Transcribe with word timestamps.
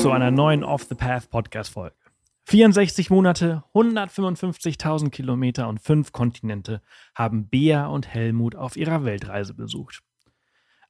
zu 0.00 0.12
einer 0.12 0.30
neuen 0.30 0.64
Off 0.64 0.84
the 0.84 0.94
Path 0.94 1.28
Podcast 1.28 1.74
Folge. 1.74 1.94
64 2.46 3.10
Monate, 3.10 3.64
155.000 3.74 5.10
Kilometer 5.10 5.68
und 5.68 5.78
fünf 5.78 6.12
Kontinente 6.12 6.80
haben 7.14 7.48
Bea 7.50 7.86
und 7.86 8.08
Helmut 8.08 8.56
auf 8.56 8.78
ihrer 8.78 9.04
Weltreise 9.04 9.52
besucht. 9.52 10.00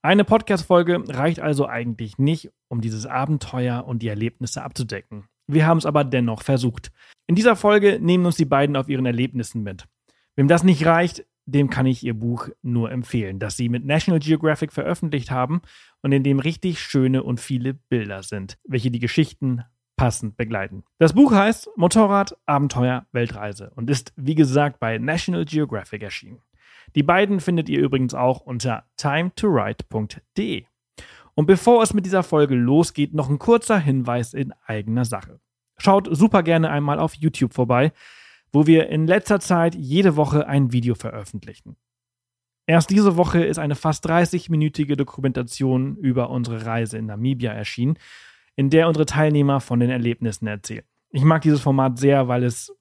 Eine 0.00 0.22
Podcast-Folge 0.22 1.02
reicht 1.08 1.40
also 1.40 1.66
eigentlich 1.66 2.18
nicht, 2.18 2.52
um 2.68 2.80
dieses 2.80 3.04
Abenteuer 3.04 3.84
und 3.84 4.00
die 4.00 4.08
Erlebnisse 4.08 4.62
abzudecken. 4.62 5.24
Wir 5.48 5.66
haben 5.66 5.78
es 5.78 5.86
aber 5.86 6.04
dennoch 6.04 6.42
versucht. 6.42 6.92
In 7.26 7.34
dieser 7.34 7.56
Folge 7.56 7.98
nehmen 8.00 8.26
uns 8.26 8.36
die 8.36 8.44
beiden 8.44 8.76
auf 8.76 8.88
ihren 8.88 9.06
Erlebnissen 9.06 9.64
mit. 9.64 9.88
Wem 10.36 10.46
das 10.46 10.62
nicht 10.62 10.86
reicht, 10.86 11.26
dem 11.50 11.70
kann 11.70 11.86
ich 11.86 12.04
ihr 12.04 12.14
Buch 12.14 12.48
nur 12.62 12.90
empfehlen, 12.90 13.38
das 13.38 13.56
sie 13.56 13.68
mit 13.68 13.84
National 13.84 14.20
Geographic 14.20 14.72
veröffentlicht 14.72 15.30
haben 15.30 15.62
und 16.02 16.12
in 16.12 16.22
dem 16.22 16.38
richtig 16.38 16.80
schöne 16.80 17.22
und 17.22 17.40
viele 17.40 17.74
Bilder 17.74 18.22
sind, 18.22 18.58
welche 18.64 18.90
die 18.90 18.98
Geschichten 18.98 19.64
passend 19.96 20.36
begleiten. 20.36 20.84
Das 20.98 21.12
Buch 21.12 21.32
heißt 21.32 21.70
Motorrad, 21.76 22.36
Abenteuer, 22.46 23.06
Weltreise 23.12 23.70
und 23.74 23.90
ist, 23.90 24.12
wie 24.16 24.34
gesagt, 24.34 24.80
bei 24.80 24.98
National 24.98 25.44
Geographic 25.44 26.02
erschienen. 26.02 26.40
Die 26.94 27.02
beiden 27.02 27.40
findet 27.40 27.68
ihr 27.68 27.80
übrigens 27.80 28.14
auch 28.14 28.40
unter 28.40 28.84
timetowrite.de. 28.96 30.64
Und 31.34 31.46
bevor 31.46 31.82
es 31.82 31.94
mit 31.94 32.06
dieser 32.06 32.22
Folge 32.22 32.54
losgeht, 32.54 33.14
noch 33.14 33.28
ein 33.28 33.38
kurzer 33.38 33.78
Hinweis 33.78 34.34
in 34.34 34.52
eigener 34.66 35.04
Sache. 35.04 35.40
Schaut 35.78 36.08
super 36.10 36.42
gerne 36.42 36.70
einmal 36.70 36.98
auf 36.98 37.14
YouTube 37.14 37.54
vorbei, 37.54 37.92
wo 38.52 38.66
wir 38.66 38.88
in 38.88 39.06
letzter 39.06 39.40
Zeit 39.40 39.74
jede 39.74 40.16
Woche 40.16 40.46
ein 40.46 40.72
Video 40.72 40.94
veröffentlichen. 40.94 41.76
Erst 42.66 42.90
diese 42.90 43.16
Woche 43.16 43.44
ist 43.44 43.58
eine 43.58 43.74
fast 43.74 44.08
30-minütige 44.08 44.94
Dokumentation 44.96 45.96
über 45.96 46.30
unsere 46.30 46.66
Reise 46.66 46.98
in 46.98 47.06
Namibia 47.06 47.52
erschienen, 47.52 47.98
in 48.54 48.70
der 48.70 48.86
unsere 48.86 49.06
Teilnehmer 49.06 49.60
von 49.60 49.80
den 49.80 49.90
Erlebnissen 49.90 50.46
erzählen. 50.46 50.84
Ich 51.10 51.24
mag 51.24 51.42
dieses 51.42 51.60
Format 51.60 51.98
sehr, 51.98 52.28
weil 52.28 52.44
es 52.44 52.72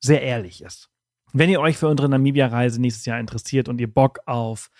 sehr 0.00 0.22
ehrlich 0.22 0.62
ist. 0.62 0.90
Wenn 1.32 1.50
ihr 1.50 1.60
euch 1.60 1.78
für 1.78 1.88
unsere 1.88 2.08
Namibia-Reise 2.08 2.80
nächstes 2.80 3.06
Jahr 3.06 3.20
interessiert 3.20 3.68
und 3.68 3.80
ihr 3.80 3.92
Bock 3.92 4.18
auf 4.26 4.70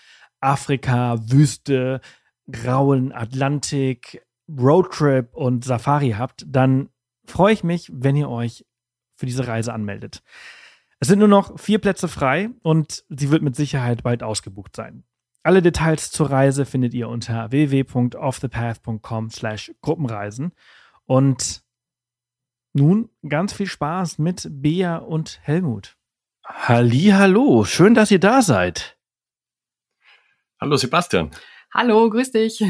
Afrika, 0.41 1.17
Wüste, 1.31 2.01
grauen 2.51 3.11
Atlantik, 3.13 4.25
Roadtrip 4.49 5.33
und 5.33 5.63
Safari 5.63 6.11
habt, 6.17 6.43
dann 6.47 6.89
freue 7.25 7.53
ich 7.53 7.63
mich, 7.63 7.89
wenn 7.93 8.15
ihr 8.15 8.29
euch 8.29 8.65
für 9.23 9.27
diese 9.27 9.47
Reise 9.47 9.73
anmeldet. 9.73 10.21
Es 10.99 11.07
sind 11.07 11.19
nur 11.19 11.29
noch 11.29 11.57
vier 11.57 11.79
Plätze 11.79 12.09
frei 12.09 12.49
und 12.61 13.05
sie 13.07 13.31
wird 13.31 13.41
mit 13.41 13.55
Sicherheit 13.55 14.03
bald 14.03 14.21
ausgebucht 14.21 14.75
sein. 14.75 15.05
Alle 15.43 15.61
Details 15.61 16.11
zur 16.11 16.29
Reise 16.29 16.65
findet 16.65 16.93
ihr 16.93 17.07
unter 17.07 17.49
www.offthepath.com 17.49 19.29
slash 19.29 19.73
Gruppenreisen. 19.79 20.51
Und 21.05 21.63
nun 22.73 23.09
ganz 23.25 23.53
viel 23.53 23.67
Spaß 23.67 24.17
mit 24.17 24.45
Bea 24.49 24.97
und 24.97 25.39
Helmut. 25.41 25.95
Halli, 26.45 27.11
hallo, 27.13 27.63
schön, 27.63 27.93
dass 27.93 28.11
ihr 28.11 28.19
da 28.19 28.41
seid. 28.41 28.97
Hallo 30.59 30.75
Sebastian. 30.75 31.31
Hallo, 31.73 32.09
grüß 32.09 32.31
dich. 32.31 32.61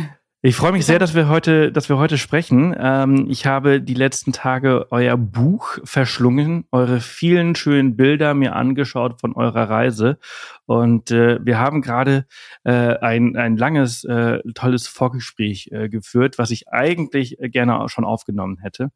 Ich 0.46 0.58
freue 0.58 0.74
mich 0.74 0.86
sehr, 0.86 1.00
dass 1.00 1.16
wir 1.16 1.30
heute, 1.30 1.72
dass 1.72 1.88
wir 1.88 1.98
heute 1.98 2.18
sprechen. 2.18 2.76
Ähm, 2.78 3.28
ich 3.30 3.46
habe 3.46 3.80
die 3.80 3.94
letzten 3.94 4.34
Tage 4.34 4.88
euer 4.92 5.16
Buch 5.16 5.78
verschlungen, 5.86 6.66
eure 6.70 7.00
vielen 7.00 7.56
schönen 7.56 7.96
Bilder 7.96 8.34
mir 8.34 8.54
angeschaut 8.54 9.22
von 9.22 9.32
eurer 9.36 9.70
Reise. 9.70 10.20
Und 10.66 11.12
äh, 11.12 11.40
wir 11.42 11.60
haben 11.60 11.82
gerade 11.82 12.26
äh, 12.66 12.74
ein, 12.74 13.38
ein 13.38 13.56
langes, 13.56 14.04
äh, 14.04 14.40
tolles 14.54 14.86
Vorgespräch 14.86 15.70
äh, 15.72 15.88
geführt, 15.88 16.38
was 16.38 16.52
ich 16.52 16.68
eigentlich 16.68 17.38
gerne 17.40 17.80
auch 17.80 17.88
schon 17.88 18.04
aufgenommen 18.04 18.58
hätte. 18.58 18.90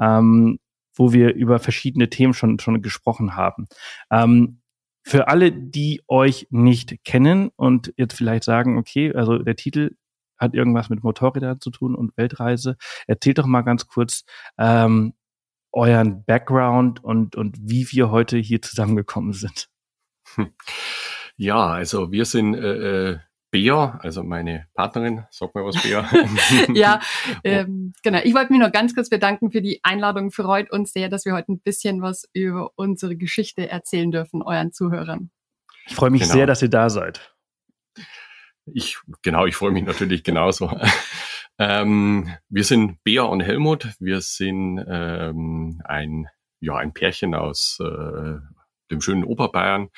Ähm, 0.00 0.60
wo 0.94 1.12
wir 1.12 1.34
über 1.34 1.58
verschiedene 1.58 2.10
Themen 2.10 2.32
schon, 2.32 2.60
schon 2.60 2.80
gesprochen 2.80 3.34
haben. 3.34 3.66
Ähm, 4.12 4.60
für 5.02 5.26
alle, 5.26 5.50
die 5.50 6.00
euch 6.06 6.46
nicht 6.50 7.02
kennen 7.04 7.50
und 7.56 7.92
jetzt 7.96 8.16
vielleicht 8.16 8.44
sagen, 8.44 8.78
okay, 8.78 9.12
also 9.12 9.38
der 9.38 9.56
Titel 9.56 9.96
hat 10.42 10.54
irgendwas 10.54 10.90
mit 10.90 11.02
Motorrädern 11.02 11.60
zu 11.60 11.70
tun 11.70 11.94
und 11.94 12.16
Weltreise. 12.16 12.76
Erzählt 13.06 13.38
doch 13.38 13.46
mal 13.46 13.62
ganz 13.62 13.86
kurz 13.86 14.24
ähm, 14.58 15.14
euren 15.72 16.24
Background 16.24 17.02
und, 17.02 17.36
und 17.36 17.56
wie 17.60 17.90
wir 17.90 18.10
heute 18.10 18.36
hier 18.36 18.60
zusammengekommen 18.60 19.32
sind. 19.32 19.68
Ja, 21.36 21.66
also 21.66 22.12
wir 22.12 22.24
sind 22.24 22.54
äh, 22.54 23.10
äh 23.10 23.18
Bea, 23.52 23.98
also 24.02 24.22
meine 24.22 24.66
Partnerin, 24.72 25.24
sag 25.30 25.54
mal 25.54 25.62
was, 25.62 25.82
Bea. 25.82 26.08
ja, 26.74 27.00
ähm, 27.44 27.92
genau. 28.02 28.20
Ich 28.24 28.34
wollte 28.34 28.50
mich 28.50 28.62
noch 28.62 28.72
ganz 28.72 28.94
kurz 28.94 29.10
bedanken 29.10 29.52
für 29.52 29.60
die 29.60 29.80
Einladung. 29.82 30.30
Freut 30.30 30.72
uns 30.72 30.94
sehr, 30.94 31.10
dass 31.10 31.26
wir 31.26 31.34
heute 31.34 31.52
ein 31.52 31.60
bisschen 31.60 32.00
was 32.00 32.26
über 32.32 32.70
unsere 32.76 33.14
Geschichte 33.14 33.68
erzählen 33.68 34.10
dürfen, 34.10 34.40
euren 34.40 34.72
Zuhörern. 34.72 35.30
Ich 35.86 35.94
freue 35.94 36.08
mich 36.08 36.22
genau. 36.22 36.32
sehr, 36.32 36.46
dass 36.46 36.62
ihr 36.62 36.70
da 36.70 36.88
seid. 36.88 37.31
Ich, 38.66 38.98
genau, 39.22 39.46
ich 39.46 39.56
freue 39.56 39.72
mich 39.72 39.84
natürlich 39.84 40.22
genauso. 40.22 40.70
ähm, 41.58 42.32
wir 42.48 42.64
sind 42.64 43.02
Bea 43.02 43.22
und 43.22 43.40
Helmut. 43.40 43.88
Wir 43.98 44.20
sind 44.20 44.84
ähm, 44.86 45.80
ein, 45.84 46.28
ja, 46.60 46.76
ein 46.76 46.92
Pärchen 46.92 47.34
aus 47.34 47.78
äh, 47.80 48.38
dem 48.90 49.00
schönen 49.00 49.24
Oberbayern. 49.24 49.88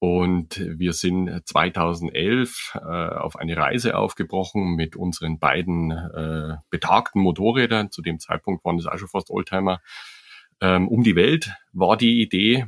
Und 0.00 0.60
wir 0.78 0.92
sind 0.92 1.42
2011 1.44 2.76
äh, 2.76 2.78
auf 2.78 3.34
eine 3.34 3.56
Reise 3.56 3.96
aufgebrochen 3.96 4.76
mit 4.76 4.94
unseren 4.94 5.40
beiden 5.40 5.90
äh, 5.90 6.56
betagten 6.70 7.20
Motorrädern. 7.20 7.90
Zu 7.90 8.02
dem 8.02 8.20
Zeitpunkt 8.20 8.64
waren 8.64 8.78
es 8.78 8.86
auch 8.86 8.96
schon 8.96 9.08
fast 9.08 9.30
Oldtimer. 9.30 9.80
Ähm, 10.60 10.86
um 10.86 11.02
die 11.02 11.16
Welt 11.16 11.52
war 11.72 11.96
die 11.96 12.22
Idee. 12.22 12.66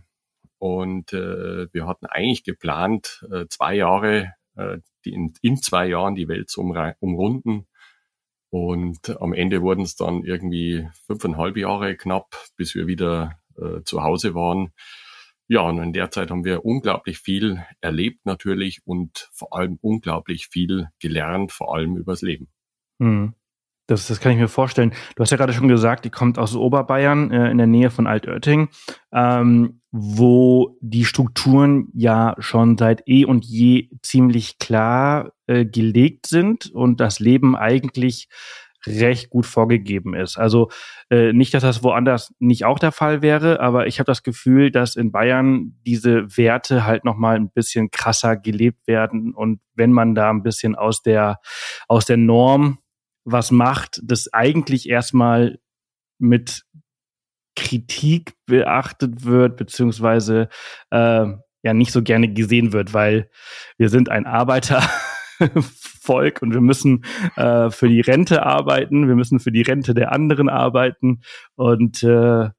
Und 0.58 1.12
äh, 1.12 1.72
wir 1.72 1.86
hatten 1.86 2.06
eigentlich 2.06 2.42
geplant, 2.42 3.24
äh, 3.32 3.46
zwei 3.48 3.74
Jahre 3.76 4.34
die 5.04 5.12
in, 5.12 5.32
in 5.42 5.56
zwei 5.56 5.86
Jahren 5.86 6.14
die 6.14 6.28
Welt 6.28 6.50
zu 6.50 6.60
umrunden. 6.60 7.66
Und 8.50 9.20
am 9.20 9.32
Ende 9.32 9.62
wurden 9.62 9.82
es 9.82 9.94
dann 9.94 10.24
irgendwie 10.24 10.88
fünfeinhalb 11.06 11.56
Jahre 11.56 11.96
knapp, 11.96 12.36
bis 12.56 12.74
wir 12.74 12.86
wieder 12.86 13.38
äh, 13.56 13.82
zu 13.84 14.02
Hause 14.02 14.34
waren. 14.34 14.72
Ja, 15.46 15.62
und 15.62 15.78
in 15.78 15.92
der 15.92 16.10
Zeit 16.10 16.30
haben 16.30 16.44
wir 16.44 16.64
unglaublich 16.64 17.18
viel 17.18 17.64
erlebt 17.80 18.24
natürlich 18.24 18.82
und 18.84 19.28
vor 19.32 19.56
allem 19.56 19.78
unglaublich 19.80 20.46
viel 20.46 20.88
gelernt, 21.00 21.52
vor 21.52 21.74
allem 21.74 21.96
übers 21.96 22.22
Leben. 22.22 22.48
Mhm. 22.98 23.34
Das, 23.90 24.06
das 24.06 24.20
kann 24.20 24.30
ich 24.30 24.38
mir 24.38 24.46
vorstellen. 24.46 24.92
Du 25.16 25.22
hast 25.22 25.30
ja 25.30 25.36
gerade 25.36 25.52
schon 25.52 25.66
gesagt, 25.66 26.04
die 26.04 26.10
kommt 26.10 26.38
aus 26.38 26.54
Oberbayern 26.54 27.32
äh, 27.32 27.50
in 27.50 27.58
der 27.58 27.66
Nähe 27.66 27.90
von 27.90 28.06
Altötting, 28.06 28.68
ähm, 29.12 29.80
wo 29.90 30.78
die 30.80 31.04
Strukturen 31.04 31.88
ja 31.92 32.36
schon 32.38 32.78
seit 32.78 33.02
eh 33.08 33.24
und 33.24 33.44
je 33.44 33.88
ziemlich 34.02 34.58
klar 34.58 35.32
äh, 35.48 35.64
gelegt 35.64 36.26
sind 36.26 36.70
und 36.70 37.00
das 37.00 37.18
Leben 37.18 37.56
eigentlich 37.56 38.28
recht 38.86 39.28
gut 39.28 39.44
vorgegeben 39.44 40.14
ist. 40.14 40.38
Also 40.38 40.70
äh, 41.10 41.32
nicht, 41.32 41.52
dass 41.52 41.64
das 41.64 41.82
woanders 41.82 42.32
nicht 42.38 42.64
auch 42.64 42.78
der 42.78 42.92
Fall 42.92 43.22
wäre, 43.22 43.58
aber 43.58 43.88
ich 43.88 43.98
habe 43.98 44.06
das 44.06 44.22
Gefühl, 44.22 44.70
dass 44.70 44.94
in 44.94 45.10
Bayern 45.10 45.76
diese 45.84 46.36
Werte 46.36 46.86
halt 46.86 47.04
noch 47.04 47.16
mal 47.16 47.34
ein 47.34 47.50
bisschen 47.50 47.90
krasser 47.90 48.36
gelebt 48.36 48.86
werden 48.86 49.34
und 49.34 49.60
wenn 49.74 49.92
man 49.92 50.14
da 50.14 50.30
ein 50.30 50.44
bisschen 50.44 50.76
aus 50.76 51.02
der 51.02 51.40
aus 51.88 52.04
der 52.04 52.16
Norm 52.16 52.78
was 53.24 53.50
macht, 53.50 54.00
das 54.02 54.32
eigentlich 54.32 54.88
erstmal 54.88 55.58
mit 56.18 56.64
Kritik 57.56 58.34
beachtet 58.46 59.24
wird, 59.24 59.56
beziehungsweise 59.56 60.48
äh, 60.90 61.26
ja 61.62 61.74
nicht 61.74 61.92
so 61.92 62.02
gerne 62.02 62.32
gesehen 62.32 62.72
wird, 62.72 62.94
weil 62.94 63.30
wir 63.76 63.90
sind 63.90 64.08
ein 64.08 64.26
Arbeitervolk 64.26 64.94
und 66.42 66.54
wir 66.54 66.60
müssen 66.60 67.04
äh, 67.36 67.70
für 67.70 67.88
die 67.88 68.00
Rente 68.00 68.44
arbeiten, 68.44 69.08
wir 69.08 69.16
müssen 69.16 69.40
für 69.40 69.52
die 69.52 69.62
Rente 69.62 69.94
der 69.94 70.12
anderen 70.12 70.48
arbeiten 70.48 71.22
und 71.56 72.02
äh, 72.02 72.50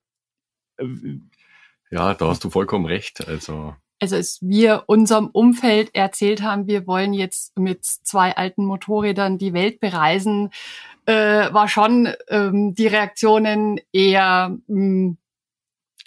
ja, 1.91 2.13
da 2.13 2.27
hast 2.27 2.43
du 2.43 2.49
vollkommen 2.49 2.85
recht. 2.85 3.27
Also 3.27 3.75
also 4.01 4.15
als 4.15 4.39
wir 4.41 4.83
unserem 4.87 5.27
Umfeld 5.27 5.93
erzählt 5.93 6.41
haben, 6.41 6.67
wir 6.67 6.87
wollen 6.87 7.13
jetzt 7.13 7.57
mit 7.57 7.85
zwei 7.85 8.35
alten 8.35 8.65
Motorrädern 8.65 9.37
die 9.37 9.53
Welt 9.53 9.79
bereisen, 9.79 10.49
äh, 11.05 11.53
war 11.53 11.67
schon 11.67 12.09
ähm, 12.27 12.73
die 12.73 12.87
Reaktionen 12.87 13.79
eher 13.93 14.57
mh, 14.67 14.75
hm, 14.75 15.17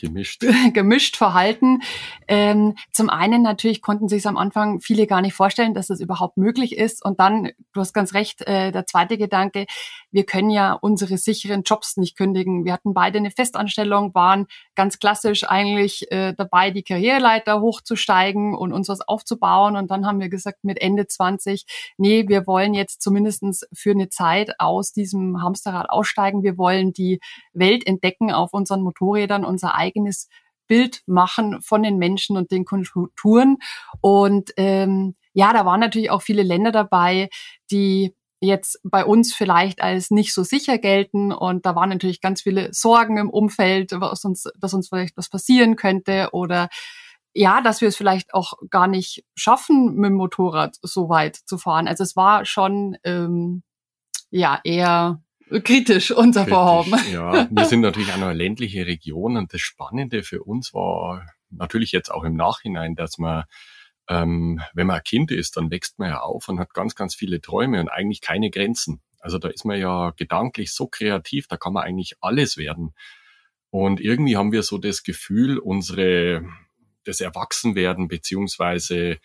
gemischt. 0.04 0.44
gemischt 0.74 1.16
verhalten. 1.16 1.82
Ähm, 2.28 2.74
zum 2.92 3.10
einen 3.10 3.42
natürlich 3.42 3.82
konnten 3.82 4.08
sich 4.08 4.26
am 4.26 4.36
Anfang 4.36 4.80
viele 4.80 5.06
gar 5.06 5.20
nicht 5.20 5.34
vorstellen, 5.34 5.74
dass 5.74 5.88
das 5.88 6.00
überhaupt 6.00 6.36
möglich 6.36 6.76
ist. 6.76 7.04
Und 7.04 7.20
dann, 7.20 7.50
du 7.72 7.80
hast 7.80 7.92
ganz 7.92 8.14
recht, 8.14 8.42
äh, 8.46 8.72
der 8.72 8.86
zweite 8.86 9.18
Gedanke, 9.18 9.66
wir 10.10 10.24
können 10.24 10.50
ja 10.50 10.72
unsere 10.72 11.18
sicheren 11.18 11.62
Jobs 11.62 11.96
nicht 11.96 12.16
kündigen. 12.16 12.64
Wir 12.64 12.72
hatten 12.72 12.94
beide 12.94 13.18
eine 13.18 13.30
Festanstellung, 13.30 14.14
waren 14.14 14.46
ganz 14.74 14.98
klassisch 14.98 15.44
eigentlich 15.44 16.10
äh, 16.12 16.34
dabei, 16.34 16.70
die 16.70 16.82
Karriereleiter 16.82 17.60
hochzusteigen 17.60 18.54
und 18.54 18.72
uns 18.72 18.88
was 18.88 19.00
aufzubauen. 19.00 19.76
Und 19.76 19.90
dann 19.90 20.06
haben 20.06 20.20
wir 20.20 20.28
gesagt, 20.28 20.62
mit 20.62 20.80
Ende 20.80 21.06
20, 21.06 21.66
nee, 21.96 22.28
wir 22.28 22.46
wollen 22.46 22.74
jetzt 22.74 23.02
zumindestens 23.02 23.66
für 23.72 23.90
eine 23.90 24.08
Zeit 24.08 24.60
aus 24.60 24.92
diesem 24.92 25.42
Hamsterrad 25.42 25.90
aussteigen. 25.90 26.42
Wir 26.42 26.58
wollen 26.58 26.92
die 26.92 27.20
Welt 27.52 27.86
entdecken 27.86 28.32
auf 28.32 28.52
unseren 28.52 28.82
Motorrädern, 28.82 29.44
unser 29.44 29.74
eigenes 29.74 29.93
Bild 30.66 31.02
machen 31.06 31.60
von 31.62 31.82
den 31.82 31.98
Menschen 31.98 32.36
und 32.36 32.50
den 32.50 32.64
Kulturen. 32.64 33.58
Und 34.00 34.52
ähm, 34.56 35.14
ja, 35.32 35.52
da 35.52 35.66
waren 35.66 35.80
natürlich 35.80 36.10
auch 36.10 36.22
viele 36.22 36.42
Länder 36.42 36.72
dabei, 36.72 37.28
die 37.70 38.14
jetzt 38.40 38.80
bei 38.84 39.04
uns 39.04 39.34
vielleicht 39.34 39.82
als 39.82 40.10
nicht 40.10 40.32
so 40.34 40.42
sicher 40.42 40.78
gelten. 40.78 41.32
Und 41.32 41.66
da 41.66 41.74
waren 41.74 41.88
natürlich 41.88 42.20
ganz 42.20 42.42
viele 42.42 42.72
Sorgen 42.72 43.18
im 43.18 43.30
Umfeld, 43.30 43.92
was 43.92 44.24
uns, 44.24 44.44
dass 44.58 44.74
uns 44.74 44.88
vielleicht 44.88 45.16
was 45.16 45.28
passieren 45.28 45.76
könnte 45.76 46.28
oder 46.32 46.68
ja, 47.36 47.60
dass 47.60 47.80
wir 47.80 47.88
es 47.88 47.96
vielleicht 47.96 48.32
auch 48.32 48.54
gar 48.70 48.86
nicht 48.86 49.24
schaffen, 49.34 49.96
mit 49.96 50.10
dem 50.10 50.16
Motorrad 50.16 50.76
so 50.82 51.08
weit 51.08 51.34
zu 51.34 51.58
fahren. 51.58 51.88
Also 51.88 52.04
es 52.04 52.14
war 52.14 52.44
schon 52.44 52.96
ähm, 53.02 53.64
ja 54.30 54.60
eher 54.62 55.20
kritisch, 55.60 56.10
unser 56.10 56.44
kritisch, 56.44 56.54
Vorhaben. 56.54 57.12
Ja, 57.12 57.48
wir 57.50 57.64
sind 57.64 57.80
natürlich 57.80 58.10
auch 58.10 58.16
eine 58.16 58.32
ländliche 58.32 58.86
Region 58.86 59.36
und 59.36 59.52
das 59.52 59.60
Spannende 59.60 60.22
für 60.22 60.42
uns 60.42 60.74
war 60.74 61.26
natürlich 61.50 61.92
jetzt 61.92 62.10
auch 62.10 62.24
im 62.24 62.36
Nachhinein, 62.36 62.94
dass 62.94 63.18
man 63.18 63.44
ähm, 64.08 64.60
wenn 64.74 64.86
man 64.86 64.96
ein 64.96 65.02
Kind 65.02 65.30
ist, 65.30 65.56
dann 65.56 65.70
wächst 65.70 65.98
man 65.98 66.10
ja 66.10 66.20
auf 66.20 66.48
und 66.48 66.60
hat 66.60 66.74
ganz, 66.74 66.94
ganz 66.94 67.14
viele 67.14 67.40
Träume 67.40 67.80
und 67.80 67.88
eigentlich 67.88 68.20
keine 68.20 68.50
Grenzen. 68.50 69.00
Also 69.18 69.38
da 69.38 69.48
ist 69.48 69.64
man 69.64 69.80
ja 69.80 70.10
gedanklich 70.10 70.74
so 70.74 70.86
kreativ, 70.86 71.46
da 71.48 71.56
kann 71.56 71.72
man 71.72 71.84
eigentlich 71.84 72.14
alles 72.20 72.56
werden. 72.56 72.94
Und 73.70 74.00
irgendwie 74.00 74.36
haben 74.36 74.52
wir 74.52 74.62
so 74.62 74.78
das 74.78 75.02
Gefühl, 75.02 75.58
unsere, 75.58 76.44
das 77.04 77.20
Erwachsenwerden 77.20 78.08
beziehungsweise 78.08 79.18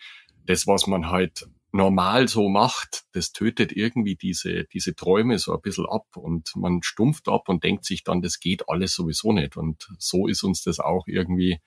das, 0.46 0.66
was 0.66 0.86
man 0.86 1.10
halt 1.10 1.46
normal 1.72 2.28
so 2.28 2.48
macht, 2.48 3.04
das 3.12 3.32
tötet 3.32 3.72
irgendwie 3.72 4.16
diese, 4.16 4.64
diese 4.64 4.94
Träume 4.94 5.38
so 5.38 5.52
ein 5.54 5.60
bisschen 5.60 5.86
ab 5.86 6.06
und 6.16 6.50
man 6.56 6.82
stumpft 6.82 7.28
ab 7.28 7.48
und 7.48 7.64
denkt 7.64 7.84
sich 7.84 8.04
dann, 8.04 8.22
das 8.22 8.40
geht 8.40 8.68
alles 8.68 8.94
sowieso 8.94 9.32
nicht. 9.32 9.56
Und 9.56 9.88
so 9.98 10.26
ist 10.26 10.42
uns 10.42 10.62
das 10.62 10.80
auch 10.80 11.06
irgendwie 11.06 11.58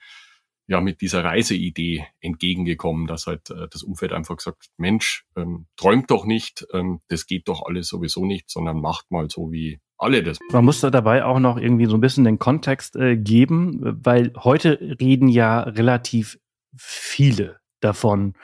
ja 0.66 0.80
mit 0.80 1.00
dieser 1.00 1.24
Reiseidee 1.24 2.06
entgegengekommen, 2.20 3.06
dass 3.06 3.26
halt 3.26 3.50
äh, 3.50 3.68
das 3.70 3.82
Umfeld 3.82 4.12
einfach 4.12 4.36
gesagt, 4.36 4.68
Mensch, 4.76 5.24
ähm, 5.36 5.66
träumt 5.76 6.10
doch 6.10 6.24
nicht, 6.24 6.66
ähm, 6.72 7.00
das 7.08 7.26
geht 7.26 7.48
doch 7.48 7.62
alles 7.66 7.88
sowieso 7.88 8.24
nicht, 8.24 8.50
sondern 8.50 8.80
macht 8.80 9.10
mal 9.10 9.28
so 9.28 9.52
wie 9.52 9.80
alle 9.98 10.22
das. 10.22 10.38
Man 10.50 10.64
muss 10.64 10.80
da 10.80 10.90
dabei 10.90 11.24
auch 11.24 11.38
noch 11.38 11.56
irgendwie 11.56 11.86
so 11.86 11.96
ein 11.96 12.00
bisschen 12.00 12.24
den 12.24 12.38
Kontext 12.38 12.96
äh, 12.96 13.16
geben, 13.16 13.80
weil 14.04 14.32
heute 14.36 14.78
reden 15.00 15.28
ja 15.28 15.60
relativ 15.60 16.38
viele 16.76 17.60
davon, 17.80 18.34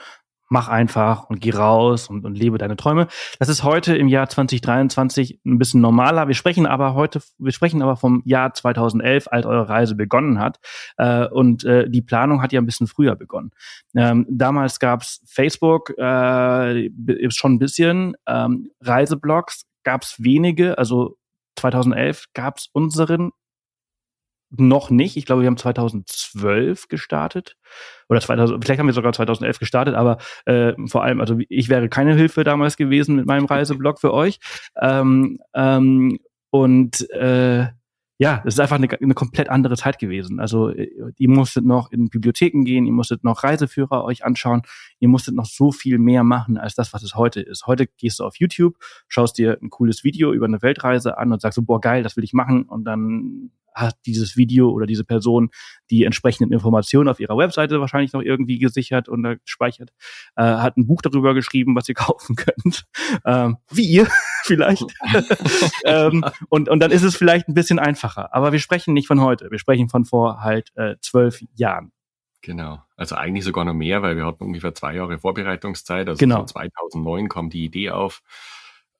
mach 0.50 0.68
einfach 0.68 1.30
und 1.30 1.40
geh 1.40 1.52
raus 1.52 2.08
und, 2.08 2.26
und 2.26 2.36
lebe 2.36 2.58
deine 2.58 2.76
Träume. 2.76 3.06
Das 3.38 3.48
ist 3.48 3.62
heute 3.62 3.96
im 3.96 4.08
Jahr 4.08 4.28
2023 4.28 5.40
ein 5.46 5.58
bisschen 5.58 5.80
normaler. 5.80 6.26
Wir 6.26 6.34
sprechen 6.34 6.66
aber 6.66 6.94
heute, 6.94 7.22
wir 7.38 7.52
sprechen 7.52 7.82
aber 7.82 7.96
vom 7.96 8.20
Jahr 8.24 8.52
2011, 8.52 9.28
als 9.30 9.46
eure 9.46 9.68
Reise 9.68 9.94
begonnen 9.94 10.40
hat. 10.40 10.58
Äh, 10.98 11.26
und 11.28 11.64
äh, 11.64 11.88
die 11.88 12.02
Planung 12.02 12.42
hat 12.42 12.52
ja 12.52 12.60
ein 12.60 12.66
bisschen 12.66 12.88
früher 12.88 13.14
begonnen. 13.14 13.52
Ähm, 13.94 14.26
damals 14.28 14.80
gab's 14.80 15.22
Facebook, 15.26 15.96
äh, 15.96 16.90
schon 17.28 17.54
ein 17.54 17.58
bisschen, 17.58 18.16
ähm, 18.26 18.70
Reiseblogs 18.80 19.66
gab's 19.84 20.16
wenige, 20.18 20.76
also 20.78 21.16
2011 21.56 22.26
gab's 22.34 22.68
unseren 22.72 23.30
noch 24.50 24.90
nicht. 24.90 25.16
Ich 25.16 25.26
glaube, 25.26 25.42
wir 25.42 25.46
haben 25.46 25.56
2012 25.56 26.88
gestartet. 26.88 27.56
Oder 28.08 28.20
2000, 28.20 28.64
vielleicht 28.64 28.80
haben 28.80 28.86
wir 28.86 28.92
sogar 28.92 29.12
2011 29.12 29.58
gestartet, 29.58 29.94
aber 29.94 30.18
äh, 30.44 30.72
vor 30.86 31.04
allem, 31.04 31.20
also 31.20 31.38
ich 31.48 31.68
wäre 31.68 31.88
keine 31.88 32.14
Hilfe 32.14 32.44
damals 32.44 32.76
gewesen 32.76 33.16
mit 33.16 33.26
meinem 33.26 33.46
Reiseblog 33.46 34.00
für 34.00 34.12
euch. 34.12 34.40
Ähm, 34.80 35.38
ähm, 35.54 36.18
und 36.50 37.08
äh, 37.10 37.68
ja, 38.20 38.42
es 38.44 38.52
ist 38.52 38.60
einfach 38.60 38.76
eine, 38.76 38.86
eine 38.90 39.14
komplett 39.14 39.48
andere 39.48 39.76
Zeit 39.76 39.98
gewesen. 39.98 40.40
Also 40.40 40.68
äh, 40.68 40.90
ihr 41.16 41.30
musstet 41.30 41.64
noch 41.64 41.90
in 41.90 42.10
Bibliotheken 42.10 42.64
gehen, 42.64 42.84
ihr 42.84 42.92
musstet 42.92 43.24
noch 43.24 43.44
Reiseführer 43.44 44.04
euch 44.04 44.26
anschauen, 44.26 44.60
ihr 44.98 45.08
musstet 45.08 45.34
noch 45.34 45.46
so 45.46 45.72
viel 45.72 45.96
mehr 45.96 46.22
machen 46.22 46.58
als 46.58 46.74
das, 46.74 46.92
was 46.92 47.02
es 47.02 47.14
heute 47.14 47.40
ist. 47.40 47.66
Heute 47.66 47.86
gehst 47.86 48.18
du 48.18 48.24
auf 48.24 48.36
YouTube, 48.36 48.76
schaust 49.08 49.38
dir 49.38 49.56
ein 49.62 49.70
cooles 49.70 50.04
Video 50.04 50.34
über 50.34 50.44
eine 50.44 50.60
Weltreise 50.60 51.16
an 51.16 51.32
und 51.32 51.40
sagst 51.40 51.56
so, 51.56 51.62
boah, 51.62 51.80
geil, 51.80 52.02
das 52.02 52.16
will 52.16 52.24
ich 52.24 52.34
machen. 52.34 52.64
Und 52.64 52.84
dann 52.84 53.52
hat 53.74 53.96
dieses 54.06 54.36
Video 54.36 54.70
oder 54.70 54.86
diese 54.86 55.04
Person 55.04 55.50
die 55.90 56.04
entsprechenden 56.04 56.52
Informationen 56.52 57.08
auf 57.08 57.20
ihrer 57.20 57.36
Webseite 57.36 57.80
wahrscheinlich 57.80 58.12
noch 58.12 58.22
irgendwie 58.22 58.58
gesichert 58.58 59.08
und 59.08 59.22
gespeichert, 59.44 59.90
äh, 60.36 60.42
hat 60.42 60.76
ein 60.76 60.86
Buch 60.86 61.02
darüber 61.02 61.34
geschrieben, 61.34 61.74
was 61.74 61.88
ihr 61.88 61.94
kaufen 61.96 62.36
könnt, 62.36 62.84
ähm, 63.24 63.56
wie 63.70 63.86
ihr 63.86 64.06
vielleicht. 64.42 64.84
ähm, 65.84 66.24
und, 66.48 66.68
und 66.68 66.80
dann 66.80 66.90
ist 66.90 67.02
es 67.02 67.16
vielleicht 67.16 67.48
ein 67.48 67.54
bisschen 67.54 67.78
einfacher. 67.78 68.34
Aber 68.34 68.52
wir 68.52 68.58
sprechen 68.58 68.94
nicht 68.94 69.06
von 69.06 69.20
heute, 69.20 69.50
wir 69.50 69.58
sprechen 69.58 69.88
von 69.88 70.04
vor 70.04 70.42
halt 70.42 70.70
äh, 70.76 70.96
zwölf 71.00 71.42
Jahren. 71.54 71.92
Genau. 72.42 72.82
Also 72.96 73.16
eigentlich 73.16 73.44
sogar 73.44 73.64
noch 73.64 73.74
mehr, 73.74 74.02
weil 74.02 74.16
wir 74.16 74.24
hatten 74.24 74.44
ungefähr 74.44 74.74
zwei 74.74 74.94
Jahre 74.94 75.18
Vorbereitungszeit. 75.18 76.08
Also 76.08 76.18
genau. 76.18 76.44
2009 76.44 77.28
kam 77.28 77.50
die 77.50 77.64
Idee 77.64 77.90
auf. 77.90 78.22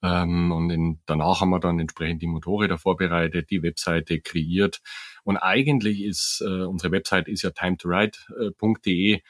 Ähm, 0.02 0.50
und 0.52 0.70
in, 0.70 1.00
danach 1.06 1.40
haben 1.40 1.50
wir 1.50 1.60
dann 1.60 1.78
entsprechend 1.78 2.22
die 2.22 2.26
Motorräder 2.26 2.78
vorbereitet, 2.78 3.50
die 3.50 3.62
Webseite 3.62 4.20
kreiert. 4.20 4.80
Und 5.24 5.36
eigentlich 5.36 6.02
ist 6.02 6.42
äh, 6.44 6.62
unsere 6.64 6.92
Webseite 6.92 7.30
ist 7.30 7.42
ja 7.42 7.50
timetoride.de. 7.50 9.20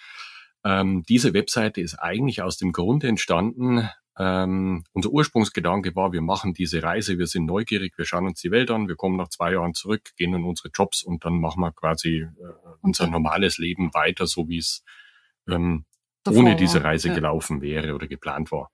Ähm, 0.62 1.02
diese 1.08 1.34
Webseite 1.34 1.80
ist 1.80 1.94
eigentlich 1.96 2.42
aus 2.42 2.56
dem 2.56 2.72
Grund 2.72 3.02
entstanden. 3.02 3.88
Ähm, 4.18 4.84
unser 4.92 5.10
Ursprungsgedanke 5.10 5.96
war, 5.96 6.12
wir 6.12 6.20
machen 6.20 6.52
diese 6.52 6.82
Reise, 6.82 7.18
wir 7.18 7.26
sind 7.26 7.46
neugierig, 7.46 7.96
wir 7.96 8.04
schauen 8.04 8.26
uns 8.26 8.40
die 8.40 8.50
Welt 8.50 8.70
an, 8.70 8.86
wir 8.86 8.96
kommen 8.96 9.16
nach 9.16 9.28
zwei 9.28 9.52
Jahren 9.52 9.72
zurück, 9.72 10.10
gehen 10.16 10.34
in 10.34 10.44
unsere 10.44 10.68
Jobs 10.74 11.02
und 11.02 11.24
dann 11.24 11.40
machen 11.40 11.60
wir 11.60 11.72
quasi 11.72 12.18
äh, 12.18 12.28
unser 12.82 13.06
normales 13.06 13.56
Leben 13.56 13.94
weiter, 13.94 14.26
so 14.26 14.46
wie 14.48 14.58
es 14.58 14.84
ähm, 15.48 15.86
ohne 16.28 16.54
diese 16.54 16.84
Reise 16.84 17.08
ja. 17.08 17.14
gelaufen 17.14 17.62
wäre 17.62 17.94
oder 17.94 18.06
geplant 18.06 18.52
war. 18.52 18.70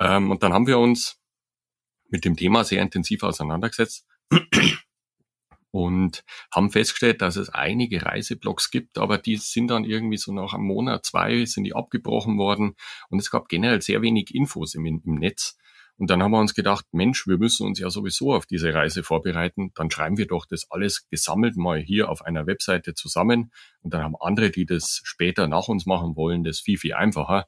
Ähm, 0.00 0.30
und 0.30 0.42
dann 0.42 0.52
haben 0.52 0.66
wir 0.66 0.78
uns 0.78 1.21
mit 2.12 2.24
dem 2.24 2.36
Thema 2.36 2.62
sehr 2.62 2.82
intensiv 2.82 3.24
auseinandergesetzt 3.24 4.06
und 5.72 6.22
haben 6.54 6.70
festgestellt, 6.70 7.22
dass 7.22 7.36
es 7.36 7.48
einige 7.48 8.04
Reiseblogs 8.04 8.70
gibt, 8.70 8.98
aber 8.98 9.18
die 9.18 9.36
sind 9.36 9.68
dann 9.68 9.84
irgendwie 9.84 10.18
so 10.18 10.32
nach 10.32 10.54
einem 10.54 10.64
Monat, 10.66 11.04
zwei 11.04 11.44
sind 11.46 11.64
die 11.64 11.74
abgebrochen 11.74 12.38
worden 12.38 12.76
und 13.08 13.18
es 13.18 13.30
gab 13.30 13.48
generell 13.48 13.82
sehr 13.82 14.02
wenig 14.02 14.34
Infos 14.34 14.74
im, 14.74 14.86
im 14.86 15.14
Netz. 15.14 15.58
Und 15.98 16.10
dann 16.10 16.22
haben 16.22 16.32
wir 16.32 16.40
uns 16.40 16.54
gedacht, 16.54 16.86
Mensch, 16.92 17.26
wir 17.26 17.38
müssen 17.38 17.66
uns 17.66 17.78
ja 17.78 17.90
sowieso 17.90 18.32
auf 18.32 18.46
diese 18.46 18.72
Reise 18.74 19.02
vorbereiten. 19.02 19.72
Dann 19.74 19.90
schreiben 19.90 20.16
wir 20.16 20.26
doch 20.26 20.46
das 20.46 20.68
alles 20.70 21.06
gesammelt 21.08 21.56
mal 21.56 21.80
hier 21.80 22.08
auf 22.08 22.22
einer 22.22 22.46
Webseite 22.46 22.94
zusammen. 22.94 23.52
Und 23.82 23.94
dann 23.94 24.02
haben 24.02 24.16
andere, 24.18 24.50
die 24.50 24.64
das 24.64 25.00
später 25.04 25.48
nach 25.48 25.68
uns 25.68 25.86
machen 25.86 26.16
wollen, 26.16 26.44
das 26.44 26.60
viel, 26.60 26.78
viel 26.78 26.94
einfacher 26.94 27.46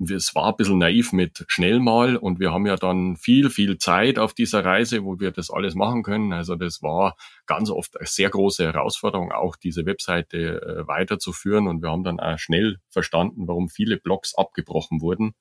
es 0.00 0.34
war 0.34 0.50
ein 0.50 0.56
bisschen 0.56 0.78
naiv 0.78 1.12
mit 1.12 1.44
schnell 1.48 1.80
mal 1.80 2.16
und 2.16 2.38
wir 2.38 2.52
haben 2.52 2.66
ja 2.66 2.76
dann 2.76 3.16
viel, 3.16 3.50
viel 3.50 3.78
Zeit 3.78 4.18
auf 4.18 4.32
dieser 4.32 4.64
Reise, 4.64 5.04
wo 5.04 5.18
wir 5.18 5.32
das 5.32 5.50
alles 5.50 5.74
machen 5.74 6.02
können. 6.02 6.32
Also 6.32 6.54
das 6.54 6.82
war 6.82 7.16
ganz 7.46 7.70
oft 7.70 7.96
eine 7.98 8.06
sehr 8.06 8.30
große 8.30 8.64
Herausforderung, 8.64 9.32
auch 9.32 9.56
diese 9.56 9.86
Webseite 9.86 10.62
äh, 10.62 10.86
weiterzuführen 10.86 11.66
und 11.66 11.82
wir 11.82 11.90
haben 11.90 12.04
dann 12.04 12.20
auch 12.20 12.38
schnell 12.38 12.78
verstanden, 12.90 13.48
warum 13.48 13.68
viele 13.68 13.96
Blogs 13.96 14.34
abgebrochen 14.36 15.00
wurden. 15.00 15.34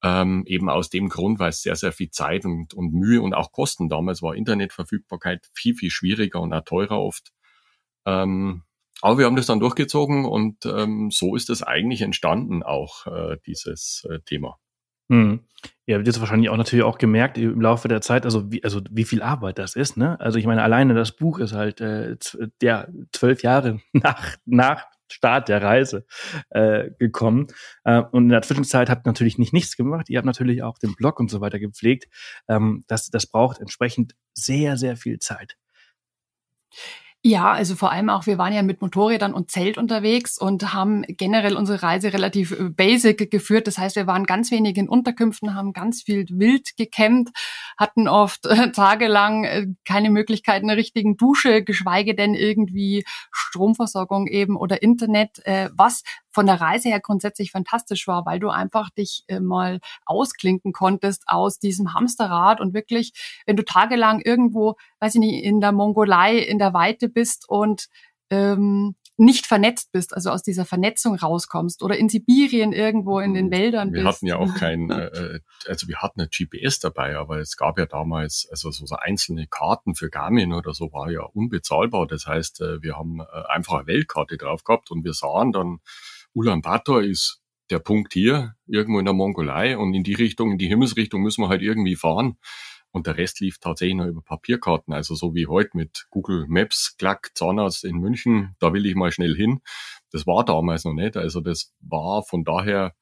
Ähm, 0.00 0.44
eben 0.46 0.70
aus 0.70 0.90
dem 0.90 1.08
Grund, 1.08 1.40
weil 1.40 1.48
es 1.48 1.62
sehr, 1.62 1.74
sehr 1.74 1.90
viel 1.90 2.10
Zeit 2.10 2.44
und, 2.44 2.72
und 2.74 2.92
Mühe 2.92 3.20
und 3.20 3.34
auch 3.34 3.50
Kosten 3.50 3.88
damals 3.88 4.22
war 4.22 4.36
Internetverfügbarkeit 4.36 5.50
viel, 5.52 5.74
viel 5.74 5.90
schwieriger 5.90 6.40
und 6.40 6.52
auch 6.52 6.62
teurer 6.64 7.00
oft. 7.00 7.32
Ähm, 8.06 8.62
aber 9.00 9.18
wir 9.18 9.26
haben 9.26 9.36
das 9.36 9.46
dann 9.46 9.60
durchgezogen 9.60 10.24
und 10.24 10.66
ähm, 10.66 11.10
so 11.10 11.36
ist 11.36 11.50
es 11.50 11.62
eigentlich 11.62 12.02
entstanden, 12.02 12.62
auch 12.62 13.06
äh, 13.06 13.36
dieses 13.46 14.06
äh, 14.10 14.20
Thema. 14.20 14.58
Hm. 15.10 15.40
Ihr 15.86 15.96
habt 15.96 16.06
jetzt 16.06 16.20
wahrscheinlich 16.20 16.50
auch 16.50 16.56
natürlich 16.56 16.84
auch 16.84 16.98
gemerkt 16.98 17.38
im 17.38 17.60
Laufe 17.60 17.88
der 17.88 18.02
Zeit, 18.02 18.24
also 18.26 18.52
wie, 18.52 18.62
also 18.62 18.82
wie 18.90 19.04
viel 19.04 19.22
Arbeit 19.22 19.58
das 19.58 19.74
ist, 19.74 19.96
ne? 19.96 20.20
Also 20.20 20.38
ich 20.38 20.46
meine, 20.46 20.62
alleine 20.62 20.94
das 20.94 21.12
Buch 21.12 21.38
ist 21.38 21.54
halt 21.54 21.80
äh, 21.80 22.16
ja, 22.62 22.86
zwölf 23.12 23.42
Jahre 23.42 23.80
nach, 23.92 24.36
nach 24.44 24.84
Start 25.10 25.48
der 25.48 25.62
Reise 25.62 26.04
äh, 26.50 26.90
gekommen. 26.98 27.46
Äh, 27.84 28.02
und 28.12 28.24
in 28.24 28.28
der 28.28 28.42
Zwischenzeit 28.42 28.90
habt 28.90 29.06
natürlich 29.06 29.38
nicht 29.38 29.54
nichts 29.54 29.76
gemacht. 29.76 30.10
Ihr 30.10 30.18
habt 30.18 30.26
natürlich 30.26 30.62
auch 30.62 30.78
den 30.78 30.94
Blog 30.94 31.18
und 31.18 31.30
so 31.30 31.40
weiter 31.40 31.58
gepflegt. 31.58 32.08
Ähm, 32.46 32.84
das, 32.86 33.08
das 33.08 33.26
braucht 33.26 33.58
entsprechend 33.58 34.14
sehr, 34.34 34.76
sehr 34.76 34.96
viel 34.96 35.18
Zeit. 35.18 35.56
Ja, 37.24 37.50
also 37.50 37.74
vor 37.74 37.90
allem 37.90 38.10
auch, 38.10 38.26
wir 38.26 38.38
waren 38.38 38.52
ja 38.52 38.62
mit 38.62 38.80
Motorrädern 38.80 39.34
und 39.34 39.50
Zelt 39.50 39.76
unterwegs 39.76 40.38
und 40.38 40.72
haben 40.72 41.02
generell 41.08 41.56
unsere 41.56 41.82
Reise 41.82 42.12
relativ 42.12 42.52
äh, 42.52 42.68
basic 42.70 43.28
geführt. 43.28 43.66
Das 43.66 43.76
heißt, 43.76 43.96
wir 43.96 44.06
waren 44.06 44.24
ganz 44.24 44.52
wenig 44.52 44.76
in 44.76 44.88
Unterkünften, 44.88 45.56
haben 45.56 45.72
ganz 45.72 46.04
viel 46.04 46.26
wild 46.30 46.76
gecampt, 46.76 47.30
hatten 47.76 48.06
oft 48.06 48.46
äh, 48.46 48.70
tagelang 48.70 49.42
äh, 49.42 49.66
keine 49.84 50.10
Möglichkeit 50.10 50.62
einer 50.62 50.76
richtigen 50.76 51.16
Dusche, 51.16 51.64
geschweige 51.64 52.14
denn 52.14 52.34
irgendwie 52.34 53.04
Stromversorgung 53.32 54.28
eben 54.28 54.56
oder 54.56 54.82
Internet, 54.82 55.42
was 55.74 56.02
von 56.30 56.46
der 56.46 56.60
Reise 56.60 56.88
her 56.88 57.00
grundsätzlich 57.00 57.50
fantastisch 57.50 58.06
war, 58.06 58.26
weil 58.26 58.40
du 58.40 58.48
einfach 58.48 58.90
dich 58.90 59.24
äh, 59.28 59.40
mal 59.40 59.80
ausklinken 60.04 60.72
konntest 60.72 61.24
aus 61.26 61.58
diesem 61.58 61.94
Hamsterrad 61.94 62.60
und 62.60 62.74
wirklich, 62.74 63.12
wenn 63.46 63.56
du 63.56 63.64
tagelang 63.64 64.20
irgendwo, 64.20 64.76
weiß 65.00 65.14
ich 65.14 65.20
nicht, 65.20 65.44
in 65.44 65.60
der 65.60 65.72
Mongolei 65.72 66.38
in 66.38 66.58
der 66.58 66.74
Weite 66.74 67.08
bist 67.08 67.48
und 67.48 67.88
ähm, 68.30 68.94
nicht 69.20 69.46
vernetzt 69.46 69.90
bist, 69.90 70.14
also 70.14 70.30
aus 70.30 70.44
dieser 70.44 70.64
Vernetzung 70.64 71.16
rauskommst 71.16 71.82
oder 71.82 71.96
in 71.96 72.08
Sibirien 72.08 72.72
irgendwo 72.72 73.18
in 73.18 73.34
den 73.34 73.46
mhm. 73.46 73.50
Wäldern 73.50 73.92
wir 73.92 74.04
bist. 74.04 74.22
Wir 74.22 74.30
hatten 74.30 74.44
ja 74.44 74.52
auch 74.52 74.54
kein, 74.58 74.90
äh, 74.90 75.06
äh, 75.06 75.40
also 75.66 75.88
wir 75.88 75.96
hatten 75.96 76.20
ein 76.20 76.28
GPS 76.30 76.78
dabei, 76.78 77.16
aber 77.16 77.38
es 77.38 77.56
gab 77.56 77.78
ja 77.78 77.86
damals, 77.86 78.46
also 78.50 78.70
so 78.70 78.94
einzelne 78.94 79.48
Karten 79.48 79.96
für 79.96 80.08
Garmin 80.08 80.52
oder 80.52 80.72
so 80.72 80.92
war 80.92 81.10
ja 81.10 81.22
unbezahlbar. 81.22 82.06
Das 82.06 82.26
heißt, 82.26 82.60
äh, 82.60 82.80
wir 82.80 82.96
haben 82.96 83.20
einfach 83.20 83.78
eine 83.78 83.86
Weltkarte 83.88 84.36
drauf 84.36 84.62
gehabt 84.62 84.92
und 84.92 85.04
wir 85.04 85.14
sahen 85.14 85.50
dann, 85.50 85.80
Ulaanbaatar 86.38 87.02
ist 87.02 87.40
der 87.68 87.80
Punkt 87.80 88.12
hier, 88.12 88.54
irgendwo 88.66 89.00
in 89.00 89.04
der 89.04 89.14
Mongolei 89.14 89.76
und 89.76 89.92
in 89.92 90.04
die 90.04 90.14
Richtung, 90.14 90.52
in 90.52 90.58
die 90.58 90.68
Himmelsrichtung 90.68 91.20
müssen 91.20 91.42
wir 91.42 91.48
halt 91.48 91.62
irgendwie 91.62 91.96
fahren. 91.96 92.38
Und 92.92 93.06
der 93.06 93.16
Rest 93.16 93.40
lief 93.40 93.58
tatsächlich 93.58 93.96
noch 93.96 94.06
über 94.06 94.22
Papierkarten, 94.22 94.94
also 94.94 95.14
so 95.14 95.34
wie 95.34 95.48
heute 95.48 95.76
mit 95.76 96.06
Google 96.10 96.46
Maps, 96.48 96.96
Klack, 96.96 97.32
Zahnarzt 97.34 97.84
in 97.84 97.96
München, 97.96 98.54
da 98.60 98.72
will 98.72 98.86
ich 98.86 98.94
mal 98.94 99.10
schnell 99.10 99.34
hin. 99.34 99.60
Das 100.10 100.26
war 100.26 100.44
damals 100.44 100.84
noch 100.84 100.94
nicht, 100.94 101.16
also 101.16 101.40
das 101.40 101.74
war 101.80 102.22
von 102.22 102.44
daher 102.44 102.94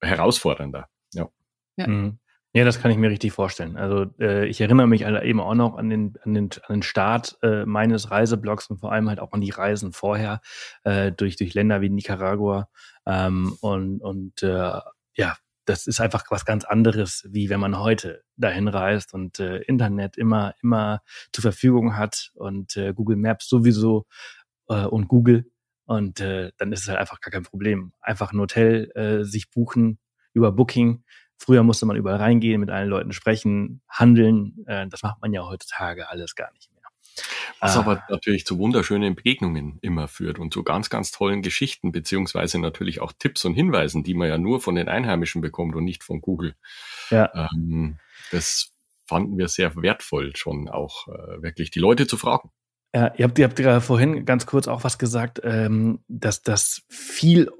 herausfordernder. 0.00 0.90
Ja. 1.14 1.30
ja. 1.76 1.86
Mhm. 1.86 2.18
Ja, 2.56 2.64
das 2.64 2.80
kann 2.80 2.90
ich 2.90 2.96
mir 2.96 3.10
richtig 3.10 3.32
vorstellen. 3.32 3.76
Also 3.76 4.06
äh, 4.18 4.46
ich 4.46 4.62
erinnere 4.62 4.86
mich 4.86 5.02
eben 5.04 5.40
auch 5.40 5.54
noch 5.54 5.76
an 5.76 5.90
den, 5.90 6.14
an 6.22 6.32
den, 6.32 6.48
an 6.66 6.76
den 6.76 6.82
Start 6.82 7.36
äh, 7.42 7.66
meines 7.66 8.10
Reiseblogs 8.10 8.68
und 8.68 8.78
vor 8.78 8.92
allem 8.92 9.10
halt 9.10 9.20
auch 9.20 9.32
an 9.32 9.42
die 9.42 9.50
Reisen 9.50 9.92
vorher 9.92 10.40
äh, 10.82 11.12
durch, 11.12 11.36
durch 11.36 11.52
Länder 11.52 11.82
wie 11.82 11.90
Nicaragua. 11.90 12.70
Ähm, 13.04 13.58
und 13.60 14.00
und 14.00 14.42
äh, 14.42 14.80
ja, 15.16 15.36
das 15.66 15.86
ist 15.86 16.00
einfach 16.00 16.24
was 16.30 16.46
ganz 16.46 16.64
anderes, 16.64 17.28
wie 17.30 17.50
wenn 17.50 17.60
man 17.60 17.78
heute 17.78 18.22
dahin 18.38 18.68
reist 18.68 19.12
und 19.12 19.38
äh, 19.38 19.58
Internet 19.58 20.16
immer, 20.16 20.54
immer 20.62 21.02
zur 21.34 21.42
Verfügung 21.42 21.98
hat 21.98 22.30
und 22.36 22.74
äh, 22.78 22.94
Google 22.94 23.16
Maps 23.16 23.50
sowieso 23.50 24.06
und 24.66 25.08
Google. 25.08 25.44
Und 25.84 26.18
dann 26.18 26.72
ist 26.72 26.80
es 26.80 26.88
halt 26.88 26.98
einfach 26.98 27.20
gar 27.20 27.30
kein 27.30 27.44
Problem. 27.44 27.92
Einfach 28.00 28.32
ein 28.32 28.40
Hotel 28.40 29.22
sich 29.24 29.48
buchen 29.52 30.00
über 30.32 30.50
Booking 30.50 31.04
Früher 31.38 31.62
musste 31.62 31.86
man 31.86 31.96
überall 31.96 32.16
reingehen, 32.16 32.60
mit 32.60 32.70
allen 32.70 32.88
Leuten 32.88 33.12
sprechen, 33.12 33.82
handeln. 33.88 34.64
Äh, 34.66 34.86
das 34.88 35.02
macht 35.02 35.20
man 35.20 35.32
ja 35.32 35.46
heutzutage 35.46 36.08
alles 36.08 36.34
gar 36.34 36.52
nicht 36.52 36.70
mehr. 36.72 36.76
Was 37.60 37.76
ah. 37.76 37.80
aber 37.80 38.02
natürlich 38.08 38.44
zu 38.44 38.58
wunderschönen 38.58 39.14
Begegnungen 39.14 39.78
immer 39.80 40.08
führt 40.08 40.38
und 40.38 40.52
zu 40.52 40.62
ganz, 40.62 40.90
ganz 40.90 41.10
tollen 41.10 41.42
Geschichten, 41.42 41.92
beziehungsweise 41.92 42.58
natürlich 42.58 43.00
auch 43.00 43.12
Tipps 43.18 43.44
und 43.44 43.54
Hinweisen, 43.54 44.02
die 44.02 44.14
man 44.14 44.28
ja 44.28 44.38
nur 44.38 44.60
von 44.60 44.74
den 44.74 44.88
Einheimischen 44.88 45.40
bekommt 45.40 45.74
und 45.74 45.84
nicht 45.84 46.04
von 46.04 46.20
Google. 46.20 46.54
Ja. 47.10 47.30
Ähm, 47.34 47.98
das 48.30 48.72
fanden 49.06 49.38
wir 49.38 49.48
sehr 49.48 49.74
wertvoll, 49.76 50.34
schon 50.36 50.68
auch 50.68 51.08
äh, 51.08 51.42
wirklich 51.42 51.70
die 51.70 51.78
Leute 51.78 52.06
zu 52.06 52.16
fragen. 52.16 52.50
Ja, 52.94 53.12
ihr 53.16 53.24
habt, 53.24 53.38
ihr 53.38 53.44
habt 53.44 53.58
ja 53.58 53.80
vorhin 53.80 54.24
ganz 54.24 54.46
kurz 54.46 54.68
auch 54.68 54.84
was 54.84 54.98
gesagt, 54.98 55.40
ähm, 55.44 56.00
dass 56.08 56.42
das 56.42 56.82
viel 56.88 57.50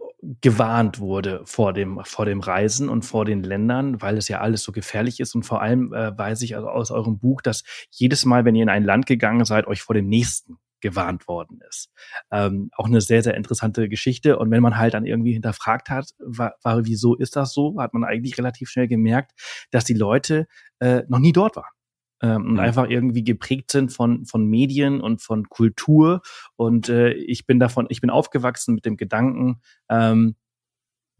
gewarnt 0.41 0.99
wurde 0.99 1.43
vor 1.45 1.73
dem, 1.73 2.01
vor 2.05 2.27
dem 2.27 2.41
Reisen 2.41 2.89
und 2.89 3.05
vor 3.05 3.25
den 3.25 3.43
Ländern, 3.43 4.01
weil 4.03 4.17
es 4.17 4.29
ja 4.29 4.41
alles 4.41 4.63
so 4.63 4.73
gefährlich 4.73 5.21
ist. 5.21 5.35
Und 5.35 5.45
vor 5.45 5.63
allem 5.63 5.93
äh, 5.93 6.17
weiß 6.17 6.43
ich 6.43 6.57
also 6.57 6.69
aus 6.69 6.91
eurem 6.91 7.19
Buch, 7.19 7.43
dass 7.43 7.63
jedes 7.91 8.25
Mal, 8.25 8.45
wenn 8.45 8.55
ihr 8.55 8.63
in 8.63 8.69
ein 8.69 8.85
Land 8.85 9.07
gegangen 9.07 9.45
seid, 9.45 9.67
euch 9.67 9.83
vor 9.83 9.95
dem 9.95 10.09
nächsten 10.09 10.59
gewarnt 10.81 11.27
worden 11.27 11.61
ist. 11.69 11.91
Ähm, 12.31 12.71
auch 12.77 12.87
eine 12.87 13.01
sehr, 13.01 13.23
sehr 13.23 13.35
interessante 13.35 13.89
Geschichte. 13.89 14.39
Und 14.39 14.51
wenn 14.51 14.63
man 14.63 14.77
halt 14.77 14.95
dann 14.95 15.07
irgendwie 15.07 15.33
hinterfragt 15.33 15.89
hat, 15.91 16.11
war, 16.19 16.55
war, 16.63 16.85
wieso 16.85 17.15
ist 17.15 17.35
das 17.37 17.53
so, 17.53 17.81
hat 17.81 17.95
man 17.95 18.05
eigentlich 18.05 18.39
relativ 18.39 18.69
schnell 18.69 18.87
gemerkt, 18.89 19.33
dass 19.71 19.85
die 19.85 19.95
Leute 19.95 20.47
äh, 20.79 21.03
noch 21.09 21.19
nie 21.19 21.33
dort 21.33 21.57
waren 21.57 21.76
ähm, 22.23 22.45
und 22.45 22.53
mhm. 22.55 22.59
einfach 22.61 22.89
irgendwie 22.89 23.25
geprägt 23.25 23.71
sind 23.71 23.93
von 23.93 24.27
von 24.27 24.47
Medien 24.47 25.01
und 25.01 25.23
von 25.23 25.49
Kultur 25.49 26.23
und 26.57 26.89
äh, 26.89 27.13
ich 27.13 27.47
bin 27.47 27.61
davon 27.61 27.87
ich 27.89 28.01
bin 28.01 28.11
aufgewachsen 28.11 28.75
mit 28.75 28.85
dem 28.85 28.97
Gedanken 28.97 29.61
ähm, 29.89 30.37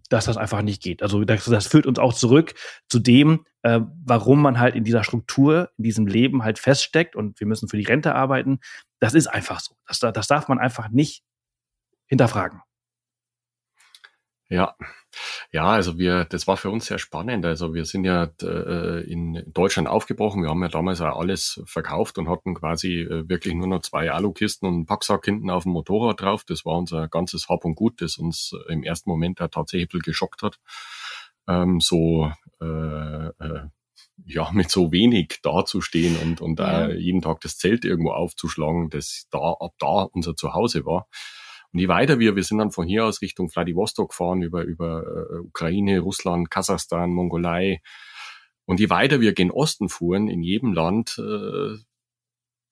dass 0.09 0.27
das 0.27 0.37
einfach 0.37 0.63
nicht 0.63 0.83
geht. 0.83 1.03
Also 1.03 1.25
das, 1.25 1.45
das 1.45 1.67
führt 1.67 1.87
uns 1.87 1.99
auch 1.99 2.15
zurück 2.15 2.55
zu 2.89 2.99
dem, 2.99 3.45
äh, 3.63 3.81
warum 4.05 4.41
man 4.41 4.59
halt 4.59 4.75
in 4.75 4.85
dieser 4.85 5.05
Struktur, 5.05 5.71
in 5.79 5.85
diesem 5.85 6.07
Leben 6.07 6.45
halt 6.45 6.59
feststeckt 6.59 7.17
und 7.17 7.41
wir 7.41 7.47
müssen 7.47 7.69
für 7.69 7.77
die 7.77 7.85
Rente 7.85 8.15
arbeiten. 8.15 8.61
Das 9.01 9.15
ist 9.15 9.27
einfach 9.27 9.61
so. 9.61 9.75
Das, 9.87 10.01
das 10.01 10.27
darf 10.27 10.49
man 10.49 10.59
einfach 10.59 10.89
nicht 10.91 11.23
hinterfragen. 12.07 12.61
Ja, 14.49 14.77
ja, 15.51 15.65
also 15.65 15.99
wir, 15.99 16.25
das 16.25 16.47
war 16.47 16.57
für 16.57 16.71
uns 16.71 16.87
sehr 16.87 16.99
spannend. 16.99 17.45
Also 17.45 17.75
wir 17.75 17.85
sind 17.85 18.05
ja 18.05 18.31
äh, 18.43 19.01
in 19.11 19.43
Deutschland 19.47 19.89
aufgebrochen. 19.89 20.43
Wir 20.43 20.51
haben 20.51 20.63
ja 20.63 20.69
damals 20.69 21.01
auch 21.01 21.19
alles 21.19 21.61
verkauft 21.65 22.19
und 22.19 22.29
hatten 22.29 22.55
quasi 22.55 23.01
äh, 23.01 23.29
wirklich 23.29 23.55
nur 23.55 23.67
noch 23.67 23.81
zwei 23.81 24.11
Alukisten 24.13 24.69
und 24.69 24.75
einen 24.75 24.87
Packsack 24.87 25.25
hinten 25.25 25.51
auf 25.51 25.65
dem 25.65 25.73
Motorrad 25.73 26.21
drauf. 26.21 26.45
Das 26.45 26.65
war 26.65 26.77
unser 26.77 27.09
ganzes 27.09 27.49
Hab 27.49 27.65
und 27.65 27.75
Gut, 27.75 28.01
das 28.01 28.19
uns 28.19 28.53
im 28.69 28.85
ersten 28.85 29.11
Moment 29.11 29.41
da 29.41 29.49
tatsächlich 29.49 30.03
geschockt 30.03 30.43
hat. 30.43 30.61
Ähm, 31.49 31.81
so 31.81 32.31
äh, 32.61 33.27
äh, 33.27 33.69
ja, 34.25 34.51
mit 34.53 34.71
so 34.71 34.93
wenig 34.93 35.41
dazustehen 35.43 36.17
und, 36.19 36.41
und 36.41 36.61
ja. 36.61 36.87
äh, 36.87 36.97
jeden 36.97 37.23
Tag 37.23 37.41
das 37.41 37.59
Zelt 37.59 37.85
irgendwo 37.85 38.13
aufzuschlagen, 38.13 38.91
das 38.91 39.27
da 39.31 39.57
ab 39.59 39.75
da 39.79 40.03
unser 40.13 40.37
Zuhause 40.37 40.85
war. 40.85 41.09
Und 41.77 41.81
je 41.81 41.89
weiter 41.89 42.19
wir, 42.19 42.35
wir 42.37 42.43
sind 42.43 42.57
dann 42.57 42.71
von 42.71 42.87
hier 42.87 43.05
aus 43.05 43.21
Richtung 43.21 43.51
Vladivostok 43.51 44.09
gefahren, 44.09 44.41
über, 44.41 44.63
über 44.63 45.03
äh, 45.05 45.41
Ukraine, 45.41 46.01
Russland, 46.01 46.51
Kasachstan, 46.51 47.11
Mongolei. 47.11 47.83
Und 48.65 48.81
je 48.81 48.89
weiter 48.89 49.21
wir 49.21 49.35
gen 49.35 49.51
Osten 49.51 49.91
fuhren, 49.91 50.27
in 50.29 50.43
jedem 50.43 50.73
Land 50.73 51.19
äh, 51.19 51.77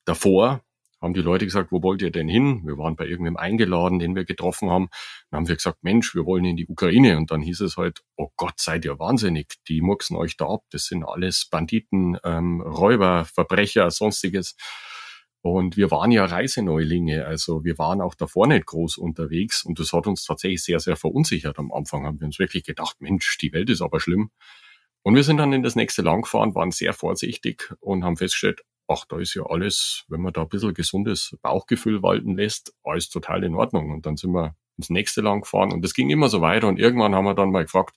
davor, 0.05 0.63
haben 1.03 1.13
die 1.13 1.21
Leute 1.21 1.45
gesagt, 1.45 1.71
wo 1.71 1.83
wollt 1.83 2.01
ihr 2.01 2.09
denn 2.09 2.27
hin? 2.27 2.63
Wir 2.65 2.79
waren 2.79 2.95
bei 2.95 3.05
irgendwem 3.05 3.37
eingeladen, 3.37 3.99
den 3.99 4.15
wir 4.15 4.25
getroffen 4.25 4.71
haben. 4.71 4.87
Dann 5.29 5.41
haben 5.41 5.47
wir 5.49 5.55
gesagt, 5.55 5.83
Mensch, 5.83 6.15
wir 6.15 6.25
wollen 6.25 6.45
in 6.45 6.57
die 6.57 6.65
Ukraine. 6.65 7.17
Und 7.17 7.29
dann 7.29 7.41
hieß 7.41 7.61
es 7.61 7.77
halt, 7.77 8.01
oh 8.15 8.31
Gott, 8.37 8.55
seid 8.57 8.85
ihr 8.85 8.97
wahnsinnig, 8.97 9.53
die 9.67 9.81
mucksen 9.81 10.17
euch 10.17 10.35
da 10.35 10.47
ab. 10.47 10.63
Das 10.71 10.85
sind 10.85 11.03
alles 11.03 11.45
Banditen, 11.45 12.17
ähm, 12.23 12.59
Räuber, 12.59 13.25
Verbrecher, 13.25 13.91
sonstiges. 13.91 14.55
Und 15.45 15.77
wir 15.77 15.91
waren 15.91 16.09
ja 16.09 16.25
Reiseneulinge, 16.25 17.27
also 17.27 17.63
wir 17.63 17.77
waren 17.77 18.01
auch 18.01 18.15
davor 18.15 18.47
nicht 18.47 18.65
groß 18.65 18.97
unterwegs 18.97 19.63
und 19.63 19.77
das 19.77 19.93
hat 19.93 20.07
uns 20.07 20.25
tatsächlich 20.25 20.63
sehr, 20.63 20.79
sehr 20.79 20.95
verunsichert. 20.95 21.59
Am 21.59 21.71
Anfang 21.71 22.03
haben 22.03 22.19
wir 22.19 22.25
uns 22.25 22.39
wirklich 22.39 22.63
gedacht, 22.63 22.95
Mensch, 22.99 23.37
die 23.37 23.53
Welt 23.53 23.69
ist 23.69 23.83
aber 23.83 23.99
schlimm. 23.99 24.31
Und 25.03 25.13
wir 25.13 25.23
sind 25.23 25.37
dann 25.37 25.53
in 25.53 25.61
das 25.61 25.75
nächste 25.75 26.01
Land 26.01 26.23
gefahren, 26.23 26.55
waren 26.55 26.71
sehr 26.71 26.93
vorsichtig 26.93 27.71
und 27.79 28.03
haben 28.03 28.17
festgestellt, 28.17 28.63
ach, 28.87 29.05
da 29.07 29.19
ist 29.19 29.35
ja 29.35 29.43
alles, 29.45 30.05
wenn 30.07 30.21
man 30.21 30.33
da 30.33 30.41
ein 30.41 30.49
bisschen 30.49 30.73
gesundes 30.73 31.37
Bauchgefühl 31.43 32.01
walten 32.01 32.35
lässt, 32.35 32.73
alles 32.83 33.11
total 33.11 33.43
in 33.43 33.53
Ordnung. 33.53 33.91
Und 33.91 34.07
dann 34.07 34.17
sind 34.17 34.31
wir 34.31 34.55
ins 34.77 34.89
nächste 34.89 35.21
Land 35.21 35.43
gefahren 35.43 35.71
und 35.71 35.83
das 35.83 35.93
ging 35.93 36.09
immer 36.09 36.27
so 36.27 36.41
weiter 36.41 36.67
und 36.67 36.79
irgendwann 36.79 37.13
haben 37.13 37.25
wir 37.25 37.35
dann 37.35 37.51
mal 37.51 37.65
gefragt, 37.65 37.95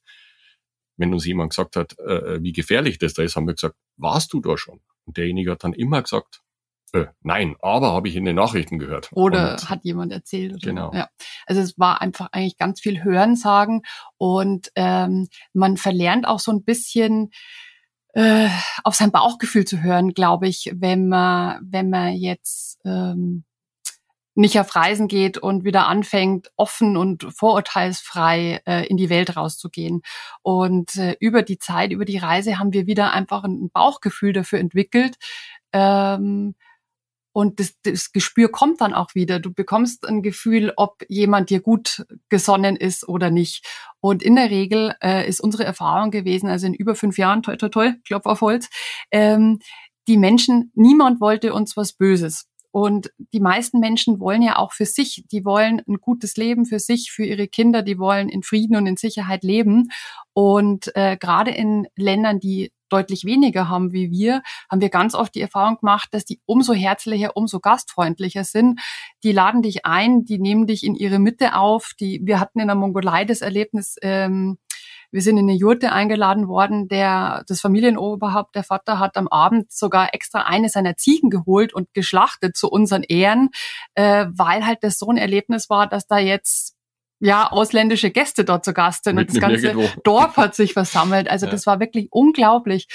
wenn 0.98 1.14
uns 1.14 1.24
jemand 1.24 1.52
gesagt 1.52 1.76
hat, 1.76 1.98
äh, 1.98 2.34
äh 2.34 2.42
wie 2.42 2.52
gefährlich 2.52 2.98
das 2.98 3.14
da 3.14 3.22
ist, 3.22 3.36
haben 3.36 3.46
wir 3.46 3.54
gesagt, 3.54 3.76
warst 3.96 4.34
du 4.34 4.40
da 4.42 4.58
schon? 4.58 4.82
Und 5.06 5.16
derjenige 5.16 5.52
hat 5.52 5.64
dann 5.64 5.72
immer 5.72 6.02
gesagt, 6.02 6.42
äh, 6.94 7.06
nein, 7.22 7.56
aber 7.60 7.92
habe 7.92 8.08
ich 8.08 8.16
in 8.16 8.24
den 8.24 8.36
Nachrichten 8.36 8.78
gehört. 8.78 9.10
Oder 9.12 9.52
und, 9.52 9.70
hat 9.70 9.84
jemand 9.84 10.12
erzählt. 10.12 10.52
Oder 10.54 10.66
genau. 10.66 10.92
Ja. 10.94 11.08
Also 11.46 11.60
es 11.60 11.78
war 11.78 12.00
einfach 12.00 12.28
eigentlich 12.32 12.56
ganz 12.56 12.80
viel 12.80 13.02
Hörensagen 13.02 13.82
und 14.16 14.70
ähm, 14.74 15.28
man 15.52 15.76
verlernt 15.76 16.26
auch 16.26 16.40
so 16.40 16.52
ein 16.52 16.64
bisschen 16.64 17.30
äh, 18.14 18.48
auf 18.84 18.94
sein 18.94 19.12
Bauchgefühl 19.12 19.64
zu 19.64 19.82
hören, 19.82 20.14
glaube 20.14 20.48
ich, 20.48 20.72
wenn 20.74 21.08
man 21.08 21.60
wenn 21.62 21.90
man 21.90 22.14
jetzt 22.14 22.78
ähm, 22.84 23.44
nicht 24.38 24.60
auf 24.60 24.76
Reisen 24.76 25.08
geht 25.08 25.36
und 25.36 25.64
wieder 25.64 25.88
anfängt, 25.88 26.52
offen 26.56 26.96
und 26.96 27.26
vorurteilsfrei 27.34 28.62
äh, 28.66 28.86
in 28.86 28.96
die 28.96 29.10
Welt 29.10 29.36
rauszugehen. 29.36 30.02
Und 30.42 30.94
äh, 30.94 31.16
über 31.18 31.42
die 31.42 31.58
Zeit, 31.58 31.90
über 31.90 32.04
die 32.04 32.18
Reise 32.18 32.56
haben 32.56 32.72
wir 32.72 32.86
wieder 32.86 33.12
einfach 33.12 33.42
ein 33.42 33.68
Bauchgefühl 33.70 34.32
dafür 34.32 34.60
entwickelt, 34.60 35.16
ähm, 35.72 36.54
Und 37.38 37.60
das, 37.60 37.76
das 37.84 38.10
Gespür 38.10 38.50
kommt 38.50 38.80
dann 38.80 38.92
auch 38.92 39.14
wieder. 39.14 39.38
Du 39.38 39.54
bekommst 39.54 40.08
ein 40.08 40.22
Gefühl, 40.22 40.72
ob 40.74 41.04
jemand 41.08 41.50
dir 41.50 41.60
gut 41.60 42.04
gesonnen 42.28 42.74
ist 42.74 43.08
oder 43.08 43.30
nicht. 43.30 43.64
Und 44.00 44.24
in 44.24 44.34
der 44.34 44.50
Regel 44.50 44.96
äh, 45.00 45.28
ist 45.28 45.38
unsere 45.38 45.62
Erfahrung 45.62 46.10
gewesen, 46.10 46.48
also 46.48 46.66
in 46.66 46.74
über 46.74 46.96
fünf 46.96 47.16
Jahren, 47.16 47.44
toi, 47.44 47.54
toi, 47.54 47.68
toi, 47.68 47.92
Klopf 48.04 48.26
auf 48.26 48.40
Holz, 48.40 48.68
ähm, 49.12 49.60
die 50.08 50.16
Menschen, 50.16 50.72
niemand 50.74 51.20
wollte 51.20 51.54
uns 51.54 51.76
was 51.76 51.92
Böses. 51.92 52.48
Und 52.72 53.12
die 53.32 53.38
meisten 53.38 53.78
Menschen 53.78 54.18
wollen 54.18 54.42
ja 54.42 54.56
auch 54.56 54.72
für 54.72 54.84
sich, 54.84 55.22
die 55.30 55.44
wollen 55.44 55.80
ein 55.86 55.98
gutes 56.00 56.36
Leben 56.36 56.66
für 56.66 56.80
sich, 56.80 57.12
für 57.12 57.24
ihre 57.24 57.46
Kinder, 57.46 57.82
die 57.82 58.00
wollen 58.00 58.28
in 58.28 58.42
Frieden 58.42 58.74
und 58.74 58.88
in 58.88 58.96
Sicherheit 58.96 59.44
leben. 59.44 59.90
Und 60.32 60.90
äh, 60.96 61.16
gerade 61.16 61.52
in 61.52 61.86
Ländern, 61.94 62.40
die 62.40 62.72
deutlich 62.88 63.24
weniger 63.24 63.68
haben 63.68 63.92
wie 63.92 64.10
wir, 64.10 64.42
haben 64.70 64.80
wir 64.80 64.88
ganz 64.88 65.14
oft 65.14 65.34
die 65.34 65.40
Erfahrung 65.40 65.78
gemacht, 65.78 66.08
dass 66.12 66.24
die 66.24 66.40
umso 66.46 66.72
herzlicher, 66.72 67.36
umso 67.36 67.60
gastfreundlicher 67.60 68.44
sind. 68.44 68.80
Die 69.22 69.32
laden 69.32 69.62
dich 69.62 69.86
ein, 69.86 70.24
die 70.24 70.38
nehmen 70.38 70.66
dich 70.66 70.84
in 70.84 70.94
ihre 70.94 71.18
Mitte 71.18 71.54
auf. 71.54 71.92
Die, 71.98 72.20
wir 72.24 72.40
hatten 72.40 72.60
in 72.60 72.68
der 72.68 72.76
Mongolei 72.76 73.24
das 73.24 73.40
Erlebnis, 73.40 73.96
ähm, 74.02 74.58
wir 75.10 75.22
sind 75.22 75.38
in 75.38 75.48
eine 75.48 75.56
Jurte 75.56 75.92
eingeladen 75.92 76.48
worden, 76.48 76.88
der, 76.88 77.42
das 77.46 77.60
Familienoberhaupt, 77.60 78.54
der 78.54 78.64
Vater 78.64 78.98
hat 78.98 79.16
am 79.16 79.26
Abend 79.28 79.72
sogar 79.72 80.12
extra 80.12 80.42
eine 80.42 80.68
seiner 80.68 80.96
Ziegen 80.96 81.30
geholt 81.30 81.72
und 81.72 81.94
geschlachtet 81.94 82.56
zu 82.56 82.68
unseren 82.68 83.02
Ehren, 83.04 83.48
äh, 83.94 84.26
weil 84.30 84.66
halt 84.66 84.78
das 84.82 84.98
so 84.98 85.08
ein 85.08 85.16
Erlebnis 85.16 85.70
war, 85.70 85.86
dass 85.86 86.06
da 86.06 86.18
jetzt 86.18 86.77
ja, 87.20 87.50
ausländische 87.50 88.10
Gäste 88.10 88.44
dort 88.44 88.64
zu 88.64 88.72
Gast 88.72 89.04
sind 89.04 89.18
und 89.18 89.28
das 89.28 89.40
ganze 89.40 89.66
nirgendwo. 89.66 90.00
Dorf 90.02 90.36
hat 90.36 90.54
sich 90.54 90.72
versammelt. 90.72 91.28
Also 91.28 91.46
ja. 91.46 91.52
das 91.52 91.66
war 91.66 91.80
wirklich 91.80 92.08
unglaublich, 92.10 92.86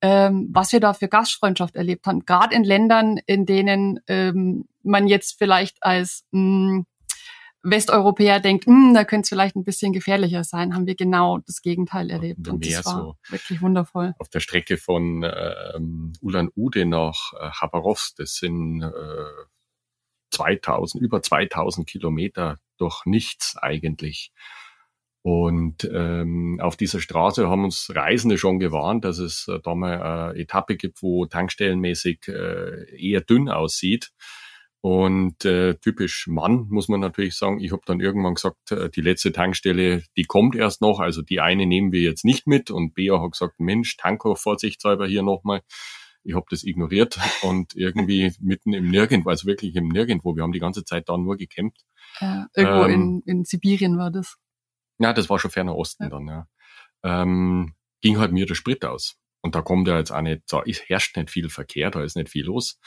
ähm, 0.00 0.48
was 0.52 0.72
wir 0.72 0.80
da 0.80 0.94
für 0.94 1.08
Gastfreundschaft 1.08 1.76
erlebt 1.76 2.06
haben. 2.06 2.24
Gerade 2.24 2.54
in 2.54 2.64
Ländern, 2.64 3.18
in 3.26 3.46
denen 3.46 4.00
ähm, 4.06 4.66
man 4.82 5.06
jetzt 5.06 5.38
vielleicht 5.38 5.82
als 5.82 6.24
mh, 6.30 6.40
hm, 6.40 6.86
Westeuropäer 7.62 8.38
denkt, 8.40 8.66
hm, 8.66 8.94
da 8.94 9.04
könnte 9.04 9.24
es 9.24 9.28
vielleicht 9.28 9.56
ein 9.56 9.64
bisschen 9.64 9.92
gefährlicher 9.92 10.44
sein, 10.44 10.74
haben 10.74 10.86
wir 10.86 10.94
genau 10.94 11.38
das 11.38 11.62
Gegenteil 11.62 12.10
erlebt. 12.10 12.46
Und, 12.46 12.54
und 12.54 12.66
das 12.66 12.86
war 12.86 12.94
so 12.94 13.16
wirklich 13.28 13.60
wundervoll. 13.60 14.14
Auf 14.18 14.28
der 14.28 14.40
Strecke 14.40 14.76
von 14.76 15.24
ähm, 15.74 16.12
Ulan-Ude 16.20 16.86
nach 16.86 17.32
äh, 17.34 17.50
Habarovsk, 17.50 18.16
das 18.18 18.36
sind 18.36 18.82
äh, 18.82 18.90
2000, 20.30 21.02
über 21.02 21.22
2000 21.22 21.88
Kilometer 21.88 22.58
durch 22.78 23.04
nichts 23.06 23.56
eigentlich. 23.56 24.32
Und 25.22 25.90
ähm, 25.92 26.60
auf 26.62 26.76
dieser 26.76 27.00
Straße 27.00 27.48
haben 27.48 27.64
uns 27.64 27.90
Reisende 27.92 28.38
schon 28.38 28.60
gewarnt, 28.60 29.04
dass 29.04 29.18
es 29.18 29.48
äh, 29.48 29.58
da 29.60 29.74
mal 29.74 30.00
eine 30.00 30.38
Etappe 30.38 30.76
gibt, 30.76 31.02
wo 31.02 31.26
tankstellenmäßig 31.26 32.28
äh, 32.28 32.96
eher 32.96 33.22
dünn 33.22 33.48
aussieht. 33.48 34.12
Und 34.82 35.44
äh, 35.44 35.74
typisch 35.80 36.28
Mann 36.28 36.68
muss 36.70 36.86
man 36.86 37.00
natürlich 37.00 37.36
sagen, 37.36 37.58
ich 37.58 37.72
habe 37.72 37.82
dann 37.86 37.98
irgendwann 37.98 38.34
gesagt, 38.34 38.70
äh, 38.70 38.88
die 38.88 39.00
letzte 39.00 39.32
Tankstelle, 39.32 40.04
die 40.16 40.22
kommt 40.22 40.54
erst 40.54 40.80
noch, 40.80 41.00
also 41.00 41.22
die 41.22 41.40
eine 41.40 41.66
nehmen 41.66 41.90
wir 41.90 42.02
jetzt 42.02 42.24
nicht 42.24 42.46
mit. 42.46 42.70
Und 42.70 42.94
Bea 42.94 43.20
hat 43.20 43.32
gesagt, 43.32 43.58
Mensch, 43.58 43.96
Tanko 43.96 44.36
vorsichtshalber 44.36 45.08
hier 45.08 45.24
nochmal. 45.24 45.62
Ich 46.26 46.34
habe 46.34 46.46
das 46.50 46.64
ignoriert 46.64 47.18
und 47.42 47.74
irgendwie 47.76 48.32
mitten 48.40 48.72
im 48.72 48.90
Nirgendwo, 48.90 49.30
also 49.30 49.46
wirklich 49.46 49.76
im 49.76 49.88
Nirgendwo, 49.88 50.34
wir 50.34 50.42
haben 50.42 50.52
die 50.52 50.58
ganze 50.58 50.84
Zeit 50.84 51.08
da 51.08 51.16
nur 51.16 51.36
gecampt. 51.36 51.82
Ja, 52.20 52.46
irgendwo 52.54 52.84
ähm, 52.84 53.22
in, 53.24 53.38
in 53.38 53.44
Sibirien 53.44 53.96
war 53.96 54.10
das. 54.10 54.36
Ja, 54.98 55.12
das 55.12 55.30
war 55.30 55.38
schon 55.38 55.50
ferner 55.50 55.76
Osten 55.76 56.04
ja. 56.04 56.10
dann, 56.10 56.26
ja. 56.26 56.48
Ähm, 57.04 57.74
ging 58.00 58.18
halt 58.18 58.32
mir 58.32 58.46
der 58.46 58.54
Sprit 58.54 58.84
aus. 58.84 59.16
Und 59.40 59.54
da 59.54 59.62
kommt 59.62 59.86
ja 59.86 59.98
jetzt 59.98 60.10
auch 60.10 60.22
nicht, 60.22 60.42
da 60.48 60.62
herrscht 60.64 61.16
nicht 61.16 61.30
viel 61.30 61.48
Verkehr, 61.48 61.90
da 61.90 62.02
ist 62.02 62.16
nicht 62.16 62.30
viel 62.30 62.46
los. 62.46 62.80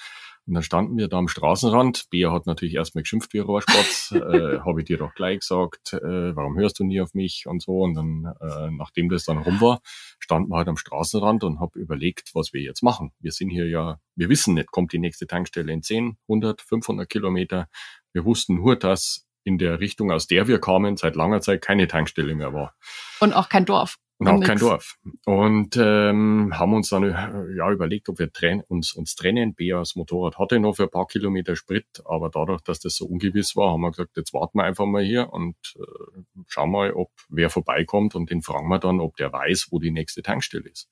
Und 0.49 0.55
dann 0.55 0.63
standen 0.63 0.97
wir 0.97 1.07
da 1.07 1.19
am 1.19 1.27
Straßenrand. 1.27 2.09
Bea 2.09 2.31
hat 2.31 2.47
natürlich 2.47 2.73
erstmal 2.73 3.03
geschimpft 3.03 3.33
wie 3.33 3.37
Rohrspatz. 3.37 4.11
äh, 4.15 4.59
Habe 4.61 4.81
ich 4.81 4.87
dir 4.87 4.97
doch 4.97 5.13
gleich 5.13 5.41
gesagt, 5.41 5.93
äh, 5.93 6.35
warum 6.35 6.57
hörst 6.57 6.79
du 6.79 6.83
nie 6.83 6.99
auf 7.01 7.13
mich 7.13 7.45
und 7.45 7.61
so. 7.61 7.81
Und 7.81 7.93
dann, 7.93 8.33
äh, 8.41 8.71
nachdem 8.71 9.09
das 9.09 9.25
dann 9.25 9.37
rum 9.37 9.61
war, 9.61 9.79
standen 10.17 10.49
wir 10.49 10.57
halt 10.57 10.67
am 10.67 10.75
Straßenrand 10.75 11.43
und 11.43 11.59
habe 11.59 11.77
überlegt, 11.77 12.31
was 12.33 12.51
wir 12.51 12.61
jetzt 12.63 12.81
machen. 12.81 13.11
Wir 13.19 13.31
sind 13.31 13.51
hier 13.51 13.67
ja, 13.67 13.99
wir 14.15 14.27
wissen 14.27 14.55
nicht, 14.55 14.71
kommt 14.71 14.91
die 14.91 14.97
nächste 14.97 15.27
Tankstelle 15.27 15.71
in 15.71 15.83
10, 15.83 16.17
100, 16.27 16.63
500 16.63 17.07
Kilometer. 17.07 17.69
Wir 18.11 18.25
wussten 18.25 18.55
nur, 18.55 18.75
dass 18.75 19.27
in 19.43 19.59
der 19.59 19.79
Richtung, 19.79 20.11
aus 20.11 20.25
der 20.25 20.47
wir 20.47 20.59
kamen, 20.59 20.97
seit 20.97 21.15
langer 21.15 21.41
Zeit 21.41 21.61
keine 21.61 21.87
Tankstelle 21.87 22.33
mehr 22.33 22.55
war. 22.55 22.73
Und 23.19 23.33
auch 23.33 23.49
kein 23.49 23.65
Dorf. 23.65 23.99
Und 24.19 24.27
auch 24.27 24.41
kein 24.41 24.57
Dorf. 24.59 24.97
Und 25.25 25.77
ähm, 25.77 26.51
haben 26.53 26.73
uns 26.73 26.89
dann 26.89 27.03
äh, 27.03 27.55
ja 27.55 27.71
überlegt, 27.71 28.09
ob 28.09 28.19
wir 28.19 28.29
tren 28.33 28.61
uns, 28.67 28.91
uns 28.91 29.15
trennen. 29.15 29.55
Beas 29.55 29.95
Motorrad 29.95 30.37
hatte 30.37 30.59
noch 30.59 30.75
für 30.75 30.83
ein 30.83 30.91
paar 30.91 31.07
Kilometer 31.07 31.55
Sprit, 31.55 31.85
aber 32.03 32.29
dadurch, 32.29 32.59
dass 32.61 32.81
das 32.81 32.97
so 32.97 33.05
ungewiss 33.05 33.55
war, 33.55 33.71
haben 33.71 33.79
wir 33.79 33.91
gesagt, 33.91 34.17
jetzt 34.17 34.33
warten 34.33 34.57
wir 34.57 34.65
einfach 34.65 34.85
mal 34.85 35.03
hier 35.03 35.31
und 35.31 35.55
äh, 35.77 36.21
schauen 36.47 36.71
mal, 36.71 36.91
ob 36.91 37.11
wer 37.29 37.49
vorbeikommt 37.49 38.13
und 38.13 38.29
den 38.29 38.41
fragen 38.41 38.67
wir 38.67 38.79
dann, 38.79 38.99
ob 38.99 39.15
der 39.15 39.31
weiß, 39.31 39.67
wo 39.71 39.79
die 39.79 39.91
nächste 39.91 40.21
Tankstelle 40.21 40.67
ist. 40.67 40.89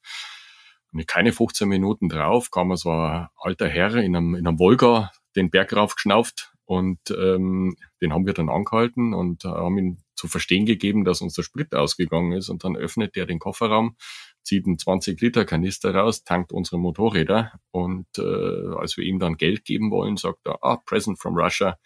Und 0.94 1.06
keine 1.06 1.34
15 1.34 1.68
Minuten 1.68 2.08
drauf 2.08 2.50
kam 2.50 2.74
so 2.78 2.92
ein 2.92 3.28
alter 3.36 3.68
Herr 3.68 3.94
in 3.96 4.16
einem, 4.16 4.36
in 4.36 4.48
einem 4.48 4.58
Volga 4.58 5.12
den 5.36 5.50
Berg 5.50 5.76
raufgeschnauft 5.76 6.54
und 6.64 7.00
ähm, 7.12 7.76
den 8.02 8.14
haben 8.14 8.26
wir 8.26 8.34
dann 8.34 8.50
angehalten 8.50 9.14
und 9.14 9.44
äh, 9.44 9.50
haben 9.50 9.78
ihn 9.78 10.04
zu 10.18 10.28
verstehen 10.28 10.66
gegeben, 10.66 11.06
dass 11.06 11.22
uns 11.22 11.34
der 11.34 11.44
Sprit 11.44 11.74
ausgegangen 11.74 12.34
ist. 12.34 12.50
Und 12.50 12.64
dann 12.64 12.76
öffnet 12.76 13.16
der 13.16 13.26
den 13.26 13.40
Kofferraum, 13.40 13.96
zieht 14.44 14.66
einen 14.66 14.80
20 14.80 15.22
Liter 15.22 15.46
Kanister 15.46 15.94
raus, 15.94 16.24
tankt 16.24 16.52
unsere 16.52 16.80
Motorräder. 16.80 17.54
Und 17.72 18.08
äh, 18.18 18.76
als 18.76 18.98
wir 18.98 19.06
ihm 19.06 19.20
dann 19.20 19.38
Geld 19.38 19.64
geben 19.64 19.92
wollen, 19.92 20.18
sagt 20.18 20.46
er, 20.46 20.64
ah, 20.64 20.78
present 20.78 21.20
from 21.20 21.38
Russia, 21.38 21.78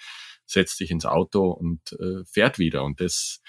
setzt 0.46 0.78
sich 0.78 0.92
ins 0.92 1.06
Auto 1.06 1.52
und 1.52 1.80
äh, 2.00 2.24
fährt 2.26 2.58
wieder. 2.58 2.84
Und 2.84 3.02
das 3.02 3.42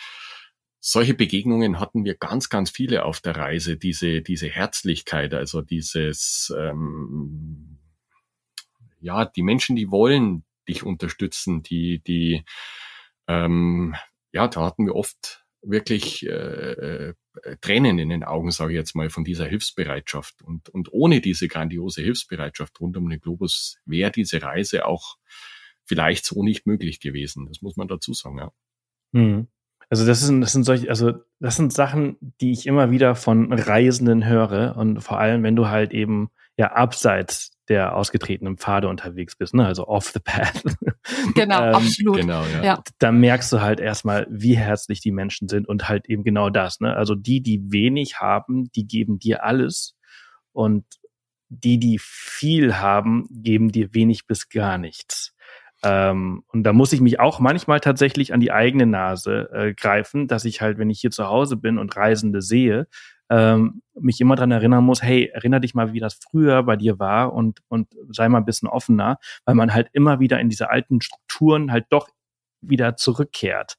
solche 0.80 1.14
Begegnungen 1.14 1.78
hatten 1.78 2.04
wir 2.04 2.16
ganz, 2.16 2.48
ganz 2.48 2.70
viele 2.70 3.04
auf 3.04 3.20
der 3.20 3.36
Reise. 3.36 3.76
Diese, 3.76 4.20
diese 4.20 4.48
Herzlichkeit, 4.48 5.32
also 5.32 5.62
dieses, 5.62 6.52
ähm, 6.58 7.78
ja, 9.00 9.24
die 9.24 9.42
Menschen, 9.42 9.76
die 9.76 9.92
wollen 9.92 10.44
dich 10.68 10.82
unterstützen, 10.82 11.62
die, 11.62 12.02
die, 12.02 12.44
ähm, 13.28 13.94
ja, 14.32 14.48
da 14.48 14.62
hatten 14.62 14.86
wir 14.86 14.94
oft 14.94 15.44
wirklich 15.62 16.26
äh, 16.26 16.30
äh, 16.32 17.14
Tränen 17.60 17.98
in 17.98 18.08
den 18.08 18.24
Augen, 18.24 18.50
sage 18.50 18.72
ich 18.72 18.76
jetzt 18.76 18.94
mal, 18.94 19.10
von 19.10 19.24
dieser 19.24 19.46
Hilfsbereitschaft. 19.46 20.42
Und, 20.42 20.68
und 20.68 20.92
ohne 20.92 21.20
diese 21.20 21.48
grandiose 21.48 22.02
Hilfsbereitschaft 22.02 22.80
rund 22.80 22.96
um 22.96 23.08
den 23.08 23.20
Globus 23.20 23.78
wäre 23.84 24.10
diese 24.10 24.42
Reise 24.42 24.86
auch 24.86 25.16
vielleicht 25.84 26.26
so 26.26 26.42
nicht 26.42 26.66
möglich 26.66 27.00
gewesen. 27.00 27.46
Das 27.46 27.62
muss 27.62 27.76
man 27.76 27.88
dazu 27.88 28.12
sagen, 28.12 28.38
ja. 28.38 28.52
Hm. 29.14 29.48
Also 29.88 30.06
das 30.06 30.20
sind, 30.20 30.40
das 30.40 30.52
sind 30.52 30.64
solche, 30.64 30.88
also 30.88 31.12
das 31.38 31.56
sind 31.56 31.72
Sachen, 31.72 32.16
die 32.40 32.52
ich 32.52 32.66
immer 32.66 32.90
wieder 32.90 33.14
von 33.14 33.52
Reisenden 33.52 34.26
höre 34.26 34.76
und 34.76 35.02
vor 35.02 35.18
allem, 35.18 35.42
wenn 35.42 35.54
du 35.54 35.68
halt 35.68 35.92
eben 35.92 36.30
ja 36.56 36.72
abseits 36.72 37.51
der 37.72 37.96
ausgetretenen 37.96 38.58
Pfade 38.58 38.88
unterwegs 38.88 39.34
bist, 39.34 39.54
ne? 39.54 39.66
also 39.66 39.88
off 39.88 40.10
the 40.10 40.20
path. 40.20 40.62
Genau, 41.34 41.64
ähm, 41.64 41.74
absolut. 41.74 42.20
Genau, 42.20 42.44
ja. 42.44 42.62
ja. 42.62 42.82
Da 43.00 43.10
merkst 43.10 43.52
du 43.52 43.60
halt 43.60 43.80
erstmal, 43.80 44.26
wie 44.30 44.56
herzlich 44.56 45.00
die 45.00 45.10
Menschen 45.10 45.48
sind 45.48 45.66
und 45.68 45.88
halt 45.88 46.08
eben 46.08 46.22
genau 46.22 46.48
das. 46.48 46.78
Ne? 46.78 46.94
Also 46.94 47.16
die, 47.16 47.42
die 47.42 47.72
wenig 47.72 48.20
haben, 48.20 48.70
die 48.70 48.86
geben 48.86 49.18
dir 49.18 49.44
alles 49.44 49.96
und 50.52 50.84
die, 51.48 51.78
die 51.78 51.98
viel 52.00 52.76
haben, 52.76 53.26
geben 53.30 53.72
dir 53.72 53.92
wenig 53.94 54.28
bis 54.28 54.48
gar 54.48 54.78
nichts. 54.78 55.34
Ähm, 55.82 56.44
und 56.52 56.62
da 56.62 56.72
muss 56.72 56.92
ich 56.92 57.00
mich 57.00 57.18
auch 57.18 57.40
manchmal 57.40 57.80
tatsächlich 57.80 58.32
an 58.32 58.40
die 58.40 58.52
eigene 58.52 58.86
Nase 58.86 59.50
äh, 59.52 59.74
greifen, 59.74 60.28
dass 60.28 60.44
ich 60.44 60.60
halt, 60.60 60.78
wenn 60.78 60.90
ich 60.90 61.00
hier 61.00 61.10
zu 61.10 61.26
Hause 61.26 61.56
bin 61.56 61.78
und 61.78 61.96
Reisende 61.96 62.42
sehe, 62.42 62.86
ähm, 63.30 63.82
mich 63.94 64.20
immer 64.20 64.36
dran 64.36 64.50
erinnern 64.50 64.84
muss, 64.84 65.02
hey, 65.02 65.30
erinner 65.32 65.60
dich 65.60 65.74
mal, 65.74 65.92
wie 65.92 66.00
das 66.00 66.14
früher 66.14 66.62
bei 66.62 66.76
dir 66.76 66.98
war 66.98 67.32
und, 67.32 67.60
und 67.68 67.88
sei 68.10 68.28
mal 68.28 68.38
ein 68.38 68.44
bisschen 68.44 68.68
offener, 68.68 69.18
weil 69.44 69.54
man 69.54 69.72
halt 69.72 69.88
immer 69.92 70.20
wieder 70.20 70.40
in 70.40 70.48
diese 70.48 70.70
alten 70.70 71.00
Strukturen 71.00 71.72
halt 71.72 71.86
doch 71.90 72.08
wieder 72.60 72.96
zurückkehrt. 72.96 73.76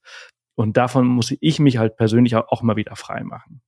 Und 0.56 0.77
davon 0.77 1.08
muss 1.08 1.34
ich 1.39 1.60
mich 1.60 1.77
halt 1.77 1.97
persönlich 1.97 2.36
auch, 2.36 2.62
mal 2.62 2.75
wieder 2.75 2.95
frei 2.95 3.23
machen. 3.23 3.62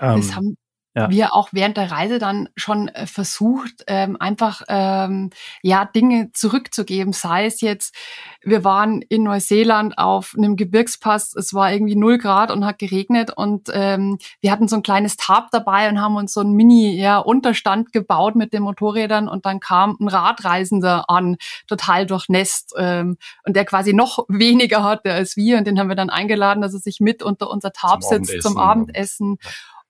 Ähm, 0.00 0.34
haben, 0.34 0.56
ja. 0.94 1.08
wir 1.08 1.34
auch 1.34 1.50
während 1.52 1.76
der 1.76 1.90
Reise 1.90 2.18
dann 2.18 2.48
schon 2.56 2.88
äh, 2.88 3.06
versucht, 3.06 3.84
ähm, 3.86 4.16
einfach 4.18 4.62
ähm, 4.68 5.30
ja 5.62 5.84
Dinge 5.84 6.32
zurückzugeben. 6.32 7.12
Sei 7.12 7.46
es 7.46 7.60
jetzt, 7.60 7.94
wir 8.42 8.64
waren 8.64 9.00
in 9.02 9.22
Neuseeland 9.22 9.98
auf 9.98 10.34
einem 10.36 10.56
Gebirgspass, 10.56 11.34
es 11.36 11.54
war 11.54 11.72
irgendwie 11.72 11.94
null 11.94 12.18
Grad 12.18 12.50
und 12.50 12.64
hat 12.64 12.78
geregnet 12.78 13.30
und 13.36 13.70
ähm, 13.72 14.18
wir 14.40 14.50
hatten 14.50 14.66
so 14.66 14.76
ein 14.76 14.82
kleines 14.82 15.16
Tab 15.16 15.50
dabei 15.52 15.88
und 15.88 16.00
haben 16.00 16.16
uns 16.16 16.32
so 16.32 16.40
ein 16.40 16.52
Mini 16.52 17.00
ja, 17.00 17.18
Unterstand 17.18 17.92
gebaut 17.92 18.34
mit 18.34 18.52
den 18.52 18.62
Motorrädern 18.62 19.28
und 19.28 19.46
dann 19.46 19.60
kam 19.60 19.96
ein 20.00 20.08
Radreisender 20.08 21.08
an, 21.08 21.36
total 21.68 22.06
durchnässt 22.06 22.74
ähm, 22.76 23.16
und 23.44 23.54
der 23.54 23.64
quasi 23.64 23.92
noch 23.92 24.24
weniger 24.28 24.82
hatte 24.82 25.12
als 25.12 25.36
wir 25.36 25.58
und 25.58 25.66
den 25.66 25.78
haben 25.78 25.88
wir 25.88 25.96
dann 25.96 26.10
eingeladen, 26.10 26.62
dass 26.62 26.74
er 26.74 26.80
sich 26.80 26.98
mit 26.98 27.22
unter 27.22 27.48
unser 27.48 27.72
Tab 27.72 28.02
zum 28.02 28.24
setzt 28.24 28.42
zum 28.42 28.58
Abendessen. 28.58 29.38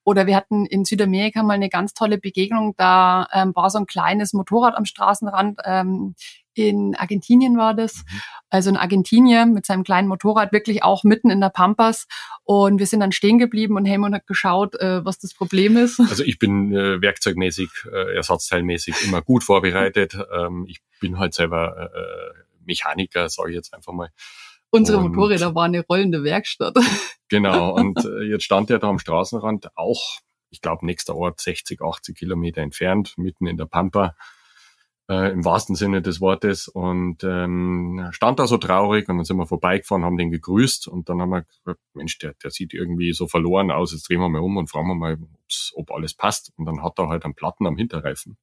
Oder 0.04 0.26
wir 0.26 0.36
hatten 0.36 0.66
in 0.66 0.84
Südamerika 0.84 1.42
mal 1.42 1.54
eine 1.54 1.68
ganz 1.68 1.92
tolle 1.94 2.18
Begegnung. 2.18 2.74
Da 2.76 3.28
ähm, 3.32 3.54
war 3.54 3.70
so 3.70 3.78
ein 3.78 3.86
kleines 3.86 4.32
Motorrad 4.32 4.76
am 4.76 4.84
Straßenrand. 4.84 5.60
Ähm, 5.64 6.14
In 6.54 6.94
Argentinien 6.96 7.56
war 7.56 7.74
das. 7.74 7.96
Mhm. 7.96 8.20
Also 8.48 8.70
in 8.70 8.76
Argentinien 8.76 9.52
mit 9.52 9.66
seinem 9.66 9.84
kleinen 9.84 10.08
Motorrad 10.08 10.52
wirklich 10.52 10.82
auch 10.82 11.04
mitten 11.04 11.30
in 11.30 11.40
der 11.40 11.50
Pampas. 11.50 12.06
Und 12.44 12.78
wir 12.78 12.86
sind 12.86 13.00
dann 13.00 13.12
stehen 13.12 13.38
geblieben 13.38 13.76
und 13.76 13.84
Helmut 13.84 14.12
hat 14.12 14.26
geschaut, 14.26 14.74
äh, 14.80 15.04
was 15.04 15.18
das 15.18 15.34
Problem 15.34 15.76
ist. 15.76 16.00
Also 16.10 16.24
ich 16.24 16.38
bin 16.38 16.72
äh, 16.74 17.00
werkzeugmäßig, 17.00 17.70
äh, 17.92 18.16
ersatzteilmäßig 18.16 19.04
immer 19.04 19.22
gut 19.22 19.44
vorbereitet. 19.44 20.16
Ähm, 20.34 20.64
ich 20.66 20.80
bin 20.98 21.18
halt 21.18 21.34
selber 21.34 21.90
äh, 21.94 21.98
äh 21.98 22.32
Mechaniker, 22.66 23.28
sage 23.28 23.50
ich 23.50 23.56
jetzt 23.56 23.74
einfach 23.74 23.92
mal. 23.92 24.10
Unsere 24.70 24.98
und, 24.98 25.08
Motorräder 25.08 25.54
waren 25.54 25.74
eine 25.74 25.84
rollende 25.84 26.24
Werkstatt. 26.24 26.76
Genau, 27.32 27.76
und 27.76 28.04
äh, 28.04 28.24
jetzt 28.24 28.42
stand 28.42 28.70
er 28.70 28.80
da 28.80 28.88
am 28.88 28.98
Straßenrand, 28.98 29.76
auch, 29.76 30.18
ich 30.50 30.60
glaube, 30.60 30.84
nächster 30.84 31.14
Ort 31.14 31.40
60, 31.40 31.80
80 31.80 32.18
Kilometer 32.18 32.60
entfernt, 32.60 33.14
mitten 33.16 33.46
in 33.46 33.56
der 33.56 33.66
Pampa, 33.66 34.16
äh, 35.08 35.30
im 35.30 35.44
wahrsten 35.44 35.76
Sinne 35.76 36.02
des 36.02 36.20
Wortes. 36.20 36.66
Und 36.66 37.22
ähm, 37.22 38.08
stand 38.10 38.40
da 38.40 38.48
so 38.48 38.56
traurig 38.56 39.08
und 39.08 39.18
dann 39.18 39.24
sind 39.24 39.36
wir 39.36 39.46
vorbeigefahren, 39.46 40.04
haben 40.04 40.16
den 40.16 40.32
gegrüßt 40.32 40.88
und 40.88 41.08
dann 41.08 41.20
haben 41.20 41.30
wir 41.30 41.42
gesagt, 41.42 41.80
Mensch, 41.94 42.18
der, 42.18 42.34
der 42.42 42.50
sieht 42.50 42.74
irgendwie 42.74 43.12
so 43.12 43.28
verloren 43.28 43.70
aus, 43.70 43.92
jetzt 43.92 44.08
drehen 44.08 44.18
wir 44.18 44.28
mal 44.28 44.42
um 44.42 44.56
und 44.56 44.68
fragen 44.68 44.88
wir 44.88 44.96
mal, 44.96 45.16
ob 45.74 45.92
alles 45.92 46.14
passt. 46.14 46.52
Und 46.56 46.66
dann 46.66 46.82
hat 46.82 46.98
er 46.98 47.08
halt 47.08 47.24
einen 47.24 47.36
Platten 47.36 47.64
am 47.68 47.76
Hinterreifen. 47.76 48.38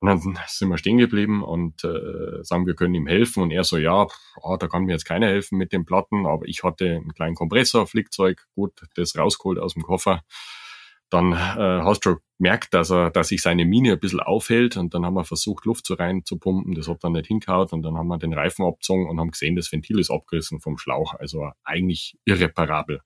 Und 0.00 0.08
dann 0.08 0.38
sind 0.46 0.68
wir 0.70 0.78
stehen 0.78 0.96
geblieben 0.96 1.42
und 1.42 1.84
äh, 1.84 2.42
sagen, 2.42 2.66
wir 2.66 2.74
können 2.74 2.94
ihm 2.94 3.06
helfen. 3.06 3.42
Und 3.42 3.50
er 3.50 3.64
so, 3.64 3.76
ja, 3.76 4.06
oh, 4.40 4.56
da 4.58 4.66
kann 4.66 4.84
mir 4.84 4.92
jetzt 4.92 5.04
keiner 5.04 5.26
helfen 5.26 5.58
mit 5.58 5.72
den 5.72 5.84
Platten, 5.84 6.26
aber 6.26 6.46
ich 6.48 6.62
hatte 6.64 6.86
einen 6.86 7.12
kleinen 7.12 7.34
Kompressor, 7.34 7.86
Flickzeug, 7.86 8.46
gut, 8.54 8.72
das 8.94 9.16
rausgeholt 9.16 9.58
aus 9.58 9.74
dem 9.74 9.82
Koffer. 9.82 10.22
Dann 11.10 11.32
äh, 11.32 11.82
hast 11.82 12.06
du 12.06 12.16
gemerkt, 12.38 12.72
dass 12.72 12.90
er, 12.90 13.10
dass 13.10 13.28
sich 13.28 13.42
seine 13.42 13.66
Mine 13.66 13.92
ein 13.92 14.00
bisschen 14.00 14.20
aufhält 14.20 14.76
und 14.76 14.94
dann 14.94 15.04
haben 15.04 15.14
wir 15.14 15.24
versucht, 15.24 15.66
Luft 15.66 15.84
zu 15.84 15.94
rein 15.94 16.24
zu 16.24 16.38
pumpen. 16.38 16.74
Das 16.74 16.88
hat 16.88 17.04
dann 17.04 17.12
nicht 17.12 17.26
hingehaut 17.26 17.72
und 17.72 17.82
dann 17.82 17.96
haben 17.98 18.08
wir 18.08 18.16
den 18.16 18.32
Reifen 18.32 18.64
abgezogen 18.64 19.08
und 19.08 19.20
haben 19.20 19.32
gesehen, 19.32 19.56
das 19.56 19.70
Ventil 19.70 19.98
ist 19.98 20.10
abgerissen 20.10 20.60
vom 20.60 20.78
Schlauch. 20.78 21.14
Also 21.14 21.50
eigentlich 21.64 22.16
irreparabel. 22.24 23.02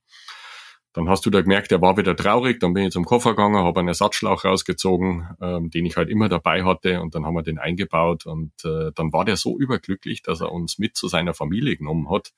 Dann 0.94 1.08
hast 1.08 1.26
du 1.26 1.30
da 1.30 1.40
gemerkt, 1.42 1.72
er 1.72 1.82
war 1.82 1.96
wieder 1.96 2.14
traurig, 2.14 2.60
dann 2.60 2.72
bin 2.72 2.84
ich 2.84 2.92
zum 2.92 3.04
Koffer 3.04 3.30
gegangen, 3.30 3.56
habe 3.56 3.80
einen 3.80 3.88
Ersatzschlauch 3.88 4.44
rausgezogen, 4.44 5.28
ähm, 5.42 5.68
den 5.68 5.84
ich 5.86 5.96
halt 5.96 6.08
immer 6.08 6.28
dabei 6.28 6.64
hatte. 6.64 7.00
Und 7.00 7.16
dann 7.16 7.26
haben 7.26 7.34
wir 7.34 7.42
den 7.42 7.58
eingebaut. 7.58 8.26
Und 8.26 8.52
äh, 8.64 8.92
dann 8.94 9.12
war 9.12 9.24
der 9.24 9.36
so 9.36 9.58
überglücklich, 9.58 10.22
dass 10.22 10.40
er 10.40 10.52
uns 10.52 10.78
mit 10.78 10.96
zu 10.96 11.08
seiner 11.08 11.34
Familie 11.34 11.76
genommen 11.76 12.08
hat. 12.10 12.32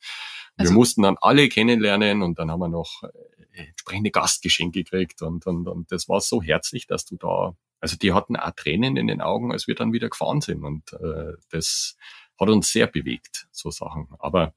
Also, 0.57 0.71
wir 0.71 0.75
mussten 0.75 1.03
dann 1.03 1.17
alle 1.21 1.49
kennenlernen. 1.49 2.23
Und 2.23 2.39
dann 2.39 2.49
haben 2.49 2.59
wir 2.59 2.67
noch 2.67 3.03
äh, 3.03 3.67
entsprechende 3.67 4.09
Gastgeschenke 4.09 4.83
gekriegt. 4.83 5.21
Und, 5.21 5.45
und, 5.45 5.67
und 5.67 5.91
das 5.91 6.09
war 6.09 6.19
so 6.19 6.41
herzlich, 6.41 6.87
dass 6.87 7.05
du 7.05 7.15
da, 7.15 7.55
also 7.79 7.95
die 7.95 8.11
hatten 8.11 8.35
auch 8.35 8.51
Tränen 8.55 8.97
in 8.97 9.05
den 9.05 9.21
Augen, 9.21 9.51
als 9.51 9.67
wir 9.67 9.75
dann 9.75 9.93
wieder 9.93 10.09
gefahren 10.09 10.41
sind. 10.41 10.63
Und 10.63 10.93
äh, 10.93 11.33
das 11.51 11.95
hat 12.39 12.49
uns 12.49 12.71
sehr 12.71 12.87
bewegt, 12.87 13.47
so 13.51 13.69
Sachen. 13.69 14.07
Aber 14.17 14.55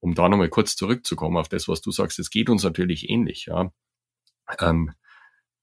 um 0.00 0.14
da 0.14 0.28
nochmal 0.28 0.48
kurz 0.48 0.76
zurückzukommen 0.76 1.36
auf 1.36 1.48
das, 1.48 1.68
was 1.68 1.80
du 1.80 1.90
sagst, 1.90 2.18
es 2.18 2.30
geht 2.30 2.48
uns 2.48 2.64
natürlich 2.64 3.08
ähnlich, 3.08 3.46
ja. 3.46 3.72
Ähm, 4.60 4.92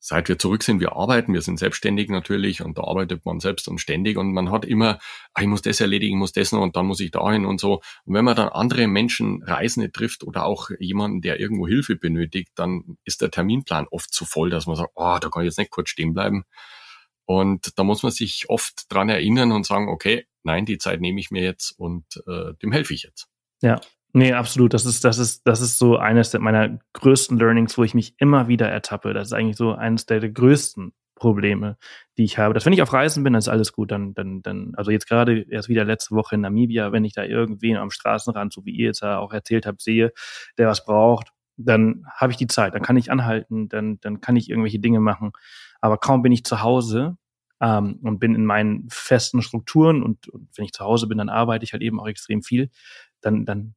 seit 0.06 0.28
wir 0.28 0.38
zurück 0.38 0.64
sind, 0.64 0.82
wir 0.82 0.98
arbeiten, 0.98 1.34
wir 1.34 1.42
sind 1.42 1.58
selbstständig 1.58 2.10
natürlich 2.10 2.62
und 2.62 2.78
da 2.78 2.84
arbeitet 2.84 3.26
man 3.26 3.40
selbst 3.40 3.70
und 3.70 3.80
ständig 3.80 4.18
und 4.18 4.34
man 4.34 4.52
hat 4.52 4.66
immer, 4.66 5.00
ah, 5.34 5.42
ich 5.42 5.48
muss 5.48 5.62
das 5.62 5.80
erledigen, 5.80 6.16
ich 6.16 6.20
muss 6.20 6.34
das 6.34 6.52
noch 6.52 6.62
und 6.62 6.76
dann 6.76 6.88
muss 6.88 7.00
ich 7.00 7.12
dahin 7.12 7.46
und 7.46 7.62
so. 7.62 7.76
Und 8.04 8.14
wenn 8.14 8.26
man 8.26 8.36
dann 8.36 8.50
andere 8.50 8.88
Menschen, 8.88 9.42
Reisende 9.44 9.94
trifft 9.94 10.26
oder 10.26 10.44
auch 10.44 10.72
jemanden, 10.78 11.22
der 11.22 11.40
irgendwo 11.40 11.68
Hilfe 11.68 11.96
benötigt, 11.96 12.50
dann 12.56 12.98
ist 13.06 13.22
der 13.22 13.32
Terminplan 13.32 13.88
oft 13.92 14.14
zu 14.14 14.26
voll, 14.26 14.50
dass 14.50 14.68
man 14.68 14.76
sagt, 14.76 14.92
oh, 14.96 15.18
da 15.22 15.30
kann 15.30 15.44
ich 15.44 15.48
jetzt 15.48 15.58
nicht 15.58 15.72
kurz 15.72 15.90
stehen 15.90 16.14
bleiben. 16.14 16.44
Und 17.24 17.80
da 17.80 17.86
muss 17.86 18.04
man 18.04 18.12
sich 18.12 18.50
oft 18.50 18.92
dran 18.92 19.08
erinnern 19.08 19.54
und 19.54 19.66
sagen, 19.66 19.88
okay, 19.88 20.28
nein, 20.44 20.66
die 20.66 20.80
Zeit 20.80 21.00
nehme 21.00 21.22
ich 21.22 21.32
mir 21.32 21.44
jetzt 21.44 21.72
und 21.80 22.04
äh, 22.28 22.54
dem 22.62 22.74
helfe 22.74 22.94
ich 22.94 23.04
jetzt. 23.04 23.30
Ja, 23.62 23.80
Nee, 24.16 24.34
absolut. 24.34 24.74
Das 24.76 24.86
ist, 24.86 25.04
das 25.04 25.18
ist, 25.18 25.42
das 25.48 25.60
ist 25.60 25.80
so 25.80 25.98
eines 25.98 26.34
meiner 26.34 26.80
größten 26.94 27.38
Learnings, 27.38 27.78
wo 27.80 27.84
ich 27.84 27.96
mich 27.96 28.14
immer 28.20 28.48
wieder 28.48 28.70
ertappe. 28.70 29.12
Das 29.14 29.28
ist 29.28 29.34
eigentlich 29.34 29.58
so 29.58 29.74
eines 29.74 30.06
der, 30.06 30.20
größten 30.30 30.94
Probleme, 31.16 31.78
die 32.18 32.24
ich 32.24 32.38
habe. 32.38 32.54
Dass 32.54 32.66
wenn 32.66 32.74
ich 32.74 32.84
auf 32.84 32.94
Reisen 32.94 33.24
bin, 33.24 33.34
dann 33.34 33.40
ist 33.40 33.48
alles 33.50 33.74
gut. 33.74 33.92
Dann, 33.92 34.14
dann, 34.14 34.44
dann, 34.44 34.74
also 34.76 34.92
jetzt 34.92 35.08
gerade 35.08 35.42
erst 35.50 35.68
wieder 35.68 35.84
letzte 35.84 36.16
Woche 36.16 36.36
in 36.36 36.42
Namibia, 36.42 36.92
wenn 36.92 37.06
ich 37.06 37.14
da 37.14 37.24
irgendwen 37.24 37.78
am 37.78 37.90
Straßenrand, 37.90 38.54
so 38.54 38.66
wie 38.66 38.72
ihr 38.72 38.88
jetzt 38.88 39.02
ja 39.02 39.18
auch 39.18 39.34
erzählt 39.34 39.66
habt, 39.66 39.82
sehe, 39.82 40.12
der 40.60 40.68
was 40.68 40.86
braucht, 40.86 41.30
dann 41.58 42.06
habe 42.16 42.32
ich 42.32 42.38
die 42.38 42.48
Zeit, 42.48 42.76
dann 42.76 42.82
kann 42.82 42.98
ich 42.98 43.12
anhalten, 43.12 43.68
dann, 43.70 44.00
dann 44.02 44.22
kann 44.22 44.36
ich 44.36 44.50
irgendwelche 44.50 44.80
Dinge 44.80 45.00
machen. 45.00 45.32
Aber 45.82 45.98
kaum 45.98 46.22
bin 46.22 46.32
ich 46.32 46.44
zu 46.44 46.62
Hause 46.62 47.18
ähm, 47.62 48.00
und 48.04 48.20
bin 48.20 48.36
in 48.36 48.46
meinen 48.46 48.88
festen 48.90 49.42
Strukturen 49.42 50.04
und, 50.04 50.28
und 50.30 50.50
wenn 50.56 50.66
ich 50.66 50.74
zu 50.74 50.84
Hause 50.84 51.08
bin, 51.08 51.18
dann 51.18 51.30
arbeite 51.30 51.64
ich 51.64 51.74
halt 51.74 51.82
eben 51.82 52.00
auch 52.00 52.08
extrem 52.08 52.44
viel, 52.44 52.70
dann 53.22 53.46
dann 53.46 53.76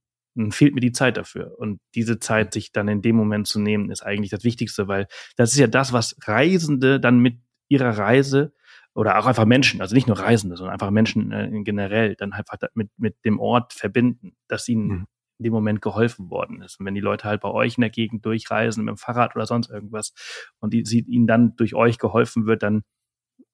fehlt 0.51 0.75
mir 0.75 0.81
die 0.81 0.92
Zeit 0.92 1.16
dafür. 1.16 1.59
Und 1.59 1.81
diese 1.94 2.18
Zeit, 2.18 2.53
sich 2.53 2.72
dann 2.72 2.88
in 2.88 3.03
dem 3.03 3.16
Moment 3.16 3.46
zu 3.46 3.61
nehmen, 3.61 3.90
ist 3.90 4.03
eigentlich 4.03 4.31
das 4.31 4.44
Wichtigste, 4.44 4.88
weil 4.88 5.07
das 5.37 5.53
ist 5.53 5.59
ja 5.59 5.66
das, 5.66 5.92
was 5.92 6.16
Reisende 6.22 7.01
dann 7.01 7.18
mit 7.18 7.38
ihrer 7.68 7.99
Reise 7.99 8.53
oder 8.94 9.18
auch 9.18 9.27
einfach 9.27 9.44
Menschen, 9.44 9.81
also 9.81 9.94
nicht 9.94 10.07
nur 10.07 10.18
Reisende, 10.18 10.57
sondern 10.57 10.72
einfach 10.72 10.90
Menschen 10.90 11.33
äh, 11.33 11.51
generell 11.64 12.14
dann 12.16 12.33
einfach 12.33 12.57
mit, 12.75 12.90
mit 12.96 13.16
dem 13.25 13.38
Ort 13.38 13.72
verbinden, 13.72 14.37
dass 14.49 14.68
ihnen 14.68 14.87
mhm. 14.87 15.07
in 15.38 15.44
dem 15.44 15.53
Moment 15.53 15.83
geholfen 15.83 16.31
worden 16.31 16.62
ist. 16.62 16.81
Und 16.81 16.87
wenn 16.87 16.94
die 16.94 17.01
Leute 17.01 17.25
halt 17.25 17.42
bei 17.42 17.51
euch 17.51 17.77
in 17.77 17.83
der 17.83 17.90
Gegend 17.90 18.25
durchreisen 18.25 18.85
mit 18.85 18.92
dem 18.92 18.99
Fahrrad 18.99 19.37
oder 19.37 19.46
sonst 19.46 19.70
irgendwas 19.70 20.14
und 20.61 20.72
die, 20.72 20.85
sie, 20.85 21.01
ihnen 21.01 21.27
dann 21.27 21.57
durch 21.57 21.75
euch 21.75 21.99
geholfen 21.99 22.46
wird, 22.46 22.62
dann, 22.62 22.85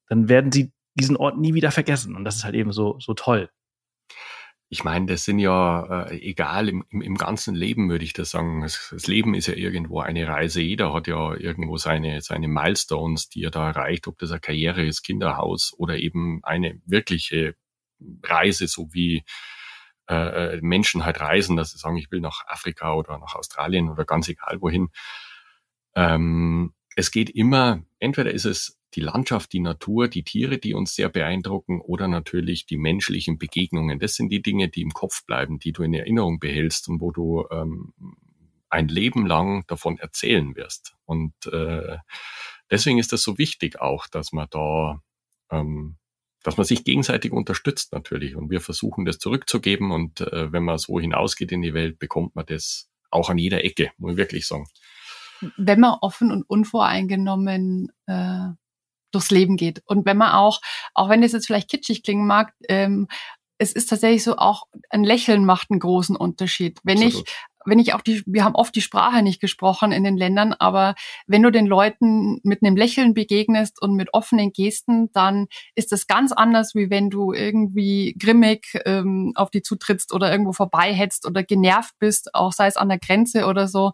dann 0.08 0.28
werden 0.28 0.52
sie 0.52 0.72
diesen 0.94 1.16
Ort 1.16 1.38
nie 1.38 1.54
wieder 1.54 1.70
vergessen. 1.70 2.14
Und 2.14 2.24
das 2.24 2.36
ist 2.36 2.44
halt 2.44 2.54
eben 2.54 2.72
so, 2.72 2.98
so 3.00 3.14
toll 3.14 3.48
ich 4.72 4.84
meine, 4.84 5.04
das 5.04 5.26
sind 5.26 5.38
ja 5.38 6.06
äh, 6.06 6.16
egal 6.16 6.70
im, 6.70 6.82
im, 6.88 7.02
im 7.02 7.16
ganzen 7.16 7.54
Leben, 7.54 7.90
würde 7.90 8.06
ich 8.06 8.14
das 8.14 8.30
sagen. 8.30 8.62
Das, 8.62 8.88
das, 8.90 9.06
Leben 9.06 9.34
ist 9.34 9.46
ja 9.46 9.52
irgendwo 9.52 10.00
eine 10.00 10.26
Reise. 10.26 10.62
Jeder 10.62 10.94
hat 10.94 11.06
ja 11.08 11.34
irgendwo 11.34 11.76
seine, 11.76 12.22
seine 12.22 12.48
Milestones, 12.48 13.28
die 13.28 13.44
er 13.44 13.50
da 13.50 13.68
erreicht, 13.68 14.08
ob 14.08 14.18
das 14.18 14.30
eine 14.30 14.40
Karriere 14.40 14.82
ist, 14.82 15.02
Kinderhaus 15.02 15.74
oder 15.76 15.98
eben 15.98 16.40
eine 16.42 16.80
wirkliche 16.86 17.54
Reise, 18.22 18.66
so 18.66 18.88
wie 18.94 19.24
äh, 20.08 20.54
äh 20.54 20.60
Menschen 20.62 21.04
halt 21.04 21.20
reisen, 21.20 21.58
dass 21.58 21.72
sie 21.72 21.78
sagen, 21.78 21.98
ich 21.98 22.10
will 22.10 22.20
nach 22.20 22.46
Afrika 22.46 22.94
oder 22.94 23.18
nach 23.18 23.34
Australien 23.34 23.90
oder 23.90 24.06
ganz 24.06 24.26
egal 24.30 24.62
wohin. 24.62 24.88
Ähm, 25.94 26.72
es 26.96 27.10
geht 27.10 27.30
immer, 27.30 27.82
entweder 27.98 28.32
ist 28.32 28.44
es 28.44 28.78
die 28.94 29.00
Landschaft, 29.00 29.52
die 29.52 29.60
Natur, 29.60 30.08
die 30.08 30.22
Tiere, 30.22 30.58
die 30.58 30.74
uns 30.74 30.94
sehr 30.94 31.08
beeindrucken 31.08 31.80
oder 31.80 32.08
natürlich 32.08 32.66
die 32.66 32.76
menschlichen 32.76 33.38
Begegnungen. 33.38 33.98
Das 33.98 34.14
sind 34.14 34.28
die 34.28 34.42
Dinge, 34.42 34.68
die 34.68 34.82
im 34.82 34.92
Kopf 34.92 35.24
bleiben, 35.24 35.58
die 35.58 35.72
du 35.72 35.82
in 35.82 35.94
Erinnerung 35.94 36.38
behältst 36.40 36.88
und 36.88 37.00
wo 37.00 37.10
du 37.10 37.46
ähm, 37.50 37.94
ein 38.68 38.88
Leben 38.88 39.26
lang 39.26 39.64
davon 39.66 39.98
erzählen 39.98 40.56
wirst. 40.56 40.94
Und 41.04 41.34
äh, 41.46 41.98
deswegen 42.70 42.98
ist 42.98 43.12
das 43.12 43.22
so 43.22 43.38
wichtig 43.38 43.80
auch, 43.80 44.06
dass 44.06 44.32
man 44.32 44.48
da, 44.50 45.02
ähm, 45.50 45.96
dass 46.42 46.56
man 46.56 46.66
sich 46.66 46.84
gegenseitig 46.84 47.32
unterstützt 47.32 47.92
natürlich. 47.92 48.36
Und 48.36 48.50
wir 48.50 48.60
versuchen 48.60 49.04
das 49.04 49.18
zurückzugeben. 49.18 49.90
Und 49.90 50.20
äh, 50.20 50.52
wenn 50.52 50.64
man 50.64 50.78
so 50.78 50.98
hinausgeht 51.00 51.52
in 51.52 51.62
die 51.62 51.74
Welt, 51.74 51.98
bekommt 51.98 52.34
man 52.34 52.46
das 52.46 52.90
auch 53.10 53.30
an 53.30 53.38
jeder 53.38 53.64
Ecke, 53.64 53.90
muss 53.98 54.12
ich 54.12 54.18
wirklich 54.18 54.46
sagen. 54.46 54.66
Wenn 55.56 55.80
man 55.80 55.98
offen 56.00 56.30
und 56.30 56.48
unvoreingenommen 56.48 57.92
äh, 58.06 58.48
durchs 59.12 59.30
Leben 59.30 59.56
geht. 59.56 59.82
Und 59.86 60.06
wenn 60.06 60.16
man 60.16 60.32
auch, 60.32 60.60
auch 60.94 61.08
wenn 61.08 61.22
das 61.22 61.32
jetzt 61.32 61.46
vielleicht 61.46 61.70
kitschig 61.70 62.02
klingen 62.02 62.26
mag, 62.26 62.52
ähm, 62.68 63.08
es 63.58 63.72
ist 63.72 63.90
tatsächlich 63.90 64.24
so, 64.24 64.36
auch 64.38 64.66
ein 64.90 65.04
Lächeln 65.04 65.44
macht 65.44 65.70
einen 65.70 65.78
großen 65.78 66.16
Unterschied. 66.16 66.80
Wenn 66.82 67.02
Absolut. 67.02 67.28
ich 67.28 67.34
wenn 67.64 67.78
ich 67.78 67.94
auch 67.94 68.00
die, 68.00 68.22
wir 68.26 68.44
haben 68.44 68.54
oft 68.54 68.74
die 68.74 68.80
Sprache 68.80 69.22
nicht 69.22 69.40
gesprochen 69.40 69.92
in 69.92 70.04
den 70.04 70.16
Ländern, 70.16 70.52
aber 70.52 70.94
wenn 71.26 71.42
du 71.42 71.50
den 71.50 71.66
Leuten 71.66 72.40
mit 72.42 72.62
einem 72.62 72.76
Lächeln 72.76 73.14
begegnest 73.14 73.80
und 73.80 73.94
mit 73.94 74.14
offenen 74.14 74.52
Gesten, 74.52 75.10
dann 75.12 75.46
ist 75.74 75.92
das 75.92 76.06
ganz 76.06 76.32
anders, 76.32 76.74
wie 76.74 76.90
wenn 76.90 77.10
du 77.10 77.32
irgendwie 77.32 78.14
grimmig 78.18 78.78
ähm, 78.84 79.32
auf 79.34 79.50
die 79.50 79.62
zutrittst 79.62 80.12
oder 80.12 80.30
irgendwo 80.30 80.52
vorbeihetzt 80.52 81.26
oder 81.26 81.42
genervt 81.42 81.94
bist, 81.98 82.34
auch 82.34 82.52
sei 82.52 82.66
es 82.66 82.76
an 82.76 82.88
der 82.88 82.98
Grenze 82.98 83.46
oder 83.46 83.68
so. 83.68 83.92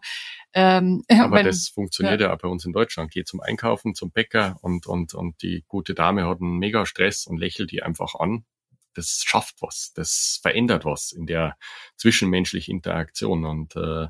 Ähm, 0.53 1.03
Aber 1.09 1.37
wenn, 1.37 1.45
das 1.45 1.69
funktioniert 1.69 2.21
ja. 2.21 2.27
ja. 2.27 2.33
auch 2.33 2.39
bei 2.39 2.47
uns 2.47 2.65
in 2.65 2.73
Deutschland. 2.73 3.11
Geh 3.11 3.23
zum 3.23 3.41
Einkaufen, 3.41 3.95
zum 3.95 4.11
Bäcker 4.11 4.57
und, 4.61 4.87
und, 4.87 5.13
und 5.13 5.41
die 5.41 5.63
gute 5.67 5.93
Dame 5.93 6.27
hat 6.27 6.41
einen 6.41 6.57
mega 6.57 6.85
Stress 6.85 7.27
und 7.27 7.37
lächelt 7.37 7.71
die 7.71 7.83
einfach 7.83 8.15
an. 8.15 8.45
Das 8.93 9.23
schafft 9.25 9.61
was, 9.61 9.91
das 9.95 10.39
verändert 10.41 10.85
was 10.85 11.11
in 11.11 11.25
der 11.25 11.55
zwischenmenschlichen 11.97 12.75
Interaktion. 12.75 13.45
Und 13.45 13.75
äh, 13.75 14.07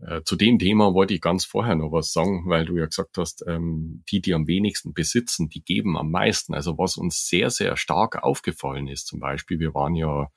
äh, 0.00 0.22
zu 0.24 0.36
dem 0.36 0.58
Thema 0.58 0.94
wollte 0.94 1.14
ich 1.14 1.20
ganz 1.20 1.44
vorher 1.44 1.76
noch 1.76 1.92
was 1.92 2.12
sagen, 2.12 2.44
weil 2.46 2.64
du 2.64 2.76
ja 2.76 2.86
gesagt 2.86 3.18
hast, 3.18 3.44
ähm, 3.46 4.02
die, 4.10 4.20
die 4.20 4.34
am 4.34 4.46
wenigsten 4.46 4.94
besitzen, 4.94 5.48
die 5.48 5.62
geben 5.62 5.96
am 5.96 6.10
meisten. 6.10 6.54
Also 6.54 6.76
was 6.78 6.96
uns 6.96 7.28
sehr, 7.28 7.50
sehr 7.50 7.76
stark 7.76 8.22
aufgefallen 8.22 8.88
ist, 8.88 9.06
zum 9.06 9.20
Beispiel, 9.20 9.60
wir 9.60 9.74
waren 9.74 9.94
ja 9.94 10.28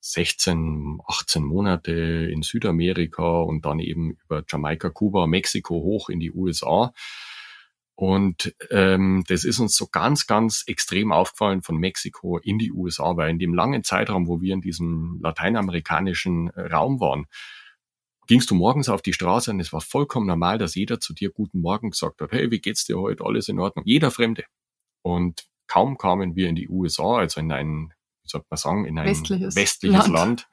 16, 0.00 0.98
18 1.06 1.44
Monate 1.44 1.92
in 1.92 2.42
Südamerika 2.42 3.40
und 3.40 3.64
dann 3.64 3.78
eben 3.80 4.16
über 4.24 4.42
Jamaika, 4.48 4.90
Kuba, 4.90 5.26
Mexiko 5.26 5.74
hoch 5.74 6.08
in 6.08 6.20
die 6.20 6.32
USA. 6.32 6.92
Und 8.00 8.54
ähm, 8.70 9.24
das 9.28 9.44
ist 9.44 9.58
uns 9.58 9.76
so 9.76 9.86
ganz, 9.86 10.26
ganz 10.26 10.64
extrem 10.66 11.12
aufgefallen 11.12 11.60
von 11.60 11.76
Mexiko 11.76 12.38
in 12.38 12.58
die 12.58 12.72
USA, 12.72 13.14
weil 13.18 13.28
in 13.28 13.38
dem 13.38 13.52
langen 13.52 13.84
Zeitraum, 13.84 14.26
wo 14.26 14.40
wir 14.40 14.54
in 14.54 14.62
diesem 14.62 15.20
lateinamerikanischen 15.22 16.48
äh, 16.48 16.62
Raum 16.62 16.98
waren, 16.98 17.26
gingst 18.26 18.50
du 18.50 18.54
morgens 18.54 18.88
auf 18.88 19.02
die 19.02 19.12
Straße 19.12 19.50
und 19.50 19.60
es 19.60 19.74
war 19.74 19.82
vollkommen 19.82 20.26
normal, 20.26 20.56
dass 20.56 20.76
jeder 20.76 20.98
zu 20.98 21.12
dir 21.12 21.30
Guten 21.30 21.60
Morgen 21.60 21.90
gesagt 21.90 22.22
hat, 22.22 22.32
hey, 22.32 22.50
wie 22.50 22.60
geht's 22.60 22.86
dir 22.86 22.98
heute? 22.98 23.22
Alles 23.22 23.50
in 23.50 23.58
Ordnung? 23.58 23.84
Jeder 23.84 24.10
Fremde. 24.10 24.44
Und 25.02 25.46
kaum 25.66 25.98
kamen 25.98 26.36
wir 26.36 26.48
in 26.48 26.54
die 26.54 26.70
USA, 26.70 27.18
also 27.18 27.38
in 27.38 27.52
ein, 27.52 27.92
wie 28.22 28.30
sagt 28.30 28.46
man 28.50 28.56
sagen, 28.56 28.86
in 28.86 28.98
ein 28.98 29.08
westliches, 29.08 29.56
westliches 29.56 30.06
Land. 30.06 30.14
Land. 30.14 30.48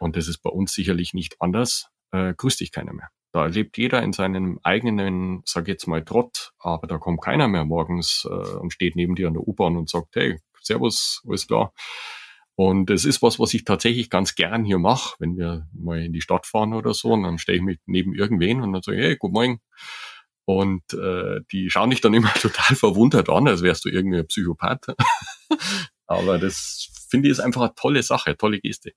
Und 0.00 0.16
das 0.16 0.26
ist 0.26 0.38
bei 0.38 0.50
uns 0.50 0.72
sicherlich 0.72 1.14
nicht 1.14 1.40
anders, 1.40 1.90
äh, 2.10 2.34
grüßt 2.34 2.58
dich 2.58 2.72
keiner 2.72 2.92
mehr. 2.92 3.10
Da 3.32 3.46
lebt 3.46 3.78
jeder 3.78 4.02
in 4.02 4.12
seinem 4.12 4.60
eigenen, 4.62 5.42
sag 5.46 5.66
jetzt 5.66 5.86
mal, 5.86 6.04
Trott, 6.04 6.52
aber 6.58 6.86
da 6.86 6.98
kommt 6.98 7.22
keiner 7.22 7.48
mehr 7.48 7.64
morgens 7.64 8.28
äh, 8.30 8.56
und 8.56 8.72
steht 8.72 8.94
neben 8.94 9.14
dir 9.14 9.28
an 9.28 9.34
der 9.34 9.48
U-Bahn 9.48 9.76
und 9.76 9.88
sagt, 9.88 10.14
hey, 10.14 10.38
Servus, 10.60 11.22
alles 11.26 11.46
klar. 11.46 11.72
Und 12.54 12.90
es 12.90 13.06
ist 13.06 13.22
was, 13.22 13.38
was 13.38 13.54
ich 13.54 13.64
tatsächlich 13.64 14.10
ganz 14.10 14.34
gern 14.34 14.64
hier 14.64 14.78
mache, 14.78 15.16
wenn 15.18 15.36
wir 15.36 15.66
mal 15.72 16.02
in 16.02 16.12
die 16.12 16.20
Stadt 16.20 16.46
fahren 16.46 16.74
oder 16.74 16.92
so, 16.92 17.12
und 17.12 17.22
dann 17.22 17.38
stehe 17.38 17.56
ich 17.56 17.64
mit 17.64 17.80
neben 17.86 18.14
irgendwen 18.14 18.60
und 18.60 18.74
dann 18.74 18.82
sage 18.82 18.98
ich, 18.98 19.04
hey, 19.04 19.16
guten 19.16 19.32
Morgen. 19.32 19.60
Und 20.44 20.82
äh, 20.92 21.40
die 21.50 21.70
schauen 21.70 21.90
dich 21.90 22.02
dann 22.02 22.14
immer 22.14 22.32
total 22.34 22.76
verwundert 22.76 23.30
an, 23.30 23.48
als 23.48 23.62
wärst 23.62 23.84
du 23.84 23.88
irgendwie 23.88 24.18
ein 24.18 24.26
Psychopath. 24.26 24.86
Aber 26.06 26.38
das 26.38 26.90
finde 27.08 27.28
ich 27.28 27.32
ist 27.32 27.40
einfach 27.40 27.62
eine 27.62 27.74
tolle 27.74 28.02
Sache, 28.02 28.36
tolle 28.36 28.60
Geste. 28.60 28.92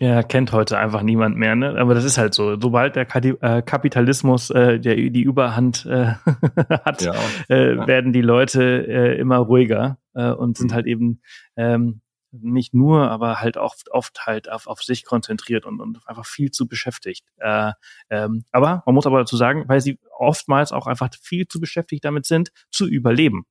Ja, 0.00 0.22
kennt 0.22 0.52
heute 0.52 0.78
einfach 0.78 1.02
niemand 1.02 1.36
mehr, 1.36 1.54
ne? 1.54 1.76
Aber 1.78 1.92
das 1.92 2.04
ist 2.04 2.16
halt 2.16 2.32
so. 2.32 2.58
Sobald 2.58 2.96
der 2.96 3.06
äh, 3.14 3.60
Kapitalismus 3.60 4.48
äh, 4.48 4.80
der, 4.80 4.96
die 4.96 5.22
Überhand 5.22 5.84
äh, 5.84 6.14
hat, 6.86 7.02
ja, 7.02 7.14
äh, 7.50 7.74
ja. 7.76 7.86
werden 7.86 8.14
die 8.14 8.22
Leute 8.22 8.62
äh, 8.88 9.18
immer 9.18 9.36
ruhiger 9.36 9.98
äh, 10.14 10.30
und 10.30 10.56
sind 10.56 10.70
mhm. 10.70 10.74
halt 10.74 10.86
eben 10.86 11.20
ähm, 11.54 12.00
nicht 12.32 12.72
nur, 12.72 13.10
aber 13.10 13.42
halt 13.42 13.58
oft, 13.58 13.90
oft 13.90 14.24
halt 14.24 14.50
auf, 14.50 14.68
auf 14.68 14.80
sich 14.80 15.04
konzentriert 15.04 15.66
und, 15.66 15.80
und 15.80 16.00
einfach 16.06 16.24
viel 16.24 16.50
zu 16.50 16.66
beschäftigt. 16.66 17.26
Äh, 17.36 17.72
ähm, 18.08 18.44
aber 18.52 18.82
man 18.86 18.94
muss 18.94 19.06
aber 19.06 19.18
dazu 19.18 19.36
sagen, 19.36 19.64
weil 19.66 19.82
sie 19.82 19.98
oftmals 20.16 20.72
auch 20.72 20.86
einfach 20.86 21.10
viel 21.20 21.46
zu 21.46 21.60
beschäftigt 21.60 22.06
damit 22.06 22.24
sind, 22.24 22.52
zu 22.70 22.86
überleben. 22.86 23.44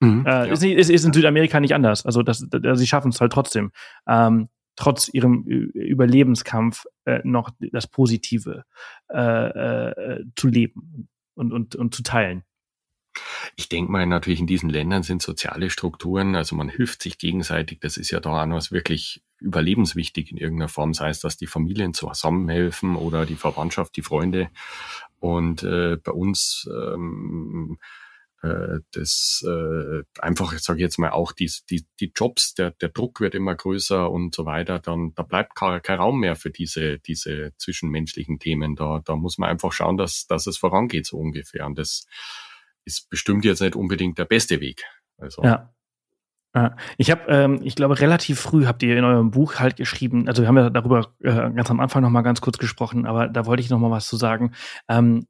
Mhm, 0.00 0.24
äh, 0.24 0.30
ja. 0.30 0.44
ist, 0.44 0.64
ist, 0.64 0.88
ist 0.88 1.04
in 1.04 1.12
Südamerika 1.12 1.60
nicht 1.60 1.74
anders. 1.74 2.06
Also 2.06 2.22
das, 2.22 2.46
das 2.48 2.78
sie 2.78 2.86
schaffen 2.86 3.10
es 3.10 3.20
halt 3.20 3.32
trotzdem. 3.34 3.70
Ähm, 4.08 4.48
trotz 4.76 5.08
ihrem 5.12 5.44
Überlebenskampf 5.44 6.84
äh, 7.04 7.20
noch 7.24 7.50
das 7.60 7.86
Positive 7.86 8.64
äh, 9.10 9.18
äh, 9.18 10.24
zu 10.36 10.48
leben 10.48 11.08
und, 11.34 11.52
und, 11.52 11.76
und 11.76 11.94
zu 11.94 12.02
teilen. 12.02 12.44
Ich 13.56 13.68
denke 13.68 13.92
mal, 13.92 14.06
natürlich 14.06 14.40
in 14.40 14.46
diesen 14.46 14.70
Ländern 14.70 15.02
sind 15.02 15.20
soziale 15.20 15.68
Strukturen, 15.68 16.34
also 16.34 16.56
man 16.56 16.70
hilft 16.70 17.02
sich 17.02 17.18
gegenseitig, 17.18 17.80
das 17.80 17.98
ist 17.98 18.10
ja 18.10 18.20
da 18.20 18.42
auch 18.42 18.46
noch 18.46 18.70
wirklich 18.70 19.22
überlebenswichtig 19.38 20.30
in 20.30 20.38
irgendeiner 20.38 20.68
Form, 20.68 20.94
sei 20.94 21.10
es, 21.10 21.20
dass 21.20 21.36
die 21.36 21.46
Familien 21.46 21.92
zusammenhelfen 21.92 22.96
oder 22.96 23.26
die 23.26 23.34
Verwandtschaft, 23.34 23.96
die 23.96 24.02
Freunde. 24.02 24.48
Und 25.18 25.62
äh, 25.62 25.96
bei 26.02 26.12
uns 26.12 26.68
ähm, 26.72 27.78
äh, 28.42 28.80
das 28.92 29.44
äh, 29.46 30.02
einfach, 30.18 30.52
ich 30.52 30.60
sage 30.60 30.80
jetzt 30.80 30.98
mal, 30.98 31.10
auch 31.10 31.32
die, 31.32 31.50
die, 31.70 31.86
die 32.00 32.12
Jobs, 32.14 32.54
der, 32.54 32.72
der 32.72 32.88
Druck 32.88 33.20
wird 33.20 33.34
immer 33.34 33.54
größer 33.54 34.10
und 34.10 34.34
so 34.34 34.44
weiter, 34.46 34.80
dann 34.80 35.14
da 35.14 35.22
bleibt 35.22 35.54
kein, 35.54 35.80
kein 35.80 35.98
Raum 35.98 36.20
mehr 36.20 36.34
für 36.34 36.50
diese, 36.50 36.98
diese 36.98 37.52
zwischenmenschlichen 37.56 38.38
Themen. 38.38 38.74
Da, 38.74 39.00
da 39.04 39.16
muss 39.16 39.38
man 39.38 39.48
einfach 39.48 39.72
schauen, 39.72 39.96
dass, 39.96 40.26
dass 40.26 40.46
es 40.46 40.58
vorangeht, 40.58 41.06
so 41.06 41.18
ungefähr. 41.18 41.66
Und 41.66 41.78
das 41.78 42.06
ist 42.84 43.08
bestimmt 43.08 43.44
jetzt 43.44 43.60
nicht 43.60 43.76
unbedingt 43.76 44.18
der 44.18 44.24
beste 44.24 44.60
Weg. 44.60 44.82
Also. 45.18 45.42
Ja. 45.44 45.72
Ja, 46.54 46.76
ich 46.98 47.10
habe, 47.10 47.22
ähm, 47.28 47.60
ich 47.62 47.76
glaube, 47.76 47.98
relativ 47.98 48.38
früh 48.38 48.66
habt 48.66 48.82
ihr 48.82 48.98
in 48.98 49.04
eurem 49.04 49.30
Buch 49.30 49.54
halt 49.54 49.76
geschrieben, 49.76 50.28
also 50.28 50.42
wir 50.42 50.48
haben 50.48 50.58
ja 50.58 50.68
darüber 50.68 51.14
äh, 51.20 51.32
ganz 51.32 51.70
am 51.70 51.80
Anfang 51.80 52.02
noch 52.02 52.10
mal 52.10 52.20
ganz 52.20 52.42
kurz 52.42 52.58
gesprochen, 52.58 53.06
aber 53.06 53.28
da 53.28 53.46
wollte 53.46 53.62
ich 53.62 53.70
noch 53.70 53.78
mal 53.78 53.90
was 53.90 54.06
zu 54.06 54.18
sagen. 54.18 54.52
Ähm, 54.86 55.26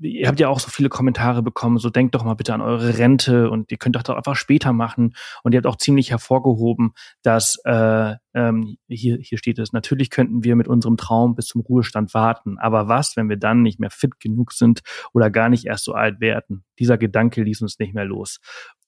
ihr 0.00 0.28
habt 0.28 0.40
ja 0.40 0.48
auch 0.48 0.60
so 0.60 0.70
viele 0.70 0.88
Kommentare 0.88 1.42
bekommen, 1.42 1.78
so 1.78 1.90
denkt 1.90 2.14
doch 2.14 2.24
mal 2.24 2.34
bitte 2.34 2.54
an 2.54 2.60
eure 2.60 2.98
Rente 2.98 3.50
und 3.50 3.70
ihr 3.70 3.78
könnt 3.78 3.96
doch 3.96 4.16
einfach 4.16 4.36
später 4.36 4.72
machen. 4.72 5.14
Und 5.42 5.52
ihr 5.52 5.58
habt 5.58 5.66
auch 5.66 5.76
ziemlich 5.76 6.10
hervorgehoben, 6.10 6.92
dass 7.22 7.56
äh, 7.64 8.14
ähm, 8.34 8.76
hier, 8.88 9.18
hier 9.18 9.38
steht 9.38 9.58
es, 9.58 9.72
natürlich 9.72 10.10
könnten 10.10 10.42
wir 10.42 10.56
mit 10.56 10.68
unserem 10.68 10.96
Traum 10.96 11.34
bis 11.34 11.46
zum 11.46 11.60
Ruhestand 11.60 12.14
warten. 12.14 12.58
Aber 12.58 12.88
was, 12.88 13.16
wenn 13.16 13.28
wir 13.28 13.36
dann 13.36 13.62
nicht 13.62 13.78
mehr 13.78 13.90
fit 13.90 14.18
genug 14.20 14.52
sind 14.52 14.80
oder 15.12 15.30
gar 15.30 15.48
nicht 15.48 15.66
erst 15.66 15.84
so 15.84 15.92
alt 15.92 16.20
werden? 16.20 16.64
Dieser 16.78 16.96
Gedanke 16.96 17.42
ließ 17.42 17.60
uns 17.62 17.78
nicht 17.78 17.94
mehr 17.94 18.04
los. 18.06 18.40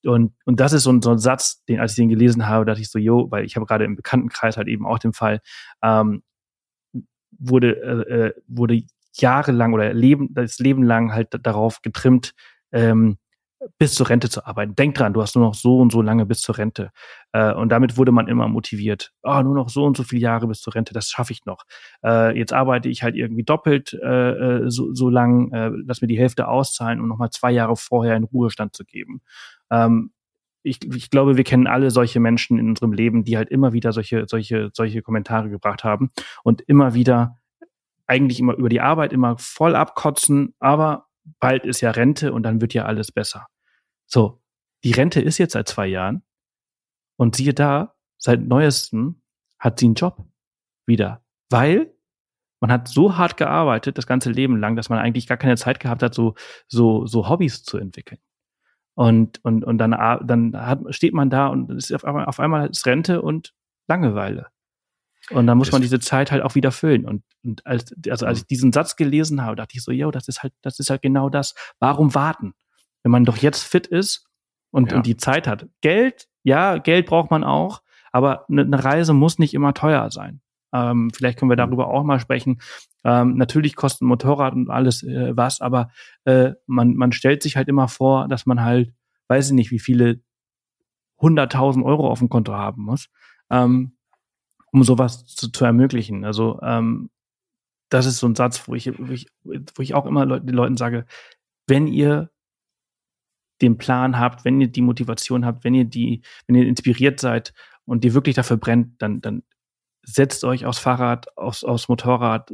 Und, 0.05 0.35
und 0.45 0.61
das 0.61 0.73
ist 0.73 0.85
so 0.85 0.93
ein, 0.93 1.03
so 1.03 1.11
ein 1.11 1.19
Satz, 1.19 1.63
den, 1.65 1.79
als 1.79 1.93
ich 1.93 1.97
den 1.97 2.09
gelesen 2.09 2.49
habe, 2.49 2.65
dachte 2.65 2.81
ich 2.81 2.91
so, 2.91 2.99
jo, 2.99 3.31
weil 3.31 3.45
ich 3.45 3.57
habe 3.57 3.67
gerade 3.67 3.85
im 3.85 3.97
Bekanntenkreis 3.97 4.57
halt 4.57 4.69
eben 4.69 4.87
auch 4.87 4.99
den 4.99 5.13
Fall, 5.13 5.41
ähm, 5.83 6.23
wurde, 7.39 7.77
äh, 7.83 8.27
äh 8.27 8.35
wurde 8.49 8.83
jahrelang 9.13 9.73
oder 9.73 9.93
Leben, 9.93 10.33
das 10.35 10.59
Leben 10.59 10.83
lang 10.83 11.13
halt 11.13 11.29
darauf 11.43 11.83
getrimmt, 11.83 12.33
ähm, 12.73 13.19
bis 13.79 13.95
zur 13.95 14.09
Rente 14.09 14.29
zu 14.29 14.45
arbeiten. 14.47 14.75
Denk 14.75 14.95
dran, 14.97 15.13
du 15.13 15.23
hast 15.23 15.37
nur 15.37 15.45
noch 15.45 15.55
so 15.55 15.79
und 15.79 15.93
so 15.93 16.03
lange 16.03 16.27
bis 16.27 16.41
zur 16.41 16.59
Rente. 16.59 16.91
Äh, 17.33 17.53
und 17.53 17.69
damit 17.69 17.97
wurde 17.97 18.13
man 18.13 18.29
immer 18.29 18.49
motiviert. 18.49 19.13
Oh, 19.23 19.41
nur 19.43 19.55
noch 19.55 19.69
so 19.69 19.85
und 19.85 19.97
so 19.97 20.03
viele 20.03 20.23
Jahre 20.23 20.49
bis 20.49 20.61
zur 20.61 20.75
Rente, 20.75 20.93
das 20.95 21.09
schaffe 21.11 21.33
ich 21.33 21.45
noch. 21.45 21.65
Äh, 22.05 22.37
jetzt 22.37 22.53
arbeite 22.53 22.89
ich 22.89 23.03
halt 23.03 23.15
irgendwie 23.15 23.45
doppelt 23.45 23.93
äh, 24.03 24.31
äh 24.31 24.71
so, 24.71 24.93
so 24.95 25.09
lang, 25.09 25.53
äh, 25.53 25.71
lass 25.87 26.01
mir 26.03 26.09
die 26.09 26.19
Hälfte 26.19 26.49
auszahlen, 26.49 27.01
um 27.01 27.09
nochmal 27.09 27.31
zwei 27.31 27.53
Jahre 27.53 27.77
vorher 27.77 28.17
in 28.17 28.25
Ruhestand 28.25 28.75
zu 28.75 28.85
geben. 28.85 29.23
Ähm, 29.71 30.13
ich, 30.65 30.79
ich 30.95 31.11
glaube, 31.11 31.37
wir 31.37 31.45
kennen 31.45 31.67
alle 31.67 31.91
solche 31.91 32.21
Menschen 32.21 32.59
in 32.59 32.69
unserem 32.69 32.93
Leben, 32.93 33.25
die 33.25 33.37
halt 33.37 33.49
immer 33.49 33.73
wieder 33.73 33.93
solche, 33.93 34.27
solche, 34.29 34.71
solche 34.73 35.03
Kommentare 35.03 35.51
gebracht 35.51 35.83
haben 35.83 36.11
und 36.45 36.63
immer 36.63 36.95
wieder 36.95 37.39
eigentlich 38.13 38.41
immer 38.41 38.55
über 38.55 38.69
die 38.69 38.83
Arbeit 38.83 39.13
immer 39.15 39.39
voll 39.39 39.75
abkotzen, 39.75 40.55
aber 40.59 41.09
bald 41.41 41.65
ist 41.65 41.81
ja 41.81 41.91
Rente 41.93 42.33
und 42.33 42.43
dann 42.43 42.61
wird 42.61 42.75
ja 42.75 42.85
alles 42.85 43.11
besser. 43.11 43.47
So, 44.07 44.43
die 44.85 44.93
Rente 44.93 45.23
ist 45.23 45.39
jetzt 45.39 45.55
seit 45.55 45.67
zwei 45.67 45.87
Jahren 45.87 46.23
und 47.17 47.37
siehe 47.37 47.55
da, 47.55 47.95
seit 48.19 48.43
neuestem 48.43 49.23
hat 49.59 49.81
sie 49.81 49.87
einen 49.87 49.95
Job 49.95 50.27
wieder, 50.87 51.25
weil 51.49 51.95
man 52.61 52.71
hat 52.71 52.89
so 52.89 53.17
hart 53.17 53.39
gearbeitet 53.39 53.97
das 53.97 54.07
ganze 54.07 54.31
Leben 54.31 54.59
lang, 54.59 54.77
dass 54.77 54.91
man 54.91 54.99
eigentlich 54.99 55.27
gar 55.27 55.39
keine 55.39 55.57
Zeit 55.57 55.81
gehabt 55.81 56.03
hat, 56.03 56.13
so 56.15 56.35
so 56.69 57.07
so 57.07 57.29
Hobbys 57.31 57.63
zu 57.65 57.79
entwickeln. 57.79 58.21
Und 58.95 59.43
und 59.43 59.65
und 59.65 59.79
dann 59.79 59.93
dann 59.93 60.55
hat, 60.55 60.81
steht 60.95 61.15
man 61.15 61.31
da 61.31 61.47
und 61.47 61.71
ist 61.71 61.93
auf 61.93 62.05
auf 62.05 62.41
einmal 62.41 62.69
ist 62.69 62.87
Rente 62.87 63.23
und 63.23 63.55
Langeweile. 63.89 64.52
Und 65.35 65.47
dann 65.47 65.59
muss 65.59 65.73
man 65.73 65.83
diese 65.83 66.01
Zeit 66.01 66.31
halt 66.31 66.43
auch 66.43 66.55
wieder 66.55 66.73
füllen. 66.73 67.05
Und, 67.05 67.23
und 67.45 67.67
als, 67.67 67.93
also 68.09 68.27
als 68.27 68.41
ich 68.41 68.47
diesen 68.47 68.73
Satz 68.73 68.97
gelesen 68.97 69.43
habe, 69.43 69.57
dachte 69.57 69.77
ich 69.77 69.83
so, 69.83 69.93
yo, 69.93 70.11
das 70.11 70.29
ist 70.29 70.43
halt, 70.43 70.53
das 70.63 70.79
ist 70.79 70.91
halt 70.91 71.03
genau 71.03 71.29
das. 71.29 71.55
Warum 71.79 72.15
warten? 72.15 72.55
Wenn 73.03 73.13
man 73.13 73.25
doch 73.25 73.37
jetzt 73.37 73.63
fit 73.63 73.87
ist 73.87 74.27
und, 74.71 74.91
ja. 74.91 74.97
und 74.97 75.07
die 75.07 75.17
Zeit 75.17 75.47
hat. 75.47 75.69
Geld, 75.81 76.29
ja, 76.43 76.79
Geld 76.79 77.07
braucht 77.07 77.31
man 77.31 77.45
auch, 77.45 77.83
aber 78.13 78.47
eine, 78.49 78.63
eine 78.63 78.85
Reise 78.85 79.13
muss 79.13 79.39
nicht 79.39 79.55
immer 79.55 79.75
teuer 79.75 80.11
sein. 80.11 80.41
Ähm, 80.73 81.11
vielleicht 81.15 81.39
können 81.39 81.51
wir 81.51 81.57
mhm. 81.57 81.71
darüber 81.71 81.89
auch 81.89 82.03
mal 82.05 82.21
sprechen. 82.21 82.61
Ähm, 83.05 83.37
natürlich 83.37 83.77
kosten 83.77 84.07
Motorrad 84.07 84.55
und 84.55 84.71
alles 84.71 85.03
äh, 85.03 85.37
was, 85.37 85.61
aber 85.61 85.91
äh, 86.25 86.53
man, 86.67 86.95
man 86.95 87.13
stellt 87.13 87.43
sich 87.43 87.57
halt 87.57 87.69
immer 87.69 87.89
vor, 87.89 88.29
dass 88.29 88.47
man 88.47 88.63
halt, 88.63 88.93
weiß 89.29 89.49
ich 89.49 89.53
nicht, 89.55 89.71
wie 89.71 89.79
viele 89.79 90.21
hunderttausend 91.21 91.85
Euro 91.85 92.11
auf 92.11 92.19
dem 92.19 92.29
Konto 92.29 92.53
haben 92.53 92.83
muss. 92.83 93.09
Ähm, 93.51 93.97
um 94.73 94.83
sowas 94.83 95.25
zu, 95.27 95.51
zu 95.51 95.65
ermöglichen. 95.65 96.25
Also 96.25 96.61
ähm, 96.63 97.11
das 97.91 98.07
ist 98.07 98.19
so 98.19 98.27
ein 98.27 98.35
Satz, 98.35 98.67
wo 98.67 98.75
ich, 98.75 98.91
wo 98.99 99.13
ich, 99.13 99.27
wo 99.45 99.83
ich 99.83 99.95
auch 99.95 100.07
immer 100.07 100.25
Leut, 100.25 100.49
den 100.49 100.55
Leuten 100.55 100.77
sage, 100.77 101.05
wenn 101.67 101.87
ihr 101.87 102.31
den 103.61 103.79
Plan 103.79 104.19
habt, 104.19 104.45
wenn 104.45 104.61
ihr 104.61 104.69
die 104.69 104.83
Motivation 104.83 105.45
habt, 105.45 105.63
wenn 105.65 105.75
ihr 105.75 105.85
die, 105.85 106.23
wenn 106.47 106.57
ihr 106.57 106.67
inspiriert 106.67 107.21
seid 107.21 107.53
und 107.85 108.05
ihr 108.05 108.15
wirklich 108.15 108.35
dafür 108.35 108.57
brennt, 108.57 109.01
dann, 109.01 109.21
dann 109.21 109.43
setzt 110.03 110.43
euch 110.43 110.67
aufs 110.67 110.79
Fahrrad, 110.79 111.37
aufs, 111.37 111.63
aufs 111.63 111.89
Motorrad, 111.89 112.53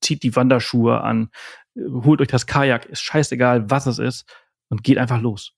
zieht 0.00 0.22
die 0.22 0.36
Wanderschuhe 0.36 1.00
an, 1.00 1.30
holt 1.76 2.20
euch 2.20 2.28
das 2.28 2.46
Kajak, 2.46 2.86
ist 2.86 3.02
scheißegal, 3.02 3.70
was 3.70 3.86
es 3.86 3.98
ist, 3.98 4.30
und 4.68 4.84
geht 4.84 4.98
einfach 4.98 5.20
los. 5.20 5.54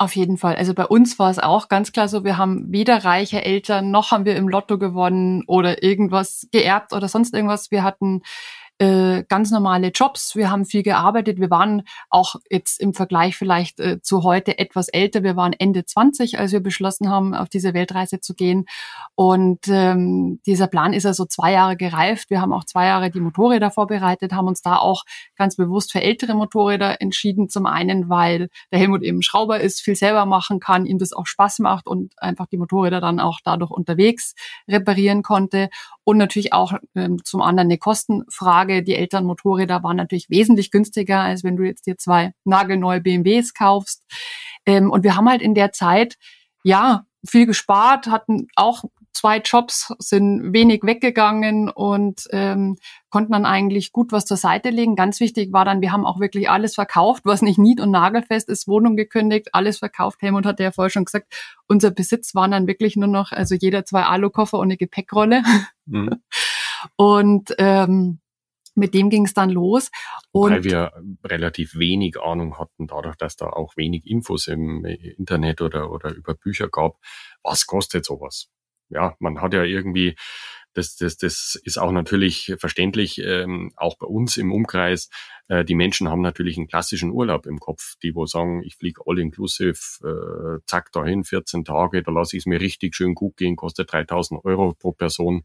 Auf 0.00 0.14
jeden 0.14 0.36
Fall. 0.36 0.54
Also 0.54 0.74
bei 0.74 0.86
uns 0.86 1.18
war 1.18 1.28
es 1.28 1.40
auch 1.40 1.68
ganz 1.68 1.90
klar 1.90 2.06
so, 2.06 2.22
wir 2.22 2.38
haben 2.38 2.70
weder 2.70 3.04
reiche 3.04 3.44
Eltern, 3.44 3.90
noch 3.90 4.12
haben 4.12 4.24
wir 4.24 4.36
im 4.36 4.48
Lotto 4.48 4.78
gewonnen 4.78 5.42
oder 5.48 5.82
irgendwas 5.82 6.46
geerbt 6.52 6.92
oder 6.92 7.08
sonst 7.08 7.34
irgendwas. 7.34 7.72
Wir 7.72 7.82
hatten 7.82 8.22
äh, 8.78 9.24
ganz 9.28 9.50
normale 9.50 9.88
Jobs. 9.88 10.36
Wir 10.36 10.50
haben 10.50 10.64
viel 10.64 10.84
gearbeitet. 10.84 11.40
Wir 11.40 11.50
waren 11.50 11.82
auch 12.10 12.36
jetzt 12.48 12.80
im 12.80 12.94
Vergleich 12.94 13.36
vielleicht 13.36 13.80
äh, 13.80 14.00
zu 14.00 14.22
heute 14.22 14.58
etwas 14.58 14.88
älter. 14.88 15.24
Wir 15.24 15.34
waren 15.34 15.52
Ende 15.52 15.84
20, 15.84 16.38
als 16.38 16.52
wir 16.52 16.60
beschlossen 16.60 17.10
haben, 17.10 17.34
auf 17.34 17.48
diese 17.48 17.74
Weltreise 17.74 18.20
zu 18.20 18.34
gehen. 18.34 18.66
Und 19.16 19.66
ähm, 19.66 20.40
dieser 20.46 20.68
Plan 20.68 20.92
ist 20.92 21.06
also 21.06 21.24
zwei 21.24 21.52
Jahre 21.52 21.76
gereift. 21.76 22.30
Wir 22.30 22.40
haben 22.40 22.52
auch 22.52 22.64
zwei 22.64 22.86
Jahre 22.86 23.10
die 23.10 23.20
Motorräder 23.20 23.72
vorbereitet, 23.72 24.32
haben 24.32 24.46
uns 24.46 24.62
da 24.62 24.76
auch 24.76 25.02
ganz 25.36 25.56
bewusst 25.56 25.90
für 25.90 26.00
ältere 26.00 26.34
Motorräder 26.34 27.00
entschieden. 27.00 27.48
Zum 27.48 27.66
einen, 27.66 28.08
weil 28.08 28.48
der 28.70 28.78
Helmut 28.78 29.02
eben 29.02 29.22
Schrauber 29.22 29.58
ist, 29.58 29.80
viel 29.80 29.96
selber 29.96 30.24
machen 30.24 30.60
kann, 30.60 30.86
ihm 30.86 30.98
das 30.98 31.12
auch 31.12 31.26
Spaß 31.26 31.58
macht 31.58 31.88
und 31.88 32.12
einfach 32.18 32.46
die 32.46 32.58
Motorräder 32.58 33.00
dann 33.00 33.18
auch 33.18 33.40
dadurch 33.42 33.72
unterwegs 33.72 34.34
reparieren 34.68 35.22
konnte. 35.22 35.68
Und 36.08 36.16
natürlich 36.16 36.54
auch 36.54 36.72
ähm, 36.94 37.22
zum 37.22 37.42
anderen 37.42 37.66
eine 37.66 37.76
Kostenfrage. 37.76 38.82
Die 38.82 38.94
Elternmotorräder 38.94 39.82
waren 39.82 39.98
natürlich 39.98 40.30
wesentlich 40.30 40.70
günstiger, 40.70 41.20
als 41.20 41.44
wenn 41.44 41.56
du 41.56 41.64
jetzt 41.64 41.84
dir 41.84 41.98
zwei 41.98 42.32
nagelneue 42.44 43.02
BMWs 43.02 43.52
kaufst. 43.52 44.02
Ähm, 44.64 44.90
und 44.90 45.04
wir 45.04 45.16
haben 45.16 45.28
halt 45.28 45.42
in 45.42 45.54
der 45.54 45.70
Zeit, 45.72 46.16
ja, 46.64 47.04
viel 47.28 47.44
gespart, 47.44 48.06
hatten 48.06 48.46
auch 48.56 48.84
zwei 49.18 49.38
Jobs, 49.38 49.92
sind 49.98 50.52
wenig 50.52 50.82
weggegangen 50.84 51.68
und 51.68 52.22
ähm, 52.30 52.76
konnten 53.10 53.32
dann 53.32 53.46
eigentlich 53.46 53.90
gut 53.90 54.12
was 54.12 54.24
zur 54.24 54.36
Seite 54.36 54.70
legen. 54.70 54.94
Ganz 54.94 55.18
wichtig 55.18 55.52
war 55.52 55.64
dann, 55.64 55.80
wir 55.80 55.90
haben 55.90 56.06
auch 56.06 56.20
wirklich 56.20 56.48
alles 56.48 56.76
verkauft, 56.76 57.22
was 57.24 57.42
nicht 57.42 57.58
nied- 57.58 57.80
und 57.80 57.90
nagelfest 57.90 58.48
ist, 58.48 58.68
Wohnung 58.68 58.96
gekündigt, 58.96 59.48
alles 59.52 59.78
verkauft. 59.78 60.22
Helmut 60.22 60.46
hatte 60.46 60.62
ja 60.62 60.70
vorher 60.70 60.90
schon 60.90 61.04
gesagt, 61.04 61.32
unser 61.66 61.90
Besitz 61.90 62.34
waren 62.36 62.52
dann 62.52 62.68
wirklich 62.68 62.96
nur 62.96 63.08
noch, 63.08 63.32
also 63.32 63.56
jeder 63.56 63.84
zwei 63.84 64.04
Alukoffer 64.04 64.58
und 64.58 64.68
eine 64.68 64.76
Gepäckrolle. 64.76 65.42
Mhm. 65.86 66.10
Und 66.94 67.56
ähm, 67.58 68.20
mit 68.76 68.94
dem 68.94 69.10
ging 69.10 69.24
es 69.24 69.34
dann 69.34 69.50
los. 69.50 69.90
Und 70.30 70.52
Weil 70.52 70.62
wir 70.62 70.92
relativ 71.24 71.76
wenig 71.76 72.20
Ahnung 72.20 72.56
hatten, 72.56 72.86
dadurch, 72.86 73.16
dass 73.16 73.34
da 73.34 73.46
auch 73.48 73.76
wenig 73.76 74.06
Infos 74.06 74.46
im 74.46 74.84
Internet 74.84 75.60
oder, 75.60 75.90
oder 75.90 76.14
über 76.14 76.34
Bücher 76.34 76.68
gab. 76.68 76.98
Was 77.42 77.66
kostet 77.66 78.04
sowas? 78.04 78.48
Ja, 78.90 79.16
man 79.18 79.40
hat 79.40 79.54
ja 79.54 79.62
irgendwie, 79.64 80.16
das, 80.74 80.96
das, 80.96 81.16
das 81.16 81.58
ist 81.62 81.78
auch 81.78 81.92
natürlich 81.92 82.54
verständlich, 82.58 83.18
ähm, 83.22 83.72
auch 83.76 83.98
bei 83.98 84.06
uns 84.06 84.36
im 84.36 84.52
Umkreis. 84.52 85.10
Äh, 85.48 85.64
die 85.64 85.74
Menschen 85.74 86.08
haben 86.08 86.20
natürlich 86.20 86.56
einen 86.56 86.68
klassischen 86.68 87.10
Urlaub 87.10 87.46
im 87.46 87.58
Kopf, 87.58 87.94
die 88.02 88.14
wo 88.14 88.26
sagen, 88.26 88.62
ich 88.62 88.76
fliege 88.76 89.02
all 89.06 89.18
inclusive, 89.18 89.78
äh, 90.04 90.60
zack 90.66 90.92
dahin, 90.92 91.24
14 91.24 91.64
Tage, 91.64 92.02
da 92.02 92.12
lasse 92.12 92.36
ich 92.36 92.42
es 92.42 92.46
mir 92.46 92.60
richtig 92.60 92.94
schön 92.94 93.14
gut 93.14 93.36
gehen, 93.36 93.56
kostet 93.56 93.92
3000 93.92 94.44
Euro 94.44 94.74
pro 94.74 94.92
Person. 94.92 95.42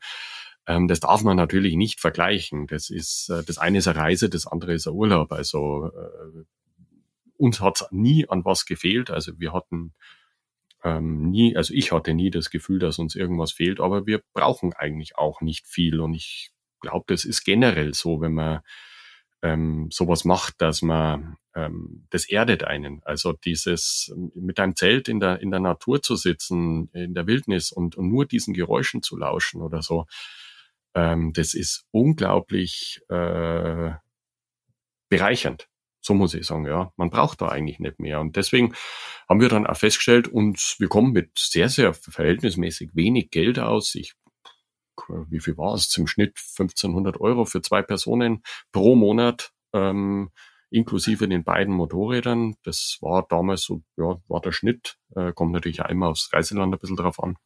Ähm, 0.67 0.88
das 0.88 0.99
darf 0.99 1.23
man 1.23 1.38
natürlich 1.38 1.75
nicht 1.75 1.99
vergleichen. 1.99 2.67
Das 2.67 2.89
ist, 2.89 3.29
äh, 3.29 3.43
das 3.43 3.58
eine 3.58 3.79
ist 3.79 3.88
eine 3.88 3.97
Reise, 3.99 4.29
das 4.29 4.47
andere 4.47 4.73
ist 4.73 4.88
ein 4.88 4.93
Urlaub. 4.93 5.32
Also 5.32 5.88
äh, 5.88 6.43
uns 7.38 7.60
hat 7.60 7.88
nie 7.91 8.27
an 8.29 8.45
was 8.45 8.65
gefehlt. 8.65 9.12
Also 9.12 9.39
wir 9.39 9.53
hatten 9.53 9.93
ähm, 10.84 11.30
nie, 11.30 11.56
also 11.56 11.74
ich 11.74 11.91
hatte 11.91 12.13
nie 12.13 12.30
das 12.30 12.50
Gefühl, 12.50 12.80
dass 12.80 13.00
uns 13.00 13.15
irgendwas 13.15 13.52
fehlt, 13.54 13.80
aber 13.80 14.06
wir 14.06 14.22
brauchen 14.34 14.74
eigentlich 14.74 15.17
auch 15.17 15.41
nicht 15.41 15.67
viel. 15.67 16.00
Und 16.00 16.13
ich 16.13 16.52
glaube, 16.82 17.06
das 17.08 17.26
ist 17.26 17.43
generell 17.43 17.93
so, 17.93 18.22
wenn 18.22 18.34
man 18.34 18.62
ähm, 19.41 19.89
sowas 19.91 20.26
macht, 20.26 20.62
dass 20.62 20.82
man 20.82 21.38
ähm, 21.56 22.08
das 22.10 22.28
erdet 22.30 22.63
einen. 22.63 23.02
Also 23.04 23.34
dieses 23.34 24.13
mit 24.36 24.60
einem 24.60 24.76
Zelt 24.76 25.08
in 25.08 25.19
der 25.19 25.41
in 25.41 25.52
der 25.52 25.60
Natur 25.60 26.02
zu 26.02 26.15
sitzen, 26.15 26.89
in 26.93 27.13
der 27.13 27.28
Wildnis 27.28 27.72
und, 27.72 27.96
und 27.96 28.10
nur 28.10 28.26
diesen 28.26 28.54
Geräuschen 28.54 29.02
zu 29.02 29.17
lauschen 29.17 29.62
oder 29.62 29.82
so, 29.82 30.06
ähm, 30.96 31.34
das 31.34 31.54
ist 31.54 31.86
unglaublich 31.91 33.02
äh, 33.10 33.91
bereichernd. 35.10 35.67
So 36.05 36.13
muss 36.13 36.33
ich 36.33 36.45
sagen, 36.45 36.65
ja. 36.65 36.91
Man 36.97 37.09
braucht 37.09 37.41
da 37.41 37.47
eigentlich 37.47 37.79
nicht 37.79 37.99
mehr. 37.99 38.19
Und 38.19 38.35
deswegen 38.35 38.75
haben 39.29 39.39
wir 39.39 39.47
dann 39.47 39.65
auch 39.65 39.77
festgestellt, 39.77 40.27
uns, 40.27 40.75
wir 40.79 40.89
kommen 40.89 41.13
mit 41.13 41.31
sehr, 41.39 41.69
sehr 41.69 41.93
verhältnismäßig 41.93 42.91
wenig 42.93 43.31
Geld 43.31 43.57
aus. 43.57 43.95
Ich, 43.95 44.13
wie 45.07 45.39
viel 45.39 45.57
war 45.57 45.73
es? 45.75 45.89
Zum 45.89 46.05
Schnitt 46.07 46.37
1500 46.37 47.21
Euro 47.21 47.45
für 47.45 47.61
zwei 47.61 47.81
Personen 47.81 48.43
pro 48.73 48.95
Monat, 48.95 49.51
ähm, 49.73 50.29
inklusive 50.69 51.29
den 51.29 51.45
beiden 51.45 51.73
Motorrädern. 51.73 52.55
Das 52.63 52.97
war 52.99 53.25
damals 53.29 53.61
so, 53.63 53.81
ja, 53.95 54.21
war 54.27 54.41
der 54.41 54.51
Schnitt. 54.51 54.97
Äh, 55.15 55.31
kommt 55.31 55.53
natürlich 55.53 55.81
auch 55.81 55.89
immer 55.89 56.09
aufs 56.09 56.33
Reiseland 56.33 56.73
ein 56.73 56.79
bisschen 56.79 56.97
drauf 56.97 57.23
an. 57.23 57.37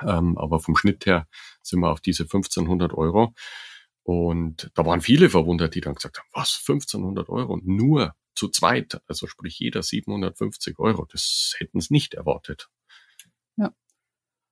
Ähm, 0.00 0.38
aber 0.38 0.60
vom 0.60 0.76
Schnitt 0.76 1.06
her 1.06 1.26
sind 1.60 1.80
wir 1.80 1.90
auf 1.90 2.00
diese 2.00 2.24
1500 2.24 2.94
Euro. 2.94 3.34
Und 4.04 4.70
da 4.74 4.84
waren 4.84 5.00
viele 5.00 5.30
verwundert, 5.30 5.74
die 5.74 5.80
dann 5.80 5.94
gesagt 5.94 6.18
haben, 6.18 6.28
was, 6.32 6.62
1500 6.66 7.30
Euro 7.30 7.58
nur 7.64 8.14
zu 8.34 8.48
zweit, 8.48 9.00
also 9.08 9.26
sprich 9.26 9.58
jeder 9.58 9.82
750 9.82 10.78
Euro, 10.78 11.06
das 11.10 11.54
hätten 11.58 11.80
sie 11.80 11.92
nicht 11.92 12.14
erwartet. 12.14 12.68
Ja. 13.56 13.72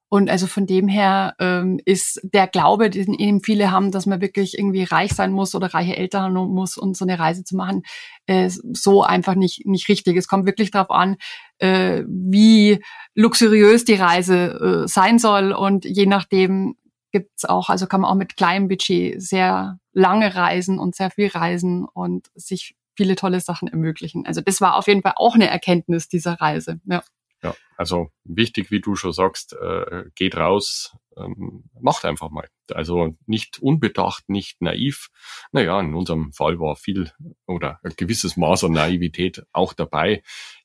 Und 0.08 0.30
also 0.30 0.46
von 0.46 0.66
dem 0.66 0.88
her 0.88 1.34
ähm, 1.38 1.80
ist 1.84 2.20
der 2.22 2.46
Glaube, 2.46 2.88
den 2.88 3.12
eben 3.12 3.42
viele 3.42 3.70
haben, 3.70 3.90
dass 3.90 4.06
man 4.06 4.22
wirklich 4.22 4.56
irgendwie 4.56 4.84
reich 4.84 5.12
sein 5.12 5.32
muss 5.32 5.54
oder 5.54 5.74
reiche 5.74 5.96
Eltern 5.96 6.34
haben 6.34 6.54
muss, 6.54 6.78
um 6.78 6.94
so 6.94 7.04
eine 7.04 7.18
Reise 7.18 7.44
zu 7.44 7.54
machen, 7.54 7.82
äh, 8.26 8.48
so 8.48 9.02
einfach 9.02 9.34
nicht, 9.34 9.66
nicht 9.66 9.88
richtig. 9.88 10.16
Es 10.16 10.28
kommt 10.28 10.46
wirklich 10.46 10.70
darauf 10.70 10.90
an, 10.90 11.16
äh, 11.58 12.04
wie 12.06 12.82
luxuriös 13.14 13.84
die 13.84 13.94
Reise 13.94 14.84
äh, 14.84 14.88
sein 14.88 15.18
soll. 15.18 15.52
Und 15.52 15.84
je 15.84 16.06
nachdem 16.06 16.76
gibt's 17.12 17.44
auch, 17.44 17.68
also 17.68 17.86
kann 17.86 18.00
man 18.00 18.10
auch 18.10 18.16
mit 18.16 18.36
kleinem 18.36 18.68
Budget 18.68 19.22
sehr 19.22 19.78
lange 19.92 20.34
reisen 20.34 20.78
und 20.78 20.94
sehr 20.94 21.10
viel 21.10 21.28
reisen 21.28 21.84
und 21.84 22.30
sich 22.34 22.74
viele 22.96 23.16
tolle 23.16 23.40
Sachen 23.40 23.68
ermöglichen. 23.68 24.26
Also 24.26 24.40
das 24.40 24.60
war 24.60 24.76
auf 24.76 24.86
jeden 24.86 25.02
Fall 25.02 25.14
auch 25.16 25.34
eine 25.34 25.48
Erkenntnis 25.48 26.08
dieser 26.08 26.34
Reise. 26.34 26.80
Ja. 26.84 27.02
Ja, 27.44 27.56
also 27.76 28.12
wichtig, 28.22 28.70
wie 28.70 28.80
du 28.80 28.94
schon 28.94 29.12
sagst, 29.12 29.54
äh, 29.54 30.04
geht 30.14 30.36
raus, 30.36 30.96
ähm, 31.16 31.64
macht 31.80 32.04
einfach 32.04 32.30
mal. 32.30 32.48
Also 32.72 33.16
nicht 33.26 33.58
unbedacht, 33.58 34.28
nicht 34.28 34.62
naiv. 34.62 35.08
Naja, 35.50 35.80
in 35.80 35.94
unserem 35.94 36.32
Fall 36.32 36.60
war 36.60 36.76
viel 36.76 37.10
oder 37.46 37.80
ein 37.82 37.94
gewisses 37.96 38.36
Maß 38.36 38.64
an 38.64 38.72
Naivität 38.72 39.42
auch 39.52 39.72
dabei. 39.72 40.22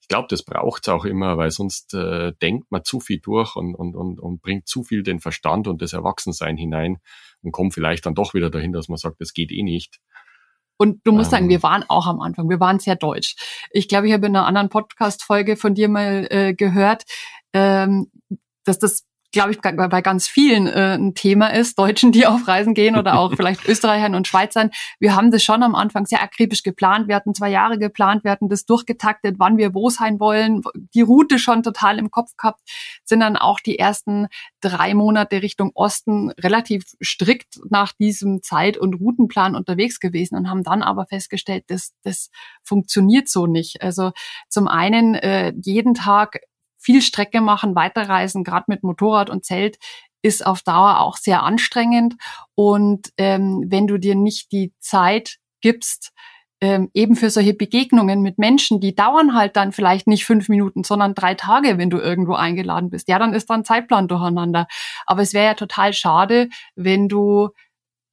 Ich 0.07 0.09
glaube, 0.09 0.27
das 0.29 0.43
braucht's 0.43 0.87
auch 0.87 1.03
immer, 1.03 1.37
weil 1.37 1.51
sonst 1.51 1.93
äh, 1.93 2.31
denkt 2.41 2.71
man 2.71 2.85
zu 2.85 3.01
viel 3.01 3.19
durch 3.19 3.57
und, 3.57 3.75
und, 3.75 3.93
und, 3.93 4.21
und 4.21 4.41
bringt 4.41 4.65
zu 4.65 4.83
viel 4.83 5.03
den 5.03 5.19
Verstand 5.19 5.67
und 5.67 5.81
das 5.81 5.91
Erwachsensein 5.91 6.55
hinein 6.55 6.99
und 7.41 7.51
kommt 7.51 7.73
vielleicht 7.73 8.05
dann 8.05 8.15
doch 8.15 8.33
wieder 8.33 8.49
dahin, 8.49 8.71
dass 8.71 8.87
man 8.87 8.97
sagt, 8.97 9.19
das 9.19 9.33
geht 9.33 9.51
eh 9.51 9.63
nicht. 9.63 9.99
Und 10.77 11.01
du 11.05 11.11
musst 11.11 11.27
ähm. 11.27 11.31
sagen, 11.31 11.49
wir 11.49 11.61
waren 11.61 11.83
auch 11.89 12.07
am 12.07 12.21
Anfang, 12.21 12.49
wir 12.49 12.61
waren 12.61 12.79
sehr 12.79 12.95
deutsch. 12.95 13.35
Ich 13.69 13.89
glaube, 13.89 14.07
ich 14.07 14.13
habe 14.13 14.27
in 14.27 14.35
einer 14.37 14.45
anderen 14.45 14.69
Podcast-Folge 14.69 15.57
von 15.57 15.75
dir 15.75 15.89
mal 15.89 16.25
äh, 16.29 16.53
gehört, 16.53 17.03
ähm, 17.51 18.09
dass 18.63 18.79
das 18.79 19.05
glaube 19.31 19.51
ich, 19.51 19.61
bei 19.61 20.01
ganz 20.01 20.27
vielen 20.27 20.67
äh, 20.67 20.95
ein 20.95 21.13
Thema 21.13 21.47
ist, 21.53 21.77
Deutschen, 21.77 22.11
die 22.11 22.25
auf 22.25 22.47
Reisen 22.47 22.73
gehen 22.73 22.97
oder 22.97 23.19
auch 23.19 23.33
vielleicht 23.35 23.67
Österreichern 23.67 24.15
und 24.15 24.27
Schweizern. 24.27 24.71
Wir 24.99 25.15
haben 25.15 25.31
das 25.31 25.43
schon 25.43 25.63
am 25.63 25.75
Anfang 25.75 26.05
sehr 26.05 26.21
akribisch 26.21 26.63
geplant. 26.63 27.07
Wir 27.07 27.15
hatten 27.15 27.33
zwei 27.33 27.49
Jahre 27.49 27.77
geplant, 27.77 28.23
wir 28.23 28.31
hatten 28.31 28.49
das 28.49 28.65
durchgetaktet, 28.65 29.35
wann 29.37 29.57
wir 29.57 29.73
wo 29.73 29.89
sein 29.89 30.19
wollen, 30.19 30.61
die 30.93 31.01
Route 31.01 31.39
schon 31.39 31.63
total 31.63 31.99
im 31.99 32.09
Kopf 32.09 32.35
gehabt, 32.37 32.61
sind 33.03 33.19
dann 33.19 33.35
auch 33.37 33.59
die 33.59 33.77
ersten 33.77 34.27
drei 34.61 34.93
Monate 34.93 35.41
Richtung 35.41 35.71
Osten 35.73 36.31
relativ 36.31 36.83
strikt 37.03 37.59
nach 37.69 37.93
diesem 37.93 38.41
Zeit- 38.41 38.77
und 38.77 38.95
Routenplan 38.95 39.55
unterwegs 39.55 39.99
gewesen 39.99 40.35
und 40.35 40.49
haben 40.49 40.63
dann 40.63 40.81
aber 40.81 41.05
festgestellt, 41.05 41.65
dass 41.67 41.93
das 42.03 42.29
funktioniert 42.63 43.27
so 43.27 43.45
nicht. 43.45 43.81
Also 43.81 44.11
zum 44.49 44.67
einen 44.67 45.15
äh, 45.15 45.53
jeden 45.61 45.93
Tag 45.93 46.39
viel 46.87 47.01
Strecke 47.01 47.41
machen, 47.41 47.75
weiterreisen, 47.75 48.45
gerade 48.45 48.63
mit 48.69 48.81
Motorrad 48.81 49.29
und 49.29 49.43
Zelt, 49.43 49.77
ist 50.21 50.45
auf 50.45 50.61
Dauer 50.61 51.01
auch 51.01 51.17
sehr 51.17 51.43
anstrengend. 51.43 52.15
Und 52.55 53.09
ähm, 53.17 53.65
wenn 53.67 53.87
du 53.87 53.97
dir 53.97 54.15
nicht 54.15 54.53
die 54.53 54.71
Zeit 54.79 55.35
gibst, 55.59 56.13
ähm, 56.61 56.89
eben 56.93 57.17
für 57.17 57.29
solche 57.29 57.53
Begegnungen 57.53 58.21
mit 58.21 58.37
Menschen, 58.37 58.79
die 58.79 58.95
dauern 58.95 59.35
halt 59.35 59.57
dann 59.57 59.73
vielleicht 59.73 60.07
nicht 60.07 60.23
fünf 60.23 60.47
Minuten, 60.47 60.85
sondern 60.85 61.13
drei 61.13 61.33
Tage, 61.33 61.77
wenn 61.77 61.89
du 61.89 61.97
irgendwo 61.97 62.35
eingeladen 62.35 62.89
bist. 62.89 63.09
Ja, 63.09 63.19
dann 63.19 63.33
ist 63.33 63.49
dann 63.49 63.65
Zeitplan 63.65 64.07
durcheinander. 64.07 64.65
Aber 65.05 65.21
es 65.21 65.33
wäre 65.33 65.45
ja 65.45 65.53
total 65.55 65.91
schade, 65.91 66.47
wenn 66.77 67.09
du 67.09 67.49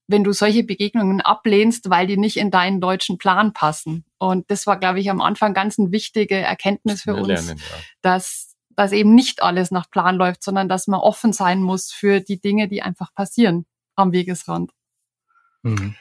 wenn 0.06 0.24
du 0.24 0.32
solche 0.32 0.64
Begegnungen 0.64 1.20
ablehnst, 1.20 1.88
weil 1.88 2.06
die 2.06 2.16
nicht 2.16 2.36
in 2.36 2.50
deinen 2.50 2.80
deutschen 2.80 3.18
Plan 3.18 3.52
passen. 3.52 4.04
Und 4.18 4.50
das 4.50 4.66
war, 4.66 4.78
glaube 4.78 5.00
ich, 5.00 5.10
am 5.10 5.20
Anfang 5.20 5.54
ganz 5.54 5.78
eine 5.78 5.92
wichtige 5.92 6.36
Erkenntnis 6.36 7.02
für 7.02 7.14
uns, 7.14 7.28
lernen, 7.28 7.56
ja. 7.56 7.76
dass 8.02 8.53
dass 8.76 8.92
eben 8.92 9.14
nicht 9.14 9.42
alles 9.42 9.70
nach 9.70 9.90
Plan 9.90 10.16
läuft, 10.16 10.42
sondern 10.42 10.68
dass 10.68 10.86
man 10.86 11.00
offen 11.00 11.32
sein 11.32 11.60
muss 11.60 11.92
für 11.92 12.20
die 12.20 12.40
Dinge, 12.40 12.68
die 12.68 12.82
einfach 12.82 13.14
passieren 13.14 13.66
am 13.96 14.12
Wegesrand. 14.12 14.72
Mhm. 15.62 15.94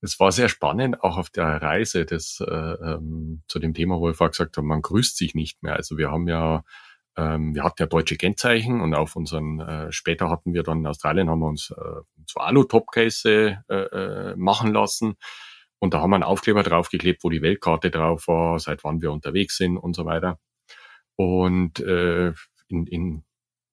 Es 0.00 0.18
war 0.18 0.32
sehr 0.32 0.48
spannend, 0.48 1.02
auch 1.02 1.16
auf 1.16 1.30
der 1.30 1.62
Reise 1.62 2.04
das, 2.04 2.40
äh, 2.40 2.52
ähm, 2.52 3.42
zu 3.46 3.60
dem 3.60 3.72
Thema, 3.72 4.00
wo 4.00 4.10
ich 4.10 4.16
vorher 4.16 4.30
gesagt 4.30 4.56
habe, 4.56 4.66
man 4.66 4.82
grüßt 4.82 5.16
sich 5.16 5.34
nicht 5.34 5.62
mehr. 5.62 5.76
Also 5.76 5.96
wir 5.96 6.10
haben 6.10 6.26
ja 6.26 6.64
ähm, 7.16 7.54
wir 7.54 7.62
hatten 7.62 7.82
ja 7.82 7.86
deutsche 7.86 8.16
Kennzeichen 8.16 8.80
und 8.80 8.94
auf 8.94 9.16
unseren, 9.16 9.60
äh, 9.60 9.92
später 9.92 10.30
hatten 10.30 10.54
wir 10.54 10.62
dann 10.62 10.78
in 10.78 10.86
Australien, 10.86 11.28
haben 11.28 11.40
wir 11.40 11.48
uns 11.48 11.70
äh, 11.70 12.00
so 12.26 12.40
Alu-Topcase 12.40 13.64
äh, 13.68 13.74
äh, 13.74 14.36
machen 14.36 14.72
lassen. 14.72 15.14
Und 15.78 15.94
da 15.94 16.00
haben 16.00 16.10
wir 16.10 16.16
einen 16.16 16.22
Aufkleber 16.24 16.62
draufgeklebt, 16.62 17.24
wo 17.24 17.28
die 17.28 17.42
Weltkarte 17.42 17.90
drauf 17.90 18.28
war, 18.28 18.58
seit 18.58 18.84
wann 18.84 19.02
wir 19.02 19.12
unterwegs 19.12 19.56
sind 19.56 19.76
und 19.76 19.94
so 19.94 20.06
weiter. 20.06 20.38
Und 21.16 21.80
äh, 21.80 22.32
in, 22.68 22.86
in 22.86 23.24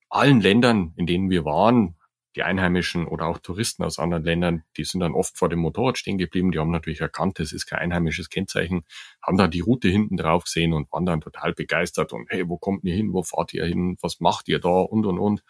allen 0.09 0.41
Ländern, 0.41 0.93
in 0.97 1.05
denen 1.05 1.29
wir 1.29 1.45
waren, 1.45 1.95
die 2.35 2.43
Einheimischen 2.43 3.07
oder 3.07 3.25
auch 3.25 3.39
Touristen 3.39 3.83
aus 3.83 3.97
anderen 3.97 4.23
Ländern, 4.23 4.63
die 4.77 4.83
sind 4.83 4.99
dann 4.99 5.13
oft 5.13 5.37
vor 5.37 5.49
dem 5.49 5.59
Motorrad 5.59 5.97
stehen 5.97 6.17
geblieben. 6.17 6.51
Die 6.51 6.59
haben 6.59 6.71
natürlich 6.71 7.01
erkannt, 7.01 7.39
das 7.39 7.51
ist 7.51 7.65
kein 7.65 7.79
einheimisches 7.79 8.29
Kennzeichen, 8.29 8.83
haben 9.21 9.37
da 9.37 9.47
die 9.47 9.61
Route 9.61 9.89
hinten 9.89 10.15
drauf 10.15 10.43
gesehen 10.43 10.73
und 10.73 10.91
waren 10.91 11.05
dann 11.05 11.21
total 11.21 11.53
begeistert 11.53 12.13
und 12.13 12.29
hey, 12.29 12.47
wo 12.47 12.57
kommt 12.57 12.83
ihr 12.83 12.93
hin? 12.93 13.13
Wo 13.13 13.23
fahrt 13.23 13.53
ihr 13.53 13.65
hin? 13.65 13.97
Was 14.01 14.19
macht 14.19 14.47
ihr 14.47 14.59
da? 14.59 14.69
Und, 14.69 15.05
und, 15.05 15.17
und. 15.17 15.43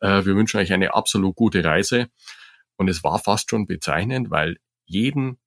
Äh, 0.00 0.24
wir 0.24 0.36
wünschen 0.36 0.58
euch 0.58 0.72
eine 0.72 0.94
absolut 0.94 1.34
gute 1.34 1.64
Reise. 1.64 2.08
Und 2.76 2.88
es 2.88 3.02
war 3.04 3.18
fast 3.18 3.50
schon 3.50 3.66
bezeichnend, 3.66 4.30
weil 4.30 4.56
jeden, 4.86 5.38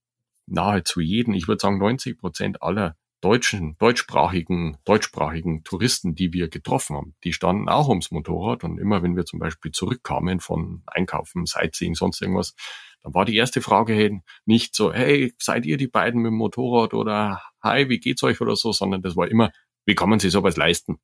nahezu 0.45 0.99
jeden, 0.99 1.33
ich 1.33 1.47
würde 1.47 1.61
sagen 1.61 1.79
90 1.79 2.19
Prozent 2.19 2.61
aller 2.61 2.97
deutschen, 3.25 3.75
deutschsprachigen, 3.79 4.77
deutschsprachigen 4.85 5.63
Touristen, 5.63 6.13
die 6.13 6.31
wir 6.31 6.47
getroffen 6.47 6.95
haben, 6.95 7.15
die 7.23 7.33
standen 7.33 7.67
auch 7.69 7.89
ums 7.89 8.11
Motorrad 8.11 8.63
und 8.63 8.77
immer 8.77 9.01
wenn 9.01 9.15
wir 9.15 9.25
zum 9.25 9.39
Beispiel 9.39 9.71
zurückkamen 9.71 10.39
von 10.39 10.83
Einkaufen, 10.85 11.47
Sightseeing, 11.47 11.95
sonst 11.95 12.21
irgendwas, 12.21 12.53
dann 13.01 13.15
war 13.15 13.25
die 13.25 13.35
erste 13.35 13.61
Frage 13.61 14.21
nicht 14.45 14.75
so, 14.75 14.93
hey, 14.93 15.33
seid 15.39 15.65
ihr 15.65 15.77
die 15.77 15.87
beiden 15.87 16.21
mit 16.21 16.29
dem 16.29 16.37
Motorrad 16.37 16.93
oder 16.93 17.41
hi, 17.63 17.89
wie 17.89 17.97
geht's 17.97 18.21
euch 18.21 18.41
oder 18.41 18.55
so, 18.55 18.71
sondern 18.71 19.01
das 19.01 19.15
war 19.15 19.27
immer, 19.27 19.51
wie 19.85 19.95
kann 19.95 20.09
man 20.09 20.19
sich 20.19 20.31
sowas 20.31 20.55
leisten? 20.55 20.99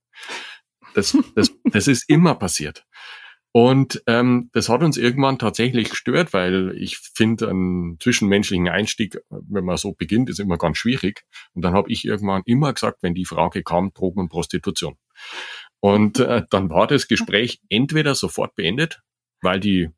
Das, 0.93 1.17
das, 1.35 1.49
das 1.63 1.87
ist 1.87 2.07
immer 2.07 2.35
passiert. 2.35 2.85
Und 3.53 4.01
ähm, 4.07 4.49
das 4.53 4.69
hat 4.69 4.81
uns 4.81 4.95
irgendwann 4.95 5.37
tatsächlich 5.37 5.89
gestört, 5.89 6.31
weil 6.31 6.73
ich 6.77 6.97
finde, 6.97 7.49
einen 7.49 7.99
zwischenmenschlichen 7.99 8.69
Einstieg, 8.69 9.19
wenn 9.29 9.65
man 9.65 9.75
so 9.75 9.91
beginnt, 9.91 10.29
ist 10.29 10.39
immer 10.39 10.57
ganz 10.57 10.77
schwierig. 10.77 11.25
Und 11.53 11.63
dann 11.63 11.73
habe 11.73 11.91
ich 11.91 12.05
irgendwann 12.05 12.43
immer 12.45 12.71
gesagt, 12.71 12.99
wenn 13.01 13.13
die 13.13 13.25
Frage 13.25 13.61
kam, 13.61 13.93
Drogen 13.93 14.21
und 14.21 14.29
Prostitution. 14.29 14.95
Und 15.81 16.19
äh, 16.19 16.43
dann 16.49 16.69
war 16.69 16.87
das 16.87 17.07
Gespräch 17.07 17.59
entweder 17.67 18.15
sofort 18.15 18.55
beendet, 18.55 19.01
weil 19.41 19.59
die 19.59 19.89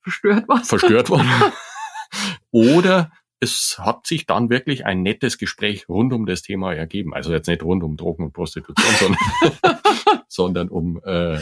verstört 0.00 0.48
waren, 0.48 0.64
verstört 0.64 1.10
waren 1.10 1.52
oder 2.50 3.12
es 3.40 3.76
hat 3.78 4.06
sich 4.06 4.24
dann 4.24 4.50
wirklich 4.50 4.86
ein 4.86 5.02
nettes 5.02 5.36
Gespräch 5.36 5.88
rund 5.88 6.12
um 6.12 6.26
das 6.26 6.42
Thema 6.42 6.74
ergeben. 6.74 7.12
Also 7.12 7.32
jetzt 7.32 7.48
nicht 7.48 7.64
rund 7.64 7.82
um 7.82 7.96
Drogen 7.96 8.24
und 8.24 8.32
Prostitution, 8.32 8.94
sondern, 9.00 9.78
sondern 10.28 10.68
um 10.68 11.00
äh, 11.04 11.40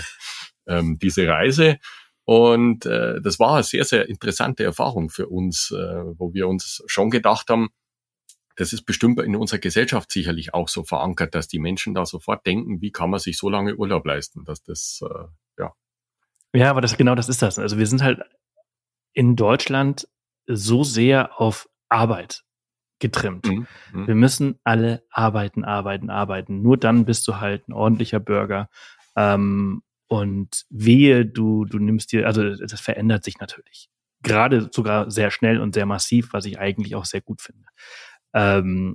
ähm, 0.71 0.99
diese 0.99 1.27
Reise. 1.29 1.79
Und 2.25 2.87
äh, 2.87 3.21
das 3.21 3.39
war 3.39 3.55
eine 3.55 3.62
sehr, 3.62 3.85
sehr 3.85 4.09
interessante 4.09 4.62
Erfahrung 4.64 5.11
für 5.11 5.29
uns, 5.29 5.73
äh, 5.73 6.03
wo 6.16 6.33
wir 6.33 6.49
uns 6.49 6.83
schon 6.87 7.11
gedacht 7.11 7.51
haben, 7.51 7.71
das 8.57 8.73
ist 8.73 8.83
bestimmt 8.83 9.18
in 9.21 9.37
unserer 9.37 9.59
Gesellschaft 9.59 10.12
sicherlich 10.12 10.55
auch 10.55 10.68
so 10.68 10.85
verankert, 10.85 11.35
dass 11.35 11.49
die 11.49 11.59
Menschen 11.59 11.95
da 11.95 12.05
sofort 12.05 12.47
denken, 12.47 12.81
wie 12.81 12.93
kann 12.93 13.11
man 13.11 13.18
sich 13.18 13.39
so 13.39 13.49
lange 13.49 13.75
Urlaub 13.75 14.05
leisten, 14.05 14.45
dass 14.45 14.62
das, 14.62 15.01
äh, 15.03 15.62
ja. 15.62 15.73
Ja, 16.53 16.71
aber 16.71 16.81
das 16.81 16.97
genau 16.97 17.14
das 17.14 17.29
ist 17.29 17.43
das. 17.43 17.59
Also 17.59 17.79
wir 17.79 17.87
sind 17.87 18.03
halt 18.03 18.21
in 19.12 19.35
Deutschland 19.35 20.09
so 20.47 20.85
sehr 20.85 21.41
auf 21.41 21.68
Arbeit 21.89 22.43
getrimmt. 22.99 23.47
Mhm. 23.47 23.66
Mhm. 23.93 24.07
Wir 24.07 24.14
müssen 24.14 24.61
alle 24.62 25.05
arbeiten, 25.11 25.64
arbeiten, 25.64 26.11
arbeiten. 26.11 26.62
Nur 26.62 26.77
dann 26.77 27.05
bist 27.07 27.27
du 27.27 27.41
halt 27.41 27.68
ein 27.68 27.73
ordentlicher 27.73 28.21
Bürger. 28.21 28.68
Ähm, 29.16 29.83
und 30.11 30.67
wehe, 30.71 31.25
du, 31.25 31.65
du 31.65 31.79
nimmst 31.79 32.11
dir, 32.11 32.27
also 32.27 32.57
das 32.57 32.81
verändert 32.81 33.23
sich 33.23 33.39
natürlich. 33.39 33.89
Gerade 34.23 34.69
sogar 34.73 35.09
sehr 35.09 35.31
schnell 35.31 35.61
und 35.61 35.73
sehr 35.73 35.87
massiv, 35.87 36.33
was 36.33 36.47
ich 36.47 36.59
eigentlich 36.59 36.97
auch 36.97 37.05
sehr 37.05 37.21
gut 37.21 37.41
finde. 37.41 37.65
Ähm, 38.35 38.95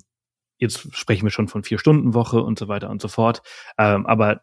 jetzt 0.57 0.93
sprechen 0.93 1.23
wir 1.23 1.31
schon 1.31 1.47
von 1.47 1.63
vier 1.63 1.79
Stunden 1.79 2.13
Woche 2.13 2.43
und 2.43 2.59
so 2.59 2.67
weiter 2.67 2.89
und 2.89 3.01
so 3.01 3.07
fort. 3.07 3.43
Ähm, 3.77 4.05
aber 4.05 4.41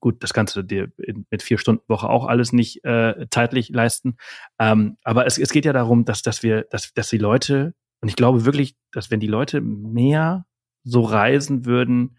gut, 0.00 0.22
das 0.22 0.32
kannst 0.32 0.56
du 0.56 0.62
dir 0.62 0.90
mit 1.30 1.42
vier 1.42 1.58
Stunden 1.58 1.84
Woche 1.88 2.08
auch 2.08 2.26
alles 2.26 2.54
nicht 2.54 2.82
äh, 2.86 3.26
zeitlich 3.30 3.68
leisten. 3.68 4.16
Ähm, 4.58 4.96
aber 5.04 5.26
es, 5.26 5.36
es 5.36 5.52
geht 5.52 5.66
ja 5.66 5.74
darum, 5.74 6.06
dass, 6.06 6.22
dass 6.22 6.42
wir, 6.42 6.62
dass, 6.70 6.94
dass 6.94 7.10
die 7.10 7.18
Leute, 7.18 7.74
und 8.00 8.08
ich 8.08 8.16
glaube 8.16 8.46
wirklich, 8.46 8.76
dass 8.92 9.10
wenn 9.10 9.20
die 9.20 9.26
Leute 9.26 9.60
mehr 9.60 10.46
so 10.84 11.02
reisen 11.02 11.66
würden, 11.66 12.16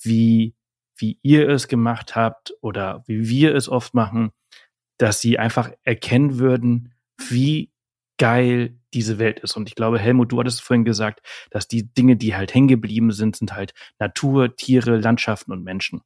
wie 0.00 0.54
wie 0.98 1.18
ihr 1.22 1.48
es 1.48 1.68
gemacht 1.68 2.16
habt 2.16 2.52
oder 2.60 3.02
wie 3.06 3.28
wir 3.28 3.54
es 3.54 3.68
oft 3.68 3.94
machen, 3.94 4.30
dass 4.98 5.20
sie 5.20 5.38
einfach 5.38 5.70
erkennen 5.82 6.38
würden, 6.38 6.94
wie 7.28 7.72
geil 8.18 8.78
diese 8.92 9.18
Welt 9.18 9.40
ist. 9.40 9.56
Und 9.56 9.68
ich 9.68 9.74
glaube, 9.74 9.98
Helmut, 9.98 10.32
du 10.32 10.40
hattest 10.40 10.60
vorhin 10.60 10.84
gesagt, 10.84 11.20
dass 11.50 11.68
die 11.68 11.92
Dinge, 11.92 12.16
die 12.16 12.34
halt 12.34 12.54
hängen 12.54 12.68
geblieben 12.68 13.12
sind, 13.12 13.36
sind 13.36 13.54
halt 13.54 13.74
Natur, 13.98 14.56
Tiere, 14.56 14.98
Landschaften 14.98 15.52
und 15.52 15.62
Menschen. 15.62 16.02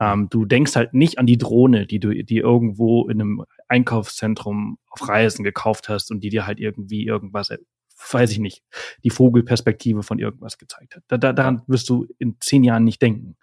Ähm, 0.00 0.28
du 0.30 0.44
denkst 0.44 0.76
halt 0.76 0.94
nicht 0.94 1.18
an 1.18 1.26
die 1.26 1.38
Drohne, 1.38 1.86
die 1.86 1.98
du 1.98 2.10
die 2.22 2.36
irgendwo 2.36 3.08
in 3.08 3.20
einem 3.20 3.44
Einkaufszentrum 3.66 4.78
auf 4.88 5.08
Reisen 5.08 5.42
gekauft 5.42 5.88
hast 5.88 6.12
und 6.12 6.20
die 6.20 6.28
dir 6.28 6.46
halt 6.46 6.60
irgendwie 6.60 7.04
irgendwas 7.04 7.50
weiß 8.12 8.30
ich 8.30 8.38
nicht, 8.38 8.62
die 9.04 9.10
Vogelperspektive 9.10 10.02
von 10.02 10.18
irgendwas 10.18 10.58
gezeigt 10.58 10.96
hat. 10.96 11.02
Da, 11.08 11.18
da, 11.18 11.32
daran 11.32 11.62
wirst 11.66 11.88
du 11.88 12.06
in 12.18 12.36
zehn 12.40 12.64
Jahren 12.64 12.84
nicht 12.84 13.02
denken, 13.02 13.36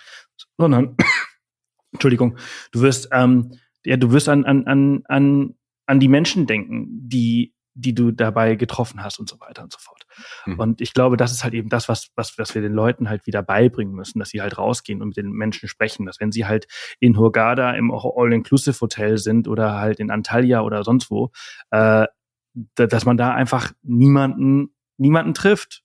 sondern, 0.57 0.95
Entschuldigung, 1.91 2.37
du 2.71 2.81
wirst, 2.81 3.09
ähm, 3.11 3.51
ja, 3.85 3.97
du 3.97 4.11
wirst 4.11 4.29
an, 4.29 4.45
an, 4.45 4.65
an, 4.67 5.03
an, 5.05 5.55
an 5.85 5.99
die 5.99 6.07
Menschen 6.07 6.47
denken, 6.47 6.87
die, 7.07 7.53
die 7.73 7.93
du 7.93 8.11
dabei 8.11 8.55
getroffen 8.55 9.03
hast 9.03 9.19
und 9.19 9.29
so 9.29 9.39
weiter 9.39 9.63
und 9.63 9.71
so 9.71 9.79
fort. 9.79 10.05
Mhm. 10.45 10.59
Und 10.59 10.81
ich 10.81 10.93
glaube, 10.93 11.17
das 11.17 11.31
ist 11.31 11.43
halt 11.43 11.53
eben 11.53 11.69
das, 11.69 11.89
was, 11.89 12.09
was, 12.15 12.37
was 12.37 12.55
wir 12.55 12.61
den 12.61 12.73
Leuten 12.73 13.09
halt 13.09 13.27
wieder 13.27 13.43
beibringen 13.43 13.93
müssen, 13.93 14.19
dass 14.19 14.29
sie 14.29 14.41
halt 14.41 14.57
rausgehen 14.57 15.01
und 15.01 15.09
mit 15.09 15.17
den 15.17 15.31
Menschen 15.31 15.67
sprechen, 15.67 16.05
dass 16.05 16.19
wenn 16.19 16.31
sie 16.31 16.45
halt 16.45 16.67
in 16.99 17.17
Hurghada 17.17 17.71
im 17.71 17.91
All-Inclusive-Hotel 17.91 19.17
sind 19.17 19.47
oder 19.47 19.79
halt 19.79 19.99
in 19.99 20.09
Antalya 20.09 20.61
oder 20.61 20.83
sonst 20.83 21.11
wo, 21.11 21.31
äh, 21.71 22.07
dass 22.75 23.05
man 23.05 23.17
da 23.17 23.33
einfach 23.33 23.73
niemanden, 23.83 24.73
niemanden 24.97 25.33
trifft. 25.33 25.83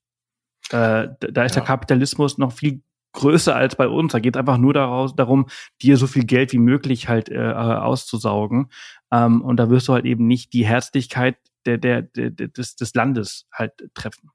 Äh, 0.71 1.09
da 1.19 1.45
ist 1.45 1.57
ja. 1.57 1.61
der 1.61 1.65
Kapitalismus 1.65 2.39
noch 2.39 2.53
viel 2.53 2.83
größer 3.13 3.55
als 3.55 3.77
bei 3.77 3.89
uns. 3.89 4.13
Da 4.13 4.19
geht 4.19 4.37
es 4.37 4.41
einfach 4.41 4.59
nur 4.59 4.75
daraus, 4.75 5.15
darum, 5.15 5.47
dir 5.83 5.97
so 5.97 6.07
viel 6.07 6.25
Geld 6.25 6.53
wie 6.53 6.59
möglich 6.59 7.09
halt 7.09 7.29
äh, 7.29 7.39
auszusaugen. 7.39 8.71
Ähm, 9.13 9.43
und 9.43 9.57
da 9.57 9.71
wirst 9.71 9.89
du 9.89 9.93
halt 9.93 10.05
eben 10.05 10.27
nicht 10.27 10.53
die 10.53 10.67
Herzlichkeit 10.67 11.37
der, 11.67 11.79
der, 11.79 12.03
der, 12.03 12.31
des, 12.31 12.77
des 12.77 12.95
Landes 12.95 13.47
halt 13.53 13.73
treffen. 13.95 14.31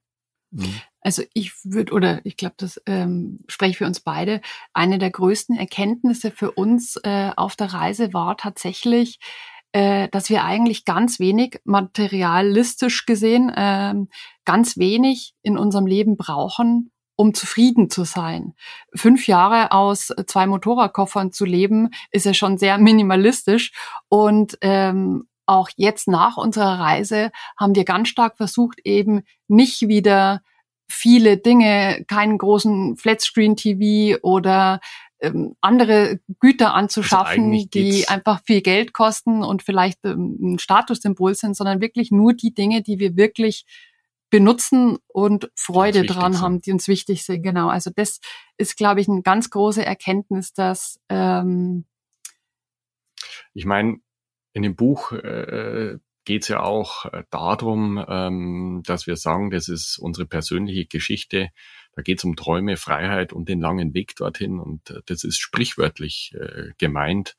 Mhm. 0.50 0.80
Also 1.00 1.22
ich 1.34 1.52
würde, 1.64 1.92
oder 1.92 2.20
ich 2.24 2.36
glaube, 2.36 2.54
das 2.58 2.80
ähm, 2.86 3.40
spreche 3.48 3.78
für 3.78 3.86
uns 3.86 4.00
beide, 4.00 4.40
eine 4.72 4.98
der 4.98 5.10
größten 5.10 5.56
Erkenntnisse 5.56 6.30
für 6.30 6.52
uns 6.52 6.96
äh, 7.02 7.30
auf 7.36 7.56
der 7.56 7.72
Reise 7.72 8.12
war 8.12 8.36
tatsächlich, 8.36 9.18
äh, 9.72 10.08
dass 10.08 10.30
wir 10.30 10.44
eigentlich 10.44 10.84
ganz 10.84 11.20
wenig 11.20 11.60
materialistisch 11.64 13.06
gesehen, 13.06 13.50
äh, 13.50 13.94
ganz 14.44 14.78
wenig 14.78 15.34
in 15.42 15.58
unserem 15.58 15.86
Leben 15.86 16.16
brauchen, 16.16 16.90
um 17.16 17.34
zufrieden 17.34 17.90
zu 17.90 18.04
sein. 18.04 18.54
Fünf 18.94 19.26
Jahre 19.26 19.72
aus 19.72 20.12
zwei 20.26 20.46
Motorradkoffern 20.46 21.32
zu 21.32 21.44
leben, 21.44 21.90
ist 22.10 22.26
ja 22.26 22.34
schon 22.34 22.58
sehr 22.58 22.78
minimalistisch. 22.78 23.72
Und 24.08 24.58
ähm, 24.60 25.26
auch 25.46 25.70
jetzt 25.76 26.08
nach 26.08 26.36
unserer 26.36 26.78
Reise 26.78 27.30
haben 27.58 27.74
wir 27.74 27.84
ganz 27.84 28.08
stark 28.08 28.36
versucht, 28.36 28.80
eben 28.84 29.22
nicht 29.48 29.88
wieder 29.88 30.42
viele 30.88 31.36
Dinge, 31.36 32.04
keinen 32.06 32.38
großen 32.38 32.96
Flatscreen-TV 32.96 34.18
oder 34.22 34.80
ähm, 35.20 35.56
andere 35.60 36.20
Güter 36.40 36.74
anzuschaffen, 36.74 37.52
also 37.52 37.66
die 37.72 38.08
einfach 38.08 38.42
viel 38.44 38.60
Geld 38.60 38.92
kosten 38.92 39.42
und 39.42 39.62
vielleicht 39.62 40.04
ähm, 40.04 40.36
ein 40.40 40.58
Statussymbol 40.58 41.34
sind, 41.34 41.56
sondern 41.56 41.80
wirklich 41.80 42.10
nur 42.10 42.34
die 42.34 42.54
Dinge, 42.54 42.82
die 42.82 42.98
wir 42.98 43.16
wirklich 43.16 43.64
benutzen 44.30 44.98
und 45.06 45.50
Freude 45.54 46.04
dran 46.04 46.40
haben, 46.40 46.60
die 46.60 46.72
uns 46.72 46.88
wichtig 46.88 47.24
sind. 47.24 47.42
Genau. 47.42 47.68
Also 47.68 47.90
das 47.94 48.20
ist, 48.56 48.76
glaube 48.76 49.00
ich, 49.00 49.08
eine 49.08 49.22
ganz 49.22 49.50
große 49.50 49.84
Erkenntnis, 49.84 50.52
dass 50.52 51.00
ähm 51.08 51.84
ich 53.54 53.64
meine, 53.64 53.98
in 54.52 54.62
dem 54.62 54.76
Buch 54.76 55.12
äh, 55.12 55.98
geht 56.24 56.42
es 56.42 56.48
ja 56.48 56.60
auch 56.60 57.06
äh, 57.06 57.24
darum, 57.30 58.04
ähm, 58.06 58.82
dass 58.84 59.06
wir 59.06 59.16
sagen, 59.16 59.50
das 59.50 59.68
ist 59.68 59.98
unsere 59.98 60.26
persönliche 60.26 60.86
Geschichte. 60.86 61.50
Da 61.92 62.02
geht 62.02 62.18
es 62.18 62.24
um 62.24 62.36
Träume, 62.36 62.76
Freiheit 62.76 63.32
und 63.32 63.48
den 63.48 63.60
langen 63.60 63.94
Weg 63.94 64.16
dorthin. 64.16 64.58
Und 64.58 64.90
äh, 64.90 65.00
das 65.06 65.24
ist 65.24 65.38
sprichwörtlich 65.38 66.34
äh, 66.38 66.72
gemeint 66.78 67.36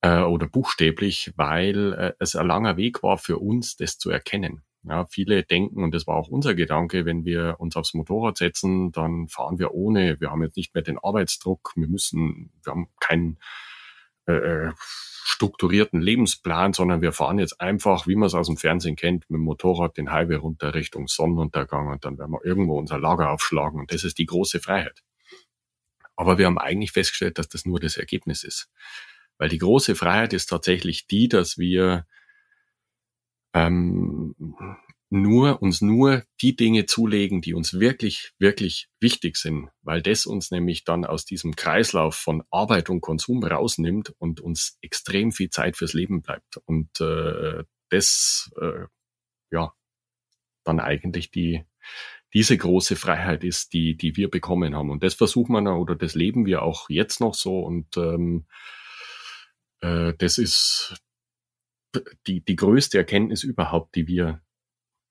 äh, 0.00 0.20
oder 0.20 0.46
buchstäblich, 0.46 1.32
weil 1.36 1.92
äh, 1.92 2.12
es 2.18 2.36
ein 2.36 2.46
langer 2.46 2.76
Weg 2.76 3.02
war 3.02 3.18
für 3.18 3.38
uns, 3.38 3.76
das 3.76 3.98
zu 3.98 4.10
erkennen. 4.10 4.62
Ja, 4.88 5.04
viele 5.06 5.42
denken, 5.42 5.82
und 5.82 5.92
das 5.92 6.06
war 6.06 6.14
auch 6.14 6.28
unser 6.28 6.54
Gedanke, 6.54 7.04
wenn 7.04 7.24
wir 7.24 7.56
uns 7.58 7.74
aufs 7.74 7.92
Motorrad 7.94 8.36
setzen, 8.36 8.92
dann 8.92 9.26
fahren 9.26 9.58
wir 9.58 9.74
ohne, 9.74 10.20
wir 10.20 10.30
haben 10.30 10.44
jetzt 10.44 10.56
nicht 10.56 10.74
mehr 10.74 10.84
den 10.84 10.98
Arbeitsdruck, 10.98 11.72
wir 11.74 11.88
müssen, 11.88 12.52
wir 12.62 12.70
haben 12.70 12.88
keinen 13.00 13.38
äh, 14.28 14.34
äh, 14.34 14.72
strukturierten 15.24 16.00
Lebensplan, 16.00 16.72
sondern 16.72 17.02
wir 17.02 17.12
fahren 17.12 17.40
jetzt 17.40 17.60
einfach, 17.60 18.06
wie 18.06 18.14
man 18.14 18.28
es 18.28 18.34
aus 18.34 18.46
dem 18.46 18.56
Fernsehen 18.56 18.94
kennt, 18.94 19.28
mit 19.28 19.38
dem 19.38 19.44
Motorrad 19.44 19.96
den 19.96 20.12
Highway 20.12 20.36
runter 20.36 20.72
Richtung 20.74 21.08
Sonnenuntergang 21.08 21.88
und 21.88 22.04
dann 22.04 22.16
werden 22.16 22.30
wir 22.30 22.44
irgendwo 22.44 22.78
unser 22.78 23.00
Lager 23.00 23.30
aufschlagen 23.30 23.80
und 23.80 23.92
das 23.92 24.04
ist 24.04 24.18
die 24.18 24.26
große 24.26 24.60
Freiheit. 24.60 25.02
Aber 26.14 26.38
wir 26.38 26.46
haben 26.46 26.58
eigentlich 26.58 26.92
festgestellt, 26.92 27.38
dass 27.38 27.48
das 27.48 27.66
nur 27.66 27.80
das 27.80 27.96
Ergebnis 27.96 28.44
ist. 28.44 28.70
Weil 29.36 29.48
die 29.48 29.58
große 29.58 29.96
Freiheit 29.96 30.32
ist 30.32 30.46
tatsächlich 30.46 31.08
die, 31.08 31.28
dass 31.28 31.58
wir 31.58 32.06
ähm, 33.56 34.34
nur 35.08 35.62
uns 35.62 35.80
nur 35.80 36.24
die 36.42 36.56
Dinge 36.56 36.84
zulegen, 36.84 37.40
die 37.40 37.54
uns 37.54 37.78
wirklich, 37.78 38.32
wirklich 38.38 38.88
wichtig 39.00 39.36
sind, 39.36 39.70
weil 39.82 40.02
das 40.02 40.26
uns 40.26 40.50
nämlich 40.50 40.84
dann 40.84 41.04
aus 41.04 41.24
diesem 41.24 41.56
Kreislauf 41.56 42.16
von 42.16 42.42
Arbeit 42.50 42.90
und 42.90 43.00
Konsum 43.00 43.42
rausnimmt 43.42 44.12
und 44.18 44.40
uns 44.40 44.78
extrem 44.82 45.32
viel 45.32 45.48
Zeit 45.48 45.76
fürs 45.76 45.94
Leben 45.94 46.20
bleibt. 46.22 46.58
Und 46.66 47.00
äh, 47.00 47.64
das, 47.88 48.50
äh, 48.60 48.86
ja, 49.50 49.72
dann 50.64 50.80
eigentlich 50.80 51.30
die 51.30 51.64
diese 52.34 52.58
große 52.58 52.96
Freiheit 52.96 53.44
ist, 53.44 53.72
die 53.72 53.96
die 53.96 54.16
wir 54.16 54.28
bekommen 54.28 54.74
haben. 54.74 54.90
Und 54.90 55.02
das 55.02 55.14
versuchen 55.14 55.52
wir 55.52 55.76
oder 55.78 55.94
das 55.94 56.14
leben 56.14 56.44
wir 56.44 56.62
auch 56.62 56.90
jetzt 56.90 57.20
noch 57.20 57.34
so. 57.34 57.60
Und 57.60 57.96
ähm, 57.96 58.46
äh, 59.80 60.12
das 60.18 60.36
ist 60.36 60.96
die 62.26 62.44
die 62.44 62.56
größte 62.56 62.98
Erkenntnis 62.98 63.42
überhaupt, 63.44 63.94
die 63.94 64.06
wir 64.06 64.40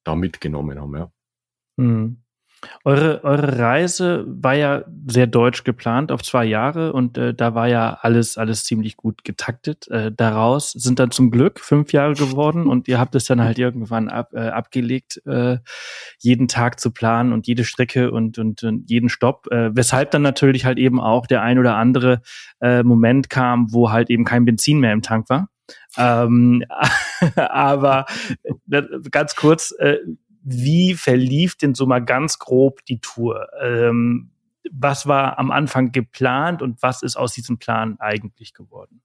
da 0.04 0.16
mitgenommen 0.16 0.80
haben, 0.80 0.96
ja. 0.96 1.12
Mhm. 1.78 2.26
Eure, 2.84 3.24
eure 3.24 3.58
Reise 3.60 4.26
war 4.28 4.56
ja 4.56 4.84
sehr 5.08 5.28
deutsch 5.28 5.64
geplant 5.64 6.12
auf 6.12 6.24
zwei 6.24 6.46
Jahre 6.46 6.94
und 6.94 7.18
äh, 7.18 7.34
da 7.34 7.56
war 7.56 7.68
ja 7.68 8.00
alles, 8.02 8.38
alles 8.38 8.64
ziemlich 8.64 8.98
gut 8.98 9.24
getaktet. 9.24 9.88
Äh, 9.90 10.12
daraus 10.12 10.72
sind 10.72 11.00
dann 11.00 11.12
zum 11.12 11.32
Glück 11.32 11.60
fünf 11.60 11.94
Jahre 11.94 12.14
geworden 12.14 12.68
und 12.68 12.88
ihr 12.88 13.00
habt 13.00 13.16
es 13.16 13.26
dann 13.26 13.42
halt 13.42 13.60
irgendwann 13.60 14.10
ab, 14.10 14.32
äh, 14.34 14.48
abgelegt, 14.48 15.22
äh, 15.26 15.58
jeden 16.20 16.48
Tag 16.48 16.80
zu 16.80 16.92
planen 16.92 17.34
und 17.34 17.48
jede 17.48 17.66
Strecke 17.66 18.12
und, 18.12 18.38
und, 18.38 18.64
und 18.64 18.90
jeden 18.90 19.10
Stopp. 19.10 19.48
Äh, 19.52 19.76
weshalb 19.76 20.12
dann 20.12 20.22
natürlich 20.22 20.66
halt 20.66 20.78
eben 20.78 21.00
auch 21.00 21.28
der 21.28 21.42
ein 21.42 21.60
oder 21.60 21.76
andere 21.76 22.22
äh, 22.62 22.84
Moment 22.84 23.30
kam, 23.30 23.74
wo 23.74 23.92
halt 23.92 24.10
eben 24.10 24.26
kein 24.26 24.46
Benzin 24.46 24.80
mehr 24.80 24.94
im 24.94 25.02
Tank 25.02 25.30
war. 25.30 25.50
Ähm, 25.98 26.64
aber 27.36 28.06
äh, 28.44 28.84
ganz 29.12 29.36
kurz, 29.36 29.74
äh, 29.80 29.98
wie 30.42 30.94
verlief 30.94 31.56
denn 31.56 31.74
so 31.74 31.86
mal 31.86 32.04
ganz 32.04 32.38
grob 32.40 32.86
die 32.86 33.00
Tour? 33.00 33.48
Ähm, 33.62 34.32
was 34.72 35.08
war 35.08 35.40
am 35.40 35.52
Anfang 35.52 35.92
geplant 35.92 36.62
und 36.62 36.82
was 36.82 37.02
ist 37.02 37.16
aus 37.16 37.34
diesem 37.34 37.58
Plan 37.58 37.98
eigentlich 38.00 38.54
geworden? 38.54 39.02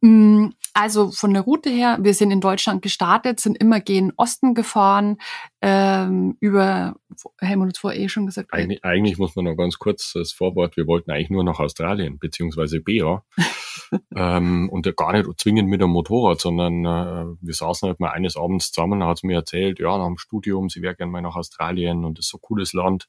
Mm, 0.00 0.50
also 0.74 1.10
von 1.10 1.32
der 1.32 1.42
Route 1.42 1.70
her, 1.70 1.98
wir 2.00 2.14
sind 2.14 2.30
in 2.30 2.40
Deutschland 2.40 2.82
gestartet, 2.82 3.40
sind 3.40 3.56
immer 3.58 3.80
gen 3.80 4.12
Osten 4.16 4.54
gefahren, 4.54 5.18
ähm, 5.60 6.36
über, 6.40 6.94
Helmut 7.40 7.68
hat 7.68 7.78
vorher 7.78 8.00
eh 8.00 8.08
schon 8.08 8.26
gesagt. 8.26 8.52
Eig 8.52 8.78
eigentlich 8.82 9.18
muss 9.18 9.34
man 9.34 9.46
noch 9.46 9.56
ganz 9.56 9.78
kurz 9.78 10.12
das 10.12 10.30
Vorwort, 10.30 10.76
wir 10.76 10.86
wollten 10.86 11.10
eigentlich 11.10 11.30
nur 11.30 11.42
nach 11.42 11.58
Australien, 11.58 12.18
beziehungsweise 12.18 12.80
Bea. 12.80 13.24
ähm, 14.14 14.68
und 14.70 14.96
gar 14.96 15.12
nicht 15.12 15.28
zwingend 15.40 15.68
mit 15.68 15.80
dem 15.80 15.90
Motorrad, 15.90 16.40
sondern 16.40 16.84
äh, 16.84 17.36
wir 17.40 17.54
saßen 17.54 17.88
halt 17.88 17.98
mal 17.98 18.10
eines 18.10 18.36
Abends 18.36 18.70
zusammen, 18.70 19.02
hat 19.02 19.24
mir 19.24 19.36
erzählt, 19.36 19.80
ja, 19.80 19.98
nach 19.98 20.06
dem 20.06 20.18
Studium, 20.18 20.68
sie 20.68 20.82
wäre 20.82 20.94
gerne 20.94 21.10
mal 21.10 21.22
nach 21.22 21.36
Australien 21.36 22.04
und 22.04 22.18
das 22.18 22.26
ist 22.26 22.30
so 22.30 22.38
ein 22.38 22.42
cooles 22.42 22.72
Land. 22.72 23.08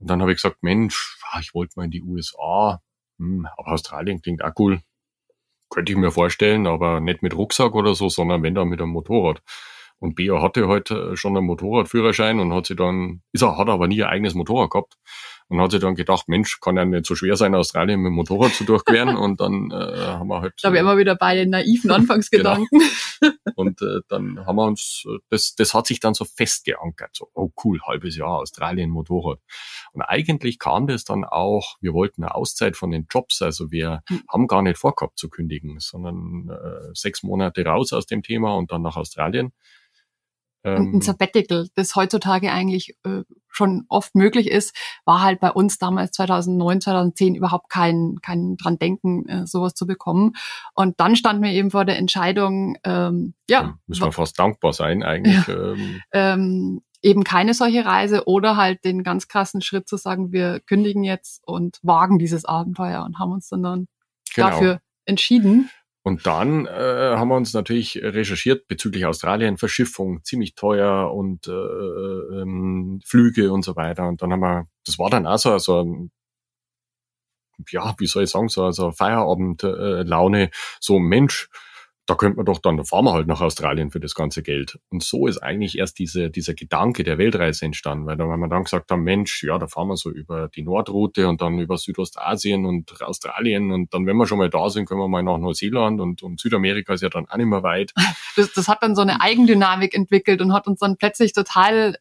Und 0.00 0.10
dann 0.10 0.20
habe 0.20 0.32
ich 0.32 0.36
gesagt, 0.36 0.62
Mensch, 0.62 1.16
ich 1.40 1.54
wollte 1.54 1.74
mal 1.76 1.84
in 1.84 1.90
die 1.90 2.02
USA, 2.02 2.82
hm, 3.18 3.46
aber 3.56 3.72
Australien 3.72 4.20
klingt 4.20 4.44
auch 4.44 4.52
cool 4.58 4.82
könnte 5.74 5.92
ich 5.92 5.98
mir 5.98 6.10
vorstellen, 6.12 6.66
aber 6.66 7.00
nicht 7.00 7.22
mit 7.22 7.36
Rucksack 7.36 7.74
oder 7.74 7.94
so, 7.94 8.08
sondern 8.08 8.42
wenn 8.42 8.54
dann 8.54 8.68
mit 8.68 8.80
einem 8.80 8.90
Motorrad. 8.90 9.42
Und 9.98 10.14
Bea 10.14 10.40
hatte 10.40 10.68
halt 10.68 10.90
äh, 10.90 11.16
schon 11.16 11.36
einen 11.36 11.46
Motorradführerschein 11.46 12.40
und 12.40 12.52
hat 12.52 12.66
sie 12.66 12.76
dann, 12.76 13.22
ist 13.32 13.42
er, 13.42 13.58
hat 13.58 13.68
aber 13.68 13.88
nie 13.88 14.02
ein 14.02 14.10
eigenes 14.10 14.34
Motorrad 14.34 14.70
gehabt 14.70 14.96
und 15.48 15.60
hat 15.60 15.72
sich 15.72 15.80
dann 15.80 15.94
gedacht, 15.94 16.28
Mensch, 16.28 16.60
kann 16.60 16.76
ja 16.76 16.84
nicht 16.84 17.06
so 17.06 17.14
schwer 17.14 17.36
sein, 17.36 17.54
Australien 17.54 18.00
mit 18.00 18.10
dem 18.10 18.14
Motorrad 18.14 18.52
zu 18.52 18.64
durchqueren. 18.64 19.16
und 19.16 19.40
dann 19.40 19.70
äh, 19.70 19.74
haben 19.74 20.28
wir 20.28 20.40
halt. 20.40 20.54
Da 20.62 20.68
habe 20.68 20.76
ich 20.76 20.80
immer 20.80 20.96
wieder 20.96 21.16
bei 21.16 21.34
den 21.34 21.50
naiven 21.50 21.90
Anfangsgedanken. 21.90 22.80
genau. 23.20 23.34
Und 23.54 23.82
äh, 23.82 24.00
dann 24.08 24.44
haben 24.46 24.56
wir 24.56 24.64
uns, 24.64 25.04
das, 25.30 25.54
das 25.54 25.74
hat 25.74 25.86
sich 25.86 26.00
dann 26.00 26.14
so 26.14 26.24
festgeankert. 26.24 27.10
So, 27.14 27.28
oh 27.34 27.50
cool, 27.62 27.80
halbes 27.82 28.16
Jahr 28.16 28.38
Australien 28.38 28.90
Motorrad. 28.90 29.38
Und 29.92 30.02
eigentlich 30.02 30.58
kam 30.58 30.86
das 30.86 31.04
dann 31.04 31.24
auch, 31.24 31.76
wir 31.80 31.92
wollten 31.92 32.22
eine 32.22 32.34
Auszeit 32.34 32.76
von 32.76 32.90
den 32.90 33.06
Jobs, 33.10 33.42
also 33.42 33.70
wir 33.70 34.02
mhm. 34.08 34.22
haben 34.32 34.46
gar 34.46 34.62
nicht 34.62 34.78
vorgehabt 34.78 35.18
zu 35.18 35.28
kündigen, 35.28 35.78
sondern 35.78 36.48
äh, 36.50 36.90
sechs 36.94 37.22
Monate 37.22 37.64
raus 37.64 37.92
aus 37.92 38.06
dem 38.06 38.22
Thema 38.22 38.54
und 38.54 38.72
dann 38.72 38.82
nach 38.82 38.96
Australien. 38.96 39.52
Ähm, 40.64 40.94
ein 40.94 41.00
Sabbatical, 41.02 41.68
das 41.74 41.94
heutzutage 41.94 42.50
eigentlich 42.50 42.96
äh, 43.04 43.22
schon 43.48 43.84
oft 43.88 44.14
möglich 44.14 44.50
ist, 44.50 44.74
war 45.04 45.22
halt 45.22 45.40
bei 45.40 45.50
uns 45.50 45.78
damals 45.78 46.12
2009, 46.12 46.80
2010 46.80 47.34
überhaupt 47.34 47.68
kein, 47.70 48.16
kein 48.22 48.56
dran 48.56 48.78
denken, 48.78 49.28
äh, 49.28 49.46
sowas 49.46 49.74
zu 49.74 49.86
bekommen. 49.86 50.32
Und 50.74 50.98
dann 51.00 51.16
standen 51.16 51.42
wir 51.42 51.50
eben 51.50 51.70
vor 51.70 51.84
der 51.84 51.98
Entscheidung, 51.98 52.76
ähm, 52.84 53.34
ja. 53.48 53.62
ja 53.62 53.78
müssen 53.86 54.04
wir 54.04 54.12
fast 54.12 54.38
dankbar 54.38 54.72
sein 54.72 55.02
eigentlich. 55.02 55.46
Ja, 55.46 55.72
ähm, 55.72 56.00
ähm, 56.12 56.82
eben 57.02 57.22
keine 57.22 57.52
solche 57.52 57.84
Reise 57.84 58.26
oder 58.26 58.56
halt 58.56 58.84
den 58.84 59.02
ganz 59.02 59.28
krassen 59.28 59.60
Schritt 59.60 59.86
zu 59.86 59.96
sagen, 59.98 60.32
wir 60.32 60.60
kündigen 60.60 61.04
jetzt 61.04 61.46
und 61.46 61.78
wagen 61.82 62.18
dieses 62.18 62.46
Abenteuer 62.46 63.04
und 63.04 63.18
haben 63.18 63.32
uns 63.32 63.48
dann, 63.48 63.62
dann 63.62 63.88
genau. 64.34 64.48
dafür 64.48 64.80
entschieden. 65.04 65.70
Und 66.06 66.26
dann 66.26 66.66
äh, 66.66 67.14
haben 67.16 67.28
wir 67.28 67.36
uns 67.36 67.54
natürlich 67.54 67.96
recherchiert 67.96 68.68
bezüglich 68.68 69.06
Australien, 69.06 69.56
Verschiffung, 69.56 70.22
ziemlich 70.22 70.54
teuer 70.54 71.10
und 71.14 71.48
äh, 71.48 71.50
ähm, 71.50 73.00
Flüge 73.06 73.50
und 73.50 73.64
so 73.64 73.74
weiter. 73.74 74.06
Und 74.06 74.20
dann 74.20 74.30
haben 74.30 74.40
wir, 74.40 74.68
das 74.84 74.98
war 74.98 75.08
dann 75.08 75.26
auch 75.26 75.38
so, 75.38 75.56
so 75.56 75.82
ein, 75.82 76.10
ja, 77.70 77.94
wie 77.96 78.06
soll 78.06 78.24
ich 78.24 78.30
sagen, 78.30 78.50
so, 78.50 78.70
so 78.70 78.92
Feierabend-Laune, 78.92 80.42
äh, 80.42 80.50
so 80.78 80.98
Mensch, 80.98 81.48
da 82.06 82.14
könnte 82.14 82.36
man 82.36 82.46
doch 82.46 82.58
dann, 82.58 82.76
da 82.76 82.84
fahren 82.84 83.06
wir 83.06 83.12
halt 83.12 83.26
nach 83.26 83.40
Australien 83.40 83.90
für 83.90 84.00
das 84.00 84.14
ganze 84.14 84.42
Geld. 84.42 84.78
Und 84.90 85.02
so 85.02 85.26
ist 85.26 85.38
eigentlich 85.38 85.78
erst 85.78 85.98
diese, 85.98 86.30
dieser 86.30 86.54
Gedanke 86.54 87.02
der 87.02 87.16
Weltreise 87.16 87.64
entstanden, 87.64 88.06
weil 88.06 88.16
da, 88.16 88.28
wenn 88.28 88.40
wir 88.40 88.48
dann 88.48 88.64
gesagt 88.64 88.90
haben, 88.90 89.02
Mensch, 89.02 89.42
ja, 89.42 89.58
da 89.58 89.66
fahren 89.66 89.88
wir 89.88 89.96
so 89.96 90.10
über 90.10 90.48
die 90.48 90.62
Nordroute 90.62 91.28
und 91.28 91.40
dann 91.40 91.58
über 91.58 91.78
Südostasien 91.78 92.66
und 92.66 93.00
Australien 93.02 93.72
und 93.72 93.94
dann, 93.94 94.06
wenn 94.06 94.16
wir 94.16 94.26
schon 94.26 94.38
mal 94.38 94.50
da 94.50 94.68
sind, 94.68 94.86
können 94.86 95.00
wir 95.00 95.08
mal 95.08 95.22
nach 95.22 95.38
Neuseeland 95.38 96.00
und, 96.00 96.22
und 96.22 96.40
Südamerika 96.40 96.92
ist 96.92 97.02
ja 97.02 97.08
dann 97.08 97.26
auch 97.26 97.36
nicht 97.36 97.46
mehr 97.46 97.62
weit. 97.62 97.92
Das, 98.36 98.52
das 98.52 98.66
hat 98.66 98.82
dann 98.82 98.96
so 98.96 99.02
eine 99.02 99.20
Eigendynamik 99.20 99.94
entwickelt 99.94 100.40
und 100.40 100.52
hat 100.52 100.66
uns 100.66 100.80
dann 100.80 100.96
plötzlich 100.96 101.34
total 101.34 101.96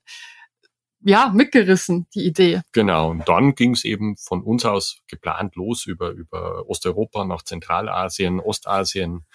ja, 1.04 1.32
mitgerissen, 1.34 2.08
die 2.16 2.26
Idee. 2.26 2.62
Genau. 2.72 3.12
Und 3.12 3.28
dann 3.28 3.56
ging 3.56 3.74
es 3.74 3.84
eben 3.84 4.16
von 4.18 4.41
uns 4.41 4.66
aus 4.66 4.97
geplant 5.08 5.56
los 5.56 5.86
über, 5.86 6.10
über 6.10 6.68
Osteuropa 6.68 7.26
nach 7.26 7.43
Zentralasien, 7.43 8.39
Ostasien, 8.39 9.26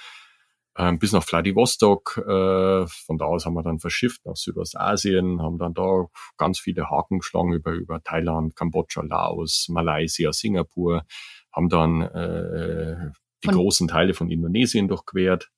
bis 0.99 1.12
nach 1.12 1.24
Vladivostok. 1.24 2.18
Äh, 2.18 2.87
von 2.87 3.18
da 3.18 3.24
aus 3.24 3.47
haben 3.47 3.55
wir 3.55 3.62
dann 3.62 3.81
verschifft 3.81 4.24
nach 4.24 4.37
Südostasien, 4.37 5.43
haben 5.43 5.59
dann 5.59 5.74
da 5.74 6.07
ganz 6.37 6.61
viele 6.61 6.89
Haken 6.89 7.18
geschlagen 7.18 7.53
über, 7.53 7.72
über 7.72 8.03
Thailand, 8.03 8.55
Kambodscha, 8.55 9.03
Laos, 9.03 9.66
Malaysia, 9.68 10.33
Singapur, 10.33 11.05
haben 11.53 11.68
dann 11.68 12.03
äh, 12.03 13.11
die 13.43 13.49
von, 13.49 13.57
großen 13.57 13.89
Teile 13.89 14.14
von 14.14 14.31
Indonesien 14.31 14.89
durchquert. 14.89 15.51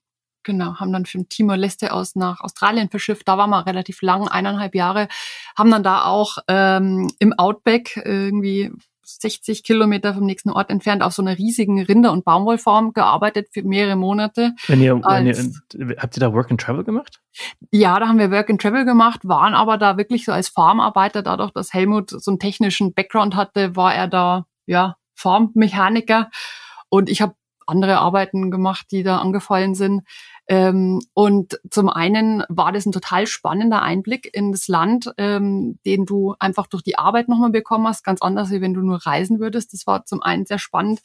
Genau, 0.42 0.76
haben 0.76 0.92
dann 0.92 1.04
von 1.04 1.28
Timor-Leste 1.28 1.92
aus 1.92 2.16
nach 2.16 2.40
Australien 2.40 2.88
verschifft. 2.88 3.28
Da 3.28 3.36
waren 3.36 3.50
wir 3.50 3.66
relativ 3.66 4.00
lang, 4.00 4.26
eineinhalb 4.26 4.74
Jahre. 4.74 5.08
Haben 5.56 5.70
dann 5.70 5.82
da 5.82 6.04
auch 6.06 6.38
ähm, 6.48 7.10
im 7.18 7.34
Outback 7.34 8.00
irgendwie 8.02 8.70
60 9.18 9.62
Kilometer 9.62 10.14
vom 10.14 10.24
nächsten 10.24 10.50
Ort 10.50 10.70
entfernt 10.70 11.02
auf 11.02 11.12
so 11.12 11.22
einer 11.22 11.38
riesigen 11.38 11.82
Rinder- 11.82 12.12
und 12.12 12.24
Baumwollfarm 12.24 12.92
gearbeitet 12.92 13.48
für 13.52 13.62
mehrere 13.62 13.96
Monate. 13.96 14.52
Wenn 14.66 14.80
ihr, 14.80 14.96
wenn 14.96 15.26
ihr, 15.26 15.96
habt 15.98 16.16
ihr 16.16 16.20
da 16.20 16.32
Work 16.32 16.50
and 16.50 16.61
Travel 16.61 16.84
gemacht? 16.84 17.20
Ja, 17.70 17.98
da 17.98 18.08
haben 18.08 18.18
wir 18.18 18.30
Work 18.30 18.50
and 18.50 18.61
Travel 18.61 18.84
gemacht, 18.84 19.20
waren 19.24 19.54
aber 19.54 19.78
da 19.78 19.96
wirklich 19.96 20.24
so 20.24 20.32
als 20.32 20.48
Farmarbeiter, 20.48 21.22
dadurch, 21.22 21.52
dass 21.52 21.72
Helmut 21.72 22.11
so 22.11 22.30
einen 22.30 22.38
technischen 22.38 22.94
Background 22.94 23.34
hatte, 23.36 23.76
war 23.76 23.94
er 23.94 24.08
da, 24.08 24.46
ja, 24.66 24.96
Farmmechaniker. 25.14 26.30
Und 26.88 27.08
ich 27.11 27.22
habe 27.22 27.34
andere 27.66 27.98
Arbeiten 27.98 28.50
gemacht, 28.50 28.86
die 28.90 29.02
da 29.02 29.18
angefallen 29.18 29.74
sind. 29.74 30.02
Ähm, 30.51 31.01
und 31.14 31.61
zum 31.70 31.88
einen 31.88 32.42
war 32.48 32.72
das 32.72 32.84
ein 32.84 32.90
total 32.90 33.28
spannender 33.28 33.82
Einblick 33.82 34.28
in 34.34 34.51
das 34.51 34.66
Land, 34.66 35.12
ähm, 35.16 35.78
den 35.86 36.07
du 36.07 36.34
einfach 36.40 36.66
durch 36.66 36.82
die 36.82 36.98
Arbeit 36.98 37.28
nochmal 37.28 37.51
bekommen 37.51 37.86
hast, 37.86 38.03
ganz 38.03 38.20
anders, 38.20 38.51
wie 38.51 38.61
wenn 38.61 38.74
du 38.74 38.80
nur 38.80 38.96
reisen 39.07 39.38
würdest. 39.38 39.72
Das 39.72 39.86
war 39.86 40.05
zum 40.07 40.20
einen 40.22 40.46
sehr 40.46 40.59
spannend. 40.59 41.03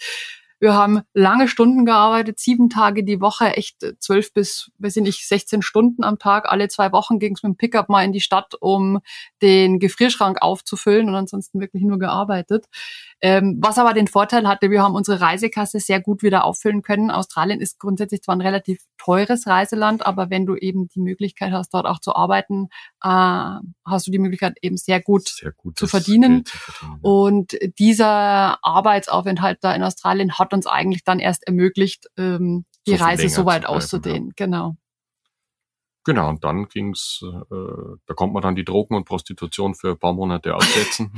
Wir 0.59 0.73
haben 0.73 1.01
lange 1.13 1.47
Stunden 1.47 1.85
gearbeitet, 1.85 2.39
sieben 2.39 2.69
Tage 2.69 3.03
die 3.03 3.19
Woche, 3.19 3.57
echt 3.57 3.85
zwölf 3.99 4.33
bis, 4.33 4.71
weiß 4.79 4.95
ich 4.97 5.03
nicht, 5.03 5.27
16 5.27 5.61
Stunden 5.61 6.03
am 6.03 6.17
Tag. 6.17 6.49
Alle 6.49 6.69
zwei 6.69 6.91
Wochen 6.93 7.19
ging 7.19 7.33
es 7.35 7.43
mit 7.43 7.51
dem 7.51 7.57
Pickup 7.57 7.89
mal 7.89 8.05
in 8.05 8.13
die 8.13 8.21
Stadt, 8.21 8.55
um 8.59 8.99
den 9.41 9.79
Gefrierschrank 9.79 10.41
aufzufüllen 10.41 11.09
und 11.09 11.15
ansonsten 11.15 11.59
wirklich 11.59 11.83
nur 11.83 11.99
gearbeitet. 11.99 12.67
Ähm, 13.21 13.57
was 13.59 13.77
aber 13.77 13.93
den 13.93 14.07
Vorteil 14.07 14.47
hatte, 14.47 14.71
wir 14.71 14.81
haben 14.81 14.95
unsere 14.95 15.19
Reisekasse 15.19 15.79
sehr 15.79 15.99
gut 15.99 16.23
wieder 16.23 16.45
auffüllen 16.45 16.81
können. 16.81 17.11
Australien 17.11 17.59
ist 17.59 17.79
grundsätzlich 17.79 18.21
zwar 18.21 18.35
ein 18.35 18.41
relativ 18.41 18.79
teures 18.97 19.47
Reiseland, 19.47 20.05
aber 20.05 20.29
wenn 20.29 20.45
du 20.45 20.55
eben 20.55 20.87
die 20.87 21.01
Möglichkeit 21.01 21.51
hast, 21.51 21.73
dort 21.73 21.85
auch 21.85 21.99
zu 21.99 22.15
arbeiten, 22.15 22.69
äh, 23.03 23.07
hast 23.85 24.07
du 24.07 24.11
die 24.11 24.19
Möglichkeit 24.19 24.57
eben 24.61 24.77
sehr 24.77 25.01
gut, 25.01 25.27
sehr 25.27 25.53
zu 25.75 25.87
verdienen. 25.87 26.45
Zu 26.45 26.57
verdienen. 26.57 26.99
Und 27.01 27.57
dieser 27.77 28.63
Arbeitsaufenthalt 28.63 29.59
da 29.61 29.73
in 29.73 29.83
Australien 29.83 30.37
hat 30.37 30.44
uns 30.53 30.67
eigentlich 30.67 31.03
dann 31.03 31.19
erst 31.19 31.47
ermöglicht, 31.47 32.07
ähm, 32.17 32.65
die 32.87 32.97
so 32.97 33.03
Reise 33.03 33.29
so 33.29 33.45
weit 33.45 33.65
auszudehnen. 33.65 34.27
Ja. 34.27 34.33
Genau. 34.35 34.75
Genau, 36.05 36.29
und 36.29 36.43
dann 36.43 36.67
ging's, 36.67 37.21
äh, 37.23 37.55
da 38.05 38.13
konnte 38.13 38.33
man 38.33 38.43
dann 38.43 38.55
die 38.55 38.63
Drogen 38.63 38.95
und 38.95 39.05
Prostitution 39.05 39.73
für 39.73 39.89
ein 39.91 39.97
paar 39.97 40.13
Monate 40.13 40.53
aussetzen. 40.55 41.11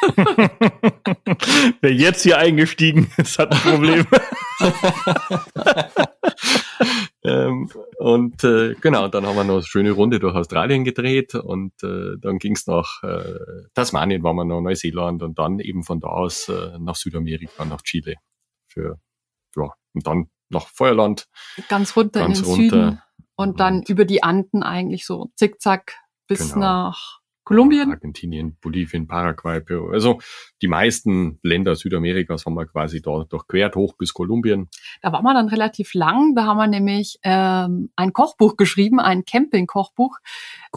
Wer 1.82 1.92
jetzt 1.92 2.22
hier 2.22 2.38
eingestiegen 2.38 3.12
ist, 3.18 3.38
hat 3.38 3.52
ein 3.52 3.58
Problem. 3.58 4.06
ähm, 7.22 7.68
und 7.98 8.42
äh, 8.44 8.74
genau, 8.80 9.08
dann 9.08 9.26
haben 9.26 9.36
wir 9.36 9.44
noch 9.44 9.56
eine 9.56 9.62
schöne 9.62 9.90
Runde 9.90 10.20
durch 10.20 10.34
Australien 10.34 10.84
gedreht 10.84 11.34
und 11.34 11.74
äh, 11.82 12.16
dann 12.18 12.38
ging's 12.38 12.66
nach 12.66 13.02
äh, 13.02 13.34
Tasmanien, 13.74 14.22
waren 14.22 14.36
wir 14.36 14.46
noch 14.46 14.62
Neuseeland 14.62 15.22
und 15.22 15.38
dann 15.38 15.58
eben 15.58 15.82
von 15.82 16.00
da 16.00 16.08
aus 16.08 16.48
äh, 16.48 16.78
nach 16.78 16.96
Südamerika, 16.96 17.66
nach 17.66 17.82
Chile. 17.82 18.14
Für, 18.74 19.00
ja, 19.56 19.70
und 19.94 20.06
dann 20.06 20.30
nach 20.50 20.66
Feuerland. 20.68 21.28
Ganz 21.68 21.96
runter 21.96 22.20
ganz 22.20 22.40
in 22.40 22.44
den 22.44 22.50
runter. 22.50 22.84
Süden 22.84 23.02
und 23.36 23.60
dann 23.60 23.82
über 23.82 24.04
die 24.04 24.22
Anden 24.22 24.62
eigentlich 24.62 25.06
so 25.06 25.30
zickzack 25.36 25.96
bis 26.26 26.52
genau. 26.52 26.60
nach 26.60 27.20
Kolumbien. 27.44 27.90
Argentinien, 27.90 28.56
Bolivien, 28.60 29.06
Paraguay, 29.06 29.60
Peru. 29.60 29.90
Also 29.90 30.18
die 30.62 30.68
meisten 30.68 31.38
Länder 31.42 31.74
Südamerikas 31.76 32.46
haben 32.46 32.54
wir 32.54 32.66
quasi 32.66 33.02
da 33.02 33.24
durchquert, 33.28 33.76
hoch 33.76 33.94
bis 33.96 34.14
Kolumbien. 34.14 34.68
Da 35.02 35.12
waren 35.12 35.24
wir 35.24 35.34
dann 35.34 35.48
relativ 35.48 35.94
lang. 35.94 36.34
Da 36.34 36.46
haben 36.46 36.56
wir 36.56 36.66
nämlich 36.66 37.18
ähm, 37.22 37.90
ein 37.96 38.12
Kochbuch 38.12 38.56
geschrieben, 38.56 38.98
ein 38.98 39.24
Camping-Kochbuch. 39.24 40.18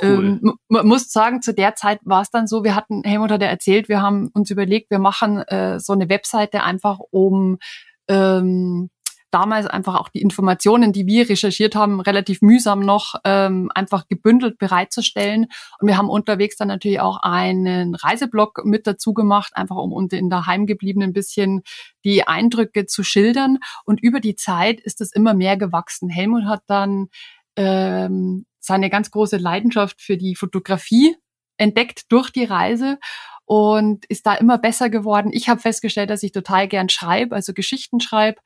Cool. 0.01 0.39
Ähm, 0.43 0.53
man 0.68 0.88
muss 0.88 1.09
sagen, 1.09 1.41
zu 1.41 1.53
der 1.53 1.76
Zeit 1.76 1.99
war 2.03 2.22
es 2.22 2.32
dann 2.32 2.47
so, 2.47 2.63
wir 2.63 2.76
hatten, 2.76 3.03
Helmut 3.03 3.32
hat 3.32 3.41
ja 3.41 3.47
erzählt, 3.47 3.88
wir 3.88 4.01
haben 4.01 4.30
uns 4.34 4.51
überlegt, 4.51 4.91
wir 4.91 4.99
machen 4.99 5.39
äh, 5.43 5.80
so 5.80 5.93
eine 5.93 6.09
Webseite 6.09 6.63
einfach 6.63 6.99
um 7.11 7.57
ähm, 8.09 8.89
damals 9.32 9.68
einfach 9.68 9.96
auch 9.96 10.10
die 10.10 10.22
Informationen, 10.22 10.94
die 10.94 11.06
wir 11.06 11.30
recherchiert 11.30 11.76
haben, 11.76 12.00
relativ 12.00 12.42
mühsam 12.42 12.80
noch 12.80 13.16
ähm, 13.24 13.70
einfach 13.76 14.08
gebündelt 14.08 14.58
bereitzustellen. 14.58 15.48
Und 15.80 15.88
wir 15.88 15.98
haben 15.98 16.10
unterwegs 16.10 16.56
dann 16.56 16.70
natürlich 16.70 17.00
auch 17.00 17.18
einen 17.22 17.96
Reiseblog 17.96 18.64
mit 18.66 18.88
dazu 18.88 19.14
gemacht, 19.14 19.52
einfach 19.56 19.76
um 19.76 19.92
uns 19.92 20.14
in 20.14 20.30
der 20.30 20.46
Heimgebliebenen 20.46 21.10
ein 21.10 21.14
bisschen 21.14 21.64
die 22.04 22.28
Eindrücke 22.28 22.86
zu 22.86 23.04
schildern. 23.04 23.60
Und 23.86 24.02
über 24.02 24.20
die 24.20 24.36
Zeit 24.36 24.80
ist 24.80 25.02
es 25.02 25.12
immer 25.12 25.34
mehr 25.34 25.58
gewachsen. 25.58 26.10
Helmut 26.10 26.46
hat 26.46 26.64
dann 26.68 27.08
ähm, 27.56 28.46
seine 28.60 28.90
ganz 28.90 29.12
große 29.12 29.38
Leidenschaft 29.38 30.02
für 30.02 30.18
die 30.18 30.36
Fotografie 30.36 31.16
entdeckt 31.58 32.04
durch 32.10 32.30
die 32.30 32.46
Reise 32.46 33.00
und 33.46 34.06
ist 34.06 34.26
da 34.26 34.36
immer 34.36 34.58
besser 34.58 34.90
geworden. 34.90 35.32
Ich 35.34 35.50
habe 35.50 35.60
festgestellt, 35.60 36.10
dass 36.10 36.22
ich 36.22 36.34
total 36.34 36.68
gern 36.68 36.90
schreibe, 36.90 37.36
also 37.36 37.54
Geschichten 37.54 38.00
schreibe 38.00 38.40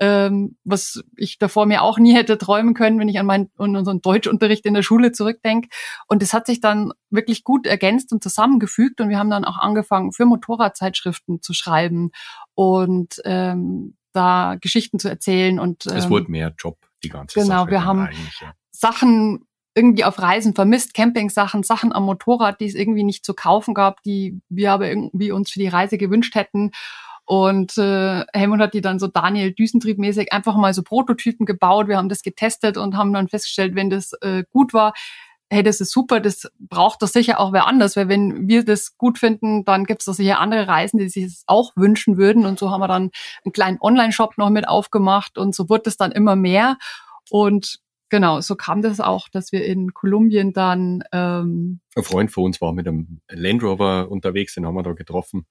ähm, 0.00 0.56
was 0.64 1.02
ich 1.16 1.38
davor 1.38 1.66
mir 1.66 1.82
auch 1.82 1.98
nie 1.98 2.14
hätte 2.14 2.38
träumen 2.38 2.74
können, 2.74 2.98
wenn 2.98 3.08
ich 3.08 3.18
an 3.18 3.26
meinen 3.26 3.50
an 3.58 3.76
unseren 3.76 4.00
Deutschunterricht 4.00 4.64
in 4.66 4.74
der 4.74 4.82
Schule 4.82 5.12
zurückdenke. 5.12 5.68
Und 6.06 6.22
es 6.22 6.32
hat 6.32 6.46
sich 6.46 6.60
dann 6.60 6.92
wirklich 7.10 7.44
gut 7.44 7.66
ergänzt 7.66 8.12
und 8.12 8.22
zusammengefügt 8.22 9.00
und 9.00 9.08
wir 9.08 9.18
haben 9.18 9.30
dann 9.30 9.44
auch 9.44 9.58
angefangen, 9.58 10.12
für 10.12 10.24
Motorradzeitschriften 10.24 11.42
zu 11.42 11.52
schreiben 11.52 12.10
und 12.54 13.20
ähm, 13.24 13.96
da 14.12 14.56
Geschichten 14.60 14.98
zu 14.98 15.08
erzählen 15.08 15.58
und 15.58 15.86
ähm, 15.86 15.96
es 15.96 16.10
wurde 16.10 16.30
mehr 16.30 16.54
Job 16.56 16.78
die 17.02 17.08
ganze 17.08 17.40
genau, 17.40 17.46
Sache. 17.46 17.66
Genau, 17.66 17.70
wir 17.70 17.84
haben 17.84 18.08
ja. 18.40 18.52
Sachen 18.70 19.46
irgendwie 19.74 20.04
auf 20.04 20.20
Reisen 20.20 20.54
vermisst, 20.54 20.92
Campingsachen, 20.94 21.62
Sachen 21.62 21.92
am 21.92 22.04
Motorrad, 22.04 22.60
die 22.60 22.66
es 22.66 22.74
irgendwie 22.74 23.04
nicht 23.04 23.24
zu 23.24 23.32
kaufen 23.32 23.74
gab, 23.74 24.02
die 24.02 24.40
wir 24.48 24.72
aber 24.72 24.88
irgendwie 24.88 25.30
uns 25.30 25.52
für 25.52 25.60
die 25.60 25.68
Reise 25.68 25.98
gewünscht 25.98 26.34
hätten. 26.34 26.72
Und 27.28 27.76
äh, 27.76 28.24
Helmut 28.32 28.58
hat 28.58 28.72
die 28.72 28.80
dann 28.80 28.98
so 28.98 29.06
Daniel 29.06 29.52
Düsentriebmäßig 29.52 30.32
einfach 30.32 30.56
mal 30.56 30.72
so 30.72 30.82
Prototypen 30.82 31.44
gebaut. 31.44 31.86
Wir 31.86 31.98
haben 31.98 32.08
das 32.08 32.22
getestet 32.22 32.78
und 32.78 32.96
haben 32.96 33.12
dann 33.12 33.28
festgestellt, 33.28 33.74
wenn 33.74 33.90
das 33.90 34.14
äh, 34.22 34.44
gut 34.50 34.72
war, 34.72 34.94
hey, 35.50 35.62
das 35.62 35.82
ist 35.82 35.92
super, 35.92 36.20
das 36.20 36.50
braucht 36.58 37.02
doch 37.02 37.08
sicher 37.08 37.38
auch 37.38 37.52
wer 37.52 37.66
anders, 37.66 37.96
weil 37.96 38.08
wenn 38.08 38.48
wir 38.48 38.64
das 38.64 38.96
gut 38.96 39.18
finden, 39.18 39.66
dann 39.66 39.84
gibt 39.84 40.00
es 40.00 40.06
doch 40.06 40.14
sicher 40.14 40.40
andere 40.40 40.68
Reisen, 40.68 40.96
die 40.96 41.10
sich 41.10 41.24
das 41.24 41.44
auch 41.46 41.72
wünschen 41.76 42.16
würden. 42.16 42.46
Und 42.46 42.58
so 42.58 42.70
haben 42.70 42.80
wir 42.80 42.88
dann 42.88 43.10
einen 43.44 43.52
kleinen 43.52 43.78
Online-Shop 43.78 44.38
noch 44.38 44.48
mit 44.48 44.66
aufgemacht 44.66 45.36
und 45.36 45.54
so 45.54 45.68
wurde 45.68 45.90
es 45.90 45.98
dann 45.98 46.12
immer 46.12 46.34
mehr. 46.34 46.78
Und 47.28 47.78
genau, 48.08 48.40
so 48.40 48.56
kam 48.56 48.80
das 48.80 49.00
auch, 49.00 49.28
dass 49.28 49.52
wir 49.52 49.66
in 49.66 49.92
Kolumbien 49.92 50.54
dann 50.54 51.04
ähm, 51.12 51.80
ein 51.94 52.04
Freund 52.04 52.32
von 52.32 52.44
uns 52.44 52.62
war 52.62 52.72
mit 52.72 52.88
einem 52.88 53.20
Land 53.28 53.62
Rover 53.62 54.10
unterwegs, 54.10 54.54
den 54.54 54.64
haben 54.64 54.76
wir 54.76 54.82
da 54.82 54.92
getroffen. 54.92 55.44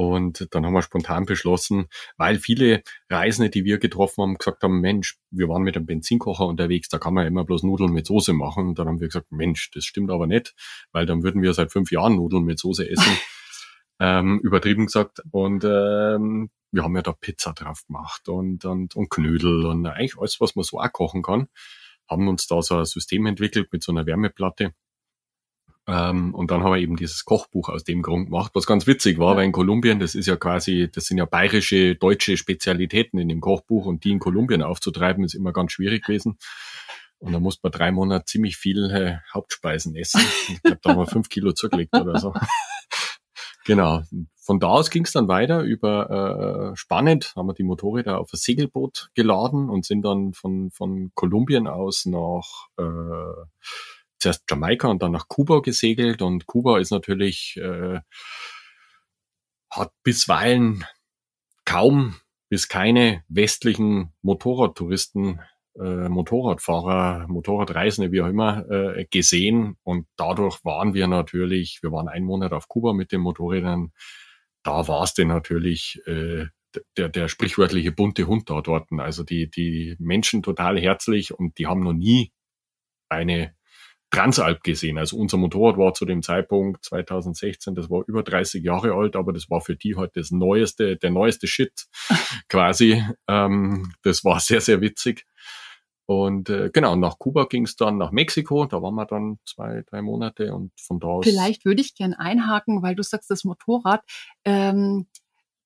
Und 0.00 0.48
dann 0.52 0.64
haben 0.64 0.72
wir 0.72 0.80
spontan 0.80 1.26
beschlossen, 1.26 1.88
weil 2.16 2.38
viele 2.38 2.82
Reisende, 3.10 3.50
die 3.50 3.66
wir 3.66 3.76
getroffen 3.76 4.22
haben, 4.22 4.38
gesagt 4.38 4.62
haben, 4.62 4.80
Mensch, 4.80 5.18
wir 5.30 5.46
waren 5.50 5.62
mit 5.62 5.76
einem 5.76 5.84
Benzinkocher 5.84 6.46
unterwegs, 6.46 6.88
da 6.88 6.98
kann 6.98 7.12
man 7.12 7.26
immer 7.26 7.44
bloß 7.44 7.64
Nudeln 7.64 7.92
mit 7.92 8.06
Soße 8.06 8.32
machen. 8.32 8.68
Und 8.68 8.78
dann 8.78 8.88
haben 8.88 9.00
wir 9.00 9.08
gesagt, 9.08 9.30
Mensch, 9.30 9.70
das 9.72 9.84
stimmt 9.84 10.10
aber 10.10 10.26
nicht, 10.26 10.54
weil 10.92 11.04
dann 11.04 11.22
würden 11.22 11.42
wir 11.42 11.52
seit 11.52 11.70
fünf 11.70 11.92
Jahren 11.92 12.16
Nudeln 12.16 12.44
mit 12.44 12.58
Soße 12.58 12.88
essen. 12.88 13.12
ähm, 14.00 14.40
übertrieben 14.42 14.86
gesagt. 14.86 15.20
Und 15.32 15.64
ähm, 15.64 16.48
wir 16.72 16.82
haben 16.82 16.96
ja 16.96 17.02
da 17.02 17.12
Pizza 17.12 17.52
drauf 17.52 17.84
gemacht 17.86 18.26
und, 18.30 18.64
und, 18.64 18.96
und 18.96 19.10
Knödel 19.10 19.66
und 19.66 19.84
eigentlich 19.84 20.16
alles, 20.18 20.40
was 20.40 20.56
man 20.56 20.64
so 20.64 20.80
auch 20.80 20.92
kochen 20.92 21.20
kann. 21.20 21.48
Haben 22.08 22.26
uns 22.26 22.46
da 22.46 22.62
so 22.62 22.78
ein 22.78 22.86
System 22.86 23.26
entwickelt 23.26 23.70
mit 23.70 23.82
so 23.82 23.92
einer 23.92 24.06
Wärmeplatte 24.06 24.72
ähm, 25.86 26.34
und 26.34 26.50
dann 26.50 26.62
haben 26.62 26.72
wir 26.72 26.78
eben 26.78 26.96
dieses 26.96 27.24
Kochbuch 27.24 27.68
aus 27.68 27.84
dem 27.84 28.02
Grund 28.02 28.26
gemacht, 28.26 28.52
was 28.54 28.66
ganz 28.66 28.86
witzig 28.86 29.18
war, 29.18 29.32
ja. 29.32 29.36
weil 29.38 29.46
in 29.46 29.52
Kolumbien, 29.52 29.98
das 29.98 30.14
ist 30.14 30.26
ja 30.26 30.36
quasi, 30.36 30.90
das 30.92 31.04
sind 31.06 31.18
ja 31.18 31.24
bayerische, 31.24 31.96
deutsche 31.96 32.36
Spezialitäten 32.36 33.18
in 33.18 33.28
dem 33.28 33.40
Kochbuch 33.40 33.86
und 33.86 34.04
die 34.04 34.10
in 34.10 34.18
Kolumbien 34.18 34.62
aufzutreiben, 34.62 35.24
ist 35.24 35.34
immer 35.34 35.52
ganz 35.52 35.72
schwierig 35.72 36.04
gewesen. 36.04 36.38
Und 37.18 37.32
da 37.32 37.40
musste 37.40 37.60
man 37.64 37.72
drei 37.72 37.92
Monate 37.92 38.24
ziemlich 38.24 38.56
viel 38.56 38.90
äh, 38.90 39.18
Hauptspeisen 39.34 39.94
essen. 39.94 40.22
Ich 40.48 40.62
glaube, 40.62 40.80
da 40.82 40.90
haben 40.90 40.98
wir 40.98 41.06
fünf 41.06 41.28
Kilo 41.28 41.52
zugelegt 41.52 41.94
oder 41.94 42.18
so. 42.18 42.32
genau. 43.64 44.02
Von 44.36 44.58
da 44.58 44.68
aus 44.68 44.90
ging 44.90 45.04
es 45.04 45.12
dann 45.12 45.28
weiter 45.28 45.60
über 45.60 46.72
äh, 46.72 46.76
spannend, 46.76 47.34
haben 47.36 47.46
wir 47.46 47.54
die 47.54 47.62
Motorräder 47.62 48.18
auf 48.18 48.32
ein 48.32 48.38
Segelboot 48.38 49.10
geladen 49.14 49.68
und 49.68 49.84
sind 49.84 50.02
dann 50.02 50.32
von, 50.32 50.70
von 50.70 51.10
Kolumbien 51.14 51.66
aus 51.66 52.06
nach 52.06 52.68
äh, 52.78 53.44
zuerst 54.20 54.44
Jamaika 54.48 54.88
und 54.88 55.02
dann 55.02 55.12
nach 55.12 55.28
Kuba 55.28 55.60
gesegelt 55.60 56.22
und 56.22 56.46
Kuba 56.46 56.78
ist 56.78 56.90
natürlich, 56.90 57.56
äh, 57.56 58.00
hat 59.70 59.92
bisweilen 60.02 60.84
kaum 61.64 62.16
bis 62.48 62.68
keine 62.68 63.24
westlichen 63.28 64.12
Motorradtouristen, 64.22 65.40
äh, 65.78 66.08
Motorradfahrer, 66.08 67.28
Motorradreisende, 67.28 68.10
wie 68.10 68.22
auch 68.22 68.26
immer, 68.26 68.68
äh, 68.68 69.06
gesehen. 69.08 69.76
Und 69.84 70.08
dadurch 70.16 70.64
waren 70.64 70.92
wir 70.94 71.06
natürlich, 71.06 71.78
wir 71.82 71.92
waren 71.92 72.08
einen 72.08 72.26
Monat 72.26 72.52
auf 72.52 72.66
Kuba 72.68 72.92
mit 72.92 73.12
den 73.12 73.20
Motorrädern, 73.20 73.92
da 74.64 74.88
war 74.88 75.04
es 75.04 75.14
denn 75.14 75.28
natürlich 75.28 76.00
äh, 76.06 76.46
der, 76.96 77.08
der 77.08 77.28
sprichwörtliche 77.28 77.92
bunte 77.92 78.26
Hund 78.26 78.50
da 78.50 78.60
dort. 78.60 78.88
Also 78.92 79.22
die, 79.22 79.48
die 79.48 79.96
Menschen 79.98 80.42
total 80.42 80.78
herzlich 80.78 81.32
und 81.32 81.58
die 81.58 81.66
haben 81.66 81.80
noch 81.80 81.92
nie 81.92 82.32
eine 83.08 83.54
Transalp 84.10 84.62
gesehen. 84.62 84.98
Also 84.98 85.16
unser 85.16 85.36
Motorrad 85.36 85.78
war 85.78 85.94
zu 85.94 86.04
dem 86.04 86.22
Zeitpunkt 86.22 86.84
2016, 86.84 87.74
das 87.74 87.90
war 87.90 88.02
über 88.06 88.22
30 88.22 88.62
Jahre 88.62 88.92
alt, 88.94 89.16
aber 89.16 89.32
das 89.32 89.48
war 89.50 89.60
für 89.60 89.76
die 89.76 89.96
halt 89.96 90.16
das 90.16 90.30
neueste, 90.30 90.96
der 90.96 91.10
neueste 91.10 91.46
Shit 91.46 91.86
quasi. 92.48 93.02
Ähm, 93.28 93.92
das 94.02 94.24
war 94.24 94.40
sehr, 94.40 94.60
sehr 94.60 94.80
witzig. 94.80 95.26
Und 96.06 96.50
äh, 96.50 96.70
genau, 96.72 96.96
nach 96.96 97.20
Kuba 97.20 97.44
ging 97.44 97.64
es 97.66 97.76
dann 97.76 97.96
nach 97.96 98.10
Mexiko, 98.10 98.66
da 98.66 98.82
waren 98.82 98.96
wir 98.96 99.06
dann 99.06 99.38
zwei, 99.46 99.84
drei 99.88 100.02
Monate 100.02 100.52
und 100.52 100.72
von 100.76 100.98
da 100.98 101.06
aus. 101.06 101.24
Vielleicht 101.24 101.64
würde 101.64 101.80
ich 101.80 101.94
gern 101.94 102.14
einhaken, 102.14 102.82
weil 102.82 102.96
du 102.96 103.04
sagst, 103.04 103.30
das 103.30 103.44
Motorrad. 103.44 104.02
Ähm, 104.44 105.06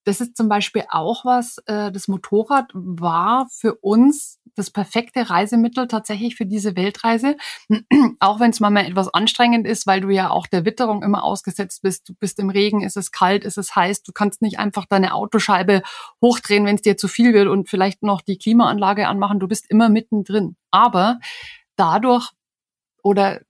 das 0.05 0.21
ist 0.21 0.37
zum 0.37 0.47
Beispiel 0.47 0.85
auch 0.89 1.25
was, 1.25 1.57
äh, 1.65 1.91
das 1.91 2.07
Motorrad 2.07 2.71
war 2.73 3.47
für 3.51 3.75
uns 3.75 4.39
das 4.55 4.69
perfekte 4.69 5.29
Reisemittel 5.29 5.87
tatsächlich 5.87 6.35
für 6.35 6.45
diese 6.45 6.75
Weltreise. 6.75 7.35
auch 8.19 8.39
wenn 8.39 8.51
es 8.51 8.59
manchmal 8.59 8.85
etwas 8.85 9.13
anstrengend 9.13 9.67
ist, 9.67 9.85
weil 9.85 10.01
du 10.01 10.09
ja 10.09 10.29
auch 10.29 10.47
der 10.47 10.63
Witterung 10.63 11.03
immer 11.03 11.23
ausgesetzt 11.23 11.81
bist. 11.81 12.07
Du 12.07 12.13
bist 12.13 12.39
im 12.39 12.49
Regen, 12.49 12.81
ist 12.81 12.97
es 12.97 13.11
kalt, 13.11 13.43
ist 13.43 13.57
es 13.57 13.75
heiß. 13.75 14.03
Du 14.03 14.13
kannst 14.13 14.41
nicht 14.41 14.59
einfach 14.59 14.85
deine 14.85 15.13
Autoscheibe 15.13 15.81
hochdrehen, 16.21 16.65
wenn 16.65 16.75
es 16.75 16.81
dir 16.81 16.95
zu 16.95 17.07
viel 17.07 17.33
wird 17.33 17.47
und 17.47 17.69
vielleicht 17.69 18.03
noch 18.03 18.21
die 18.21 18.37
Klimaanlage 18.37 19.07
anmachen. 19.07 19.39
Du 19.39 19.47
bist 19.47 19.69
immer 19.69 19.89
mittendrin. 19.89 20.55
Aber 20.71 21.19
dadurch 21.75 22.31
oder 23.03 23.41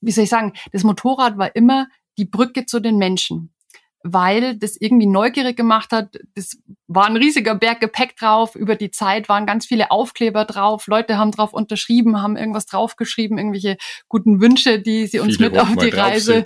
wie 0.00 0.10
soll 0.10 0.24
ich 0.24 0.30
sagen, 0.30 0.52
das 0.72 0.84
Motorrad 0.84 1.38
war 1.38 1.54
immer 1.54 1.86
die 2.18 2.24
Brücke 2.24 2.66
zu 2.66 2.80
den 2.80 2.98
Menschen 2.98 3.51
weil 4.04 4.56
das 4.56 4.76
irgendwie 4.76 5.06
neugierig 5.06 5.56
gemacht 5.56 5.92
hat. 5.92 6.18
Das 6.34 6.58
war 6.88 7.06
ein 7.06 7.16
riesiger 7.16 7.54
Berg 7.54 7.80
Gepäck 7.80 8.16
drauf. 8.16 8.56
Über 8.56 8.74
die 8.76 8.90
Zeit 8.90 9.28
waren 9.28 9.46
ganz 9.46 9.66
viele 9.66 9.90
Aufkleber 9.90 10.44
drauf. 10.44 10.86
Leute 10.86 11.18
haben 11.18 11.30
drauf 11.30 11.52
unterschrieben, 11.52 12.20
haben 12.20 12.36
irgendwas 12.36 12.66
draufgeschrieben, 12.66 13.38
irgendwelche 13.38 13.76
guten 14.08 14.40
Wünsche, 14.40 14.80
die 14.80 15.06
sie 15.06 15.20
uns 15.20 15.36
viele 15.36 15.50
mit 15.50 15.58
auf 15.58 15.76
die 15.76 15.90
Reise 15.90 16.44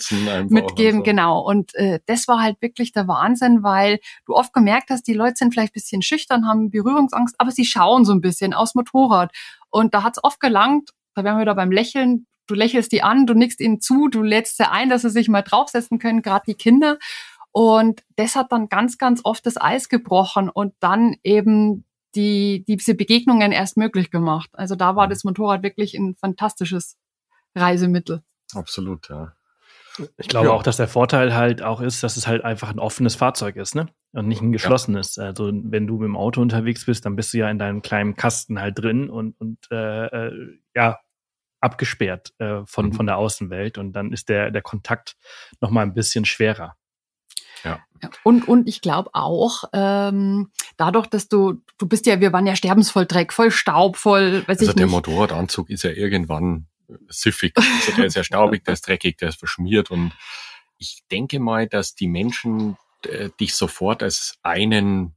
mitgeben. 0.49 1.01
So. 1.01 1.05
Genau. 1.05 1.41
Und 1.41 1.75
äh, 1.75 2.01
das 2.07 2.29
war 2.29 2.41
halt 2.41 2.61
wirklich 2.61 2.93
der 2.93 3.09
Wahnsinn, 3.09 3.63
weil 3.63 4.01
du 4.27 4.35
oft 4.35 4.53
gemerkt 4.53 4.91
hast, 4.91 5.07
die 5.07 5.15
Leute 5.15 5.35
sind 5.37 5.53
vielleicht 5.53 5.73
bisschen 5.73 6.03
schüchtern, 6.03 6.47
haben 6.47 6.71
Berührungsangst, 6.71 7.35
aber 7.39 7.51
sie 7.51 7.65
schauen 7.65 8.05
so 8.05 8.13
ein 8.13 8.21
bisschen 8.21 8.53
aus 8.53 8.75
Motorrad. 8.75 9.33
Und 9.71 9.95
da 9.95 10.03
hat's 10.03 10.23
oft 10.23 10.41
gelangt, 10.41 10.91
da 11.15 11.25
wären 11.25 11.39
wir 11.39 11.45
da 11.45 11.55
beim 11.55 11.73
Lächeln, 11.73 12.27
du 12.47 12.55
lächelst 12.55 12.93
die 12.93 13.03
an, 13.03 13.27
du 13.27 13.35
nickst 13.35 13.61
ihnen 13.61 13.81
zu, 13.81 14.09
du 14.09 14.23
lädst 14.23 14.57
sie 14.57 14.71
ein, 14.71 14.89
dass 14.89 15.03
sie 15.03 15.11
sich 15.11 15.29
mal 15.29 15.43
draufsetzen 15.43 15.99
können, 15.99 16.23
gerade 16.23 16.45
die 16.47 16.55
Kinder. 16.55 16.99
Und 17.57 18.05
das 18.17 18.37
hat 18.37 18.53
dann 18.53 18.69
ganz, 18.69 18.99
ganz 18.99 19.23
oft 19.25 19.47
das 19.47 19.59
Eis 19.59 19.89
gebrochen 19.89 20.51
und 20.51 20.75
dann 20.79 21.17
eben 21.25 21.87
die, 22.15 22.67
diese 22.69 22.95
Begegnungen 22.95 23.51
erst 23.51 23.79
möglich 23.79 24.11
gemacht. 24.11 24.51
Also 24.53 24.77
da 24.77 24.95
war 24.95 25.09
das 25.09 25.25
Motorrad 25.25 25.63
wirklich 25.63 25.95
ein 25.95 26.17
fantastisches 26.17 26.99
Reisemittel. 27.55 28.23
Absolut, 28.55 29.09
ja. 29.09 29.33
Ich 30.19 30.29
glaube 30.29 30.49
ja. 30.49 30.53
auch, 30.53 30.63
dass 30.63 30.77
der 30.77 30.87
Vorteil 30.87 31.35
halt 31.35 31.63
auch 31.63 31.81
ist, 31.81 32.03
dass 32.03 32.19
es 32.19 32.27
halt 32.27 32.45
einfach 32.45 32.69
ein 32.69 32.79
offenes 32.79 33.15
Fahrzeug 33.15 33.57
ist, 33.57 33.75
ne? 33.75 33.89
Und 34.13 34.29
nicht 34.29 34.43
ein 34.43 34.53
geschlossenes. 34.53 35.17
Ja. 35.17 35.25
Also 35.25 35.51
wenn 35.51 35.87
du 35.87 35.95
mit 35.95 36.09
dem 36.09 36.17
Auto 36.19 36.43
unterwegs 36.43 36.85
bist, 36.85 37.07
dann 37.07 37.17
bist 37.17 37.33
du 37.33 37.39
ja 37.39 37.49
in 37.49 37.59
deinem 37.59 37.81
kleinen 37.81 38.17
Kasten 38.17 38.61
halt 38.61 38.79
drin 38.79 39.09
und, 39.09 39.33
und 39.41 39.57
äh, 39.71 40.05
äh, 40.27 40.59
ja, 40.75 40.99
abgesperrt 41.63 42.35
äh, 42.37 42.67
von, 42.67 42.89
mhm. 42.89 42.93
von 42.93 43.07
der 43.07 43.17
Außenwelt 43.17 43.79
und 43.79 43.95
dann 43.95 44.13
ist 44.13 44.29
der, 44.29 44.51
der 44.51 44.61
Kontakt 44.61 45.17
nochmal 45.63 45.87
ein 45.87 45.95
bisschen 45.95 46.27
schwerer. 46.27 46.77
Ja. 47.67 48.11
Und, 48.23 48.47
und 48.47 48.69
ich 48.69 48.81
glaube 48.81 49.11
auch, 49.15 49.65
ähm, 49.73 50.51
dadurch, 50.77 51.07
dass 51.07 51.29
du, 51.29 51.63
du 51.79 51.87
bist 51.87 52.07
ja, 52.07 52.21
wir 52.21 52.33
waren 52.33 52.47
ja 52.47 52.57
sterbensvoll 52.57 53.07
Dreck, 53.07 53.33
voll 53.33 53.51
Staub, 53.51 53.97
voll, 53.97 54.47
weiß 54.47 54.61
also 54.61 54.71
ich 54.71 54.77
der 54.77 54.87
nicht. 54.87 54.93
Motorradanzug 54.93 55.71
ist 55.71 55.83
ja 55.83 55.91
irgendwann 55.91 56.67
siffig. 57.09 57.55
Also 57.57 57.93
der 57.97 58.07
ist 58.07 58.17
ja 58.17 58.25
staubig, 58.25 58.65
der 58.65 58.75
ist 58.75 58.87
dreckig, 58.87 59.17
der 59.19 59.31
ist 59.31 59.39
verschmiert 59.39 59.91
und 59.91 60.13
ich 60.79 61.03
denke 61.11 61.41
mal, 61.41 61.67
dass 61.67 61.95
die 61.95 62.07
Menschen 62.07 62.77
äh, 63.05 63.31
dich 63.41 63.55
sofort 63.55 64.03
als 64.03 64.39
einen 64.43 65.15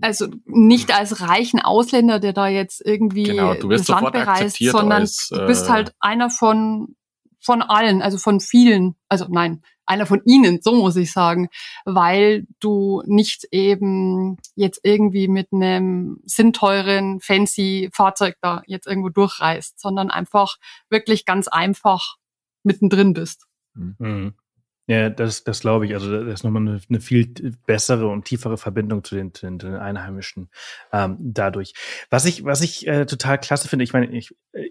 also 0.00 0.26
nicht 0.44 0.92
als 0.92 1.20
reichen 1.20 1.60
Ausländer, 1.60 2.18
der 2.18 2.32
da 2.32 2.48
jetzt 2.48 2.84
irgendwie 2.84 3.24
genau, 3.24 3.54
du 3.54 3.68
wirst 3.68 3.88
das 3.88 4.00
Land 4.00 4.12
bereist, 4.12 4.58
sondern 4.58 5.02
als, 5.02 5.30
äh, 5.30 5.38
du 5.38 5.46
bist 5.46 5.68
halt 5.68 5.94
einer 6.00 6.30
von 6.30 6.96
von 7.40 7.62
allen, 7.62 8.00
also 8.00 8.16
von 8.16 8.40
vielen, 8.40 8.96
also 9.08 9.26
nein, 9.28 9.62
einer 9.86 10.06
von 10.06 10.22
ihnen, 10.24 10.60
so 10.62 10.74
muss 10.74 10.96
ich 10.96 11.12
sagen, 11.12 11.48
weil 11.84 12.46
du 12.60 13.02
nicht 13.06 13.48
eben 13.50 14.38
jetzt 14.54 14.80
irgendwie 14.82 15.28
mit 15.28 15.52
einem 15.52 16.18
sinnteuren, 16.24 17.20
fancy 17.20 17.90
Fahrzeug 17.92 18.36
da 18.40 18.62
jetzt 18.66 18.86
irgendwo 18.86 19.08
durchreist, 19.08 19.78
sondern 19.80 20.10
einfach 20.10 20.56
wirklich 20.88 21.24
ganz 21.24 21.48
einfach 21.48 22.16
mittendrin 22.62 23.12
bist. 23.12 23.46
Mhm. 23.74 24.34
Ja, 24.86 25.08
das, 25.08 25.44
das 25.44 25.60
glaube 25.60 25.86
ich. 25.86 25.94
Also 25.94 26.24
das 26.24 26.34
ist 26.34 26.44
nochmal 26.44 26.62
eine, 26.62 26.80
eine 26.88 27.00
viel 27.00 27.32
bessere 27.66 28.08
und 28.08 28.26
tiefere 28.26 28.58
Verbindung 28.58 29.02
zu 29.02 29.14
den, 29.14 29.32
zu 29.32 29.50
den 29.50 29.64
Einheimischen 29.76 30.50
ähm, 30.92 31.16
dadurch. 31.20 31.72
Was 32.10 32.26
ich, 32.26 32.44
was 32.44 32.60
ich 32.60 32.86
äh, 32.86 33.06
total 33.06 33.38
klasse 33.38 33.68
finde, 33.68 33.84
ich 33.84 33.94
meine, 33.94 34.14
ich, 34.14 34.34
äh, 34.52 34.70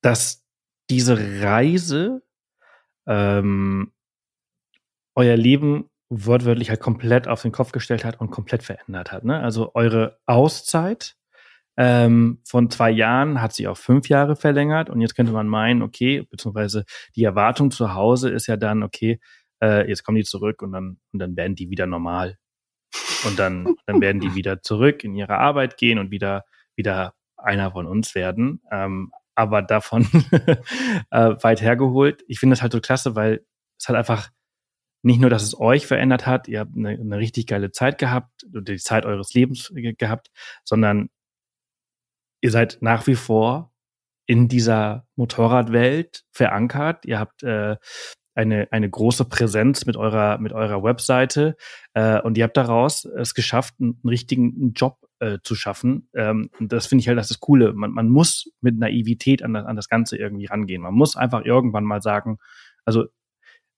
dass 0.00 0.44
diese 0.90 1.42
Reise 1.42 2.22
ähm, 3.06 3.92
euer 5.14 5.36
Leben 5.36 5.90
wortwörtlich 6.08 6.70
halt 6.70 6.80
komplett 6.80 7.28
auf 7.28 7.42
den 7.42 7.52
Kopf 7.52 7.72
gestellt 7.72 8.04
hat 8.04 8.20
und 8.20 8.30
komplett 8.30 8.62
verändert 8.62 9.12
hat. 9.12 9.24
Ne? 9.24 9.40
Also 9.40 9.72
eure 9.74 10.18
Auszeit 10.26 11.16
ähm, 11.76 12.40
von 12.44 12.70
zwei 12.70 12.90
Jahren 12.90 13.40
hat 13.40 13.52
sich 13.52 13.66
auf 13.66 13.78
fünf 13.78 14.08
Jahre 14.08 14.36
verlängert 14.36 14.90
und 14.90 15.00
jetzt 15.00 15.16
könnte 15.16 15.32
man 15.32 15.48
meinen, 15.48 15.82
okay, 15.82 16.22
beziehungsweise 16.30 16.84
die 17.16 17.24
Erwartung 17.24 17.70
zu 17.70 17.94
Hause 17.94 18.30
ist 18.30 18.46
ja 18.46 18.56
dann, 18.56 18.82
okay, 18.82 19.20
äh, 19.62 19.88
jetzt 19.88 20.04
kommen 20.04 20.16
die 20.16 20.24
zurück 20.24 20.62
und 20.62 20.72
dann, 20.72 20.98
und 21.12 21.18
dann 21.18 21.36
werden 21.36 21.56
die 21.56 21.70
wieder 21.70 21.86
normal. 21.86 22.38
Und 23.26 23.38
dann, 23.38 23.76
dann 23.86 24.00
werden 24.00 24.20
die 24.20 24.34
wieder 24.34 24.62
zurück 24.62 25.02
in 25.02 25.14
ihre 25.14 25.38
Arbeit 25.38 25.76
gehen 25.76 25.98
und 25.98 26.10
wieder, 26.10 26.44
wieder 26.76 27.14
einer 27.36 27.72
von 27.72 27.86
uns 27.86 28.14
werden. 28.14 28.60
Ähm, 28.70 29.10
aber 29.34 29.62
davon 29.62 30.02
äh, 31.10 31.34
weit 31.42 31.60
hergeholt. 31.60 32.24
Ich 32.28 32.38
finde 32.38 32.54
das 32.54 32.62
halt 32.62 32.72
so 32.72 32.80
klasse, 32.80 33.16
weil 33.16 33.44
es 33.78 33.88
halt 33.88 33.98
einfach 33.98 34.30
nicht 35.02 35.20
nur, 35.20 35.30
dass 35.30 35.42
es 35.42 35.58
euch 35.58 35.86
verändert 35.86 36.26
hat, 36.26 36.48
ihr 36.48 36.60
habt 36.60 36.74
eine, 36.76 36.90
eine 36.90 37.18
richtig 37.18 37.46
geile 37.46 37.70
Zeit 37.70 37.98
gehabt, 37.98 38.46
die 38.46 38.76
Zeit 38.78 39.04
eures 39.04 39.34
Lebens 39.34 39.70
gehabt, 39.74 40.30
sondern 40.64 41.10
ihr 42.40 42.50
seid 42.50 42.78
nach 42.80 43.06
wie 43.06 43.14
vor 43.14 43.72
in 44.26 44.48
dieser 44.48 45.06
Motorradwelt 45.16 46.24
verankert. 46.32 47.04
Ihr 47.04 47.18
habt 47.18 47.42
äh, 47.42 47.76
eine, 48.34 48.68
eine 48.70 48.90
große 48.90 49.26
Präsenz 49.26 49.84
mit 49.84 49.96
eurer, 49.96 50.38
mit 50.38 50.52
eurer 50.52 50.82
Webseite 50.82 51.56
äh, 51.92 52.20
und 52.20 52.38
ihr 52.38 52.44
habt 52.44 52.56
daraus 52.56 53.04
es 53.04 53.34
geschafft, 53.34 53.74
einen 53.80 54.00
richtigen 54.04 54.72
Job 54.72 54.98
äh, 55.20 55.38
zu 55.42 55.54
schaffen. 55.54 56.08
Ähm, 56.14 56.50
und 56.58 56.72
das 56.72 56.86
finde 56.86 57.00
ich 57.00 57.08
halt 57.08 57.18
das 57.18 57.28
das 57.28 57.40
Coole. 57.40 57.72
Man, 57.72 57.92
man 57.92 58.08
muss 58.08 58.52
mit 58.60 58.78
Naivität 58.78 59.42
an 59.42 59.54
das, 59.54 59.66
an 59.66 59.76
das 59.76 59.88
Ganze 59.88 60.16
irgendwie 60.16 60.46
rangehen. 60.46 60.82
Man 60.82 60.94
muss 60.94 61.16
einfach 61.16 61.44
irgendwann 61.44 61.84
mal 61.84 62.02
sagen, 62.02 62.38
also 62.84 63.06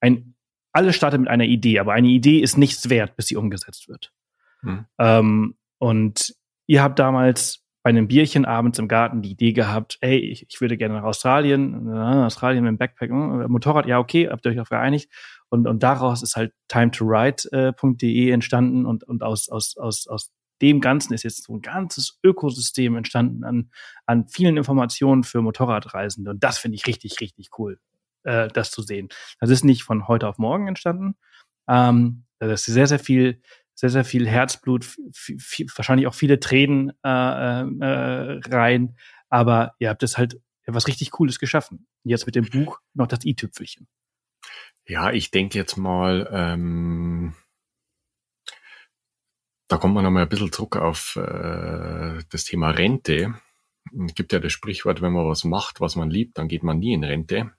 ein, 0.01 0.35
alles 0.73 0.97
startet 0.97 1.21
mit 1.21 1.29
einer 1.29 1.45
Idee, 1.45 1.79
aber 1.79 1.93
eine 1.93 2.09
Idee 2.09 2.41
ist 2.41 2.59
nichts 2.59 2.91
wert, 2.91 3.17
bis 3.17 3.29
sie 3.29 3.37
umgesetzt 3.37 3.89
wird. 3.89 4.13
Hm. 4.61 4.87
Ähm, 4.99 5.55
und 5.79 6.35
ihr 6.67 6.83
habt 6.83 6.99
damals 6.99 7.63
bei 7.83 7.91
einem 7.91 8.09
Bierchen 8.09 8.45
abends 8.45 8.81
im 8.81 8.89
Garten 8.89 9.23
die 9.23 9.31
Idee 9.31 9.53
gehabt, 9.53 9.99
ey, 10.01 10.19
ich, 10.19 10.45
ich 10.49 10.61
würde 10.61 10.77
gerne 10.77 10.95
nach 10.95 11.05
Australien, 11.05 11.87
äh, 11.89 12.25
Australien 12.25 12.65
mit 12.65 12.71
dem 12.71 12.79
Backpack, 12.79 13.11
äh, 13.11 13.49
Motorrad, 13.49 13.87
ja, 13.87 14.01
okay, 14.01 14.29
habt 14.29 14.45
ihr 14.45 14.51
euch 14.51 14.61
auch 14.61 14.69
geeinigt. 14.69 15.09
Und, 15.51 15.69
und 15.69 15.85
daraus 15.85 16.23
ist 16.23 16.35
halt 16.35 16.53
timetoride.de 16.67 18.31
entstanden 18.31 18.87
und, 18.87 19.05
und 19.05 19.23
aus, 19.23 19.49
aus, 19.49 19.77
aus, 19.77 20.09
aus 20.09 20.33
dem 20.63 20.81
Ganzen 20.81 21.15
ist 21.15 21.23
jetzt 21.23 21.45
so 21.45 21.55
ein 21.55 21.63
ganzes 21.63 22.19
Ökosystem 22.23 22.97
entstanden 22.97 23.45
an, 23.45 23.71
an 24.07 24.29
vielen 24.29 24.57
Informationen 24.57 25.25
für 25.25 25.43
Motorradreisende. 25.43 26.31
Und 26.31 26.43
das 26.43 26.59
finde 26.59 26.77
ich 26.77 26.87
richtig, 26.87 27.21
richtig 27.21 27.51
cool, 27.59 27.79
äh, 28.25 28.49
das 28.49 28.71
zu 28.71 28.83
sehen. 28.83 29.09
Das 29.41 29.51
ist 29.51 29.65
nicht 29.65 29.83
von 29.83 30.09
heute 30.09 30.29
auf 30.29 30.39
morgen 30.39 30.69
entstanden. 30.69 31.17
Ähm, 31.69 32.25
das 32.39 32.69
ist 32.69 32.75
sehr, 32.75 32.87
sehr 32.87 32.99
viel 32.99 33.41
sehr, 33.79 33.91
sehr 33.91 34.05
viel 34.07 34.27
Herzblut, 34.27 34.87
viel, 35.13 35.67
wahrscheinlich 35.77 36.07
auch 36.07 36.15
viele 36.15 36.41
Tränen 36.41 36.93
äh, 37.05 37.09
äh, 37.09 38.41
rein. 38.49 38.97
Aber 39.29 39.75
ihr 39.79 39.91
habt 39.91 40.03
es 40.03 40.17
halt 40.17 40.41
was 40.67 40.89
richtig 40.89 41.11
Cooles 41.13 41.39
geschaffen. 41.39 41.87
Jetzt 42.03 42.27
mit 42.27 42.35
dem 42.35 42.49
Buch 42.49 42.81
noch 42.95 43.07
das 43.07 43.25
i-Tüpfelchen. 43.25 43.87
Ja, 44.87 45.13
ich 45.13 45.31
denke 45.31 45.59
jetzt 45.59 45.77
mal, 45.77 46.29
ähm, 46.33 47.35
da 49.69 49.77
kommt 49.79 49.95
man 49.95 50.05
nochmal 50.05 50.23
ein 50.23 50.29
bisschen 50.29 50.53
zurück 50.53 50.77
auf 50.77 51.17
äh, 51.17 52.23
das 52.31 52.45
Thema 52.45 52.71
Rente. 52.71 53.35
Es 54.07 54.15
gibt 54.15 54.33
ja 54.33 54.39
das 54.39 54.53
Sprichwort, 54.53 55.01
wenn 55.03 55.13
man 55.13 55.29
was 55.29 55.45
macht, 55.45 55.81
was 55.81 55.97
man 55.97 56.11
liebt, 56.11 56.39
dann 56.39 56.49
geht 56.49 56.63
man 56.63 56.79
nie 56.79 56.93
in 56.93 57.05
Rente. 57.05 57.53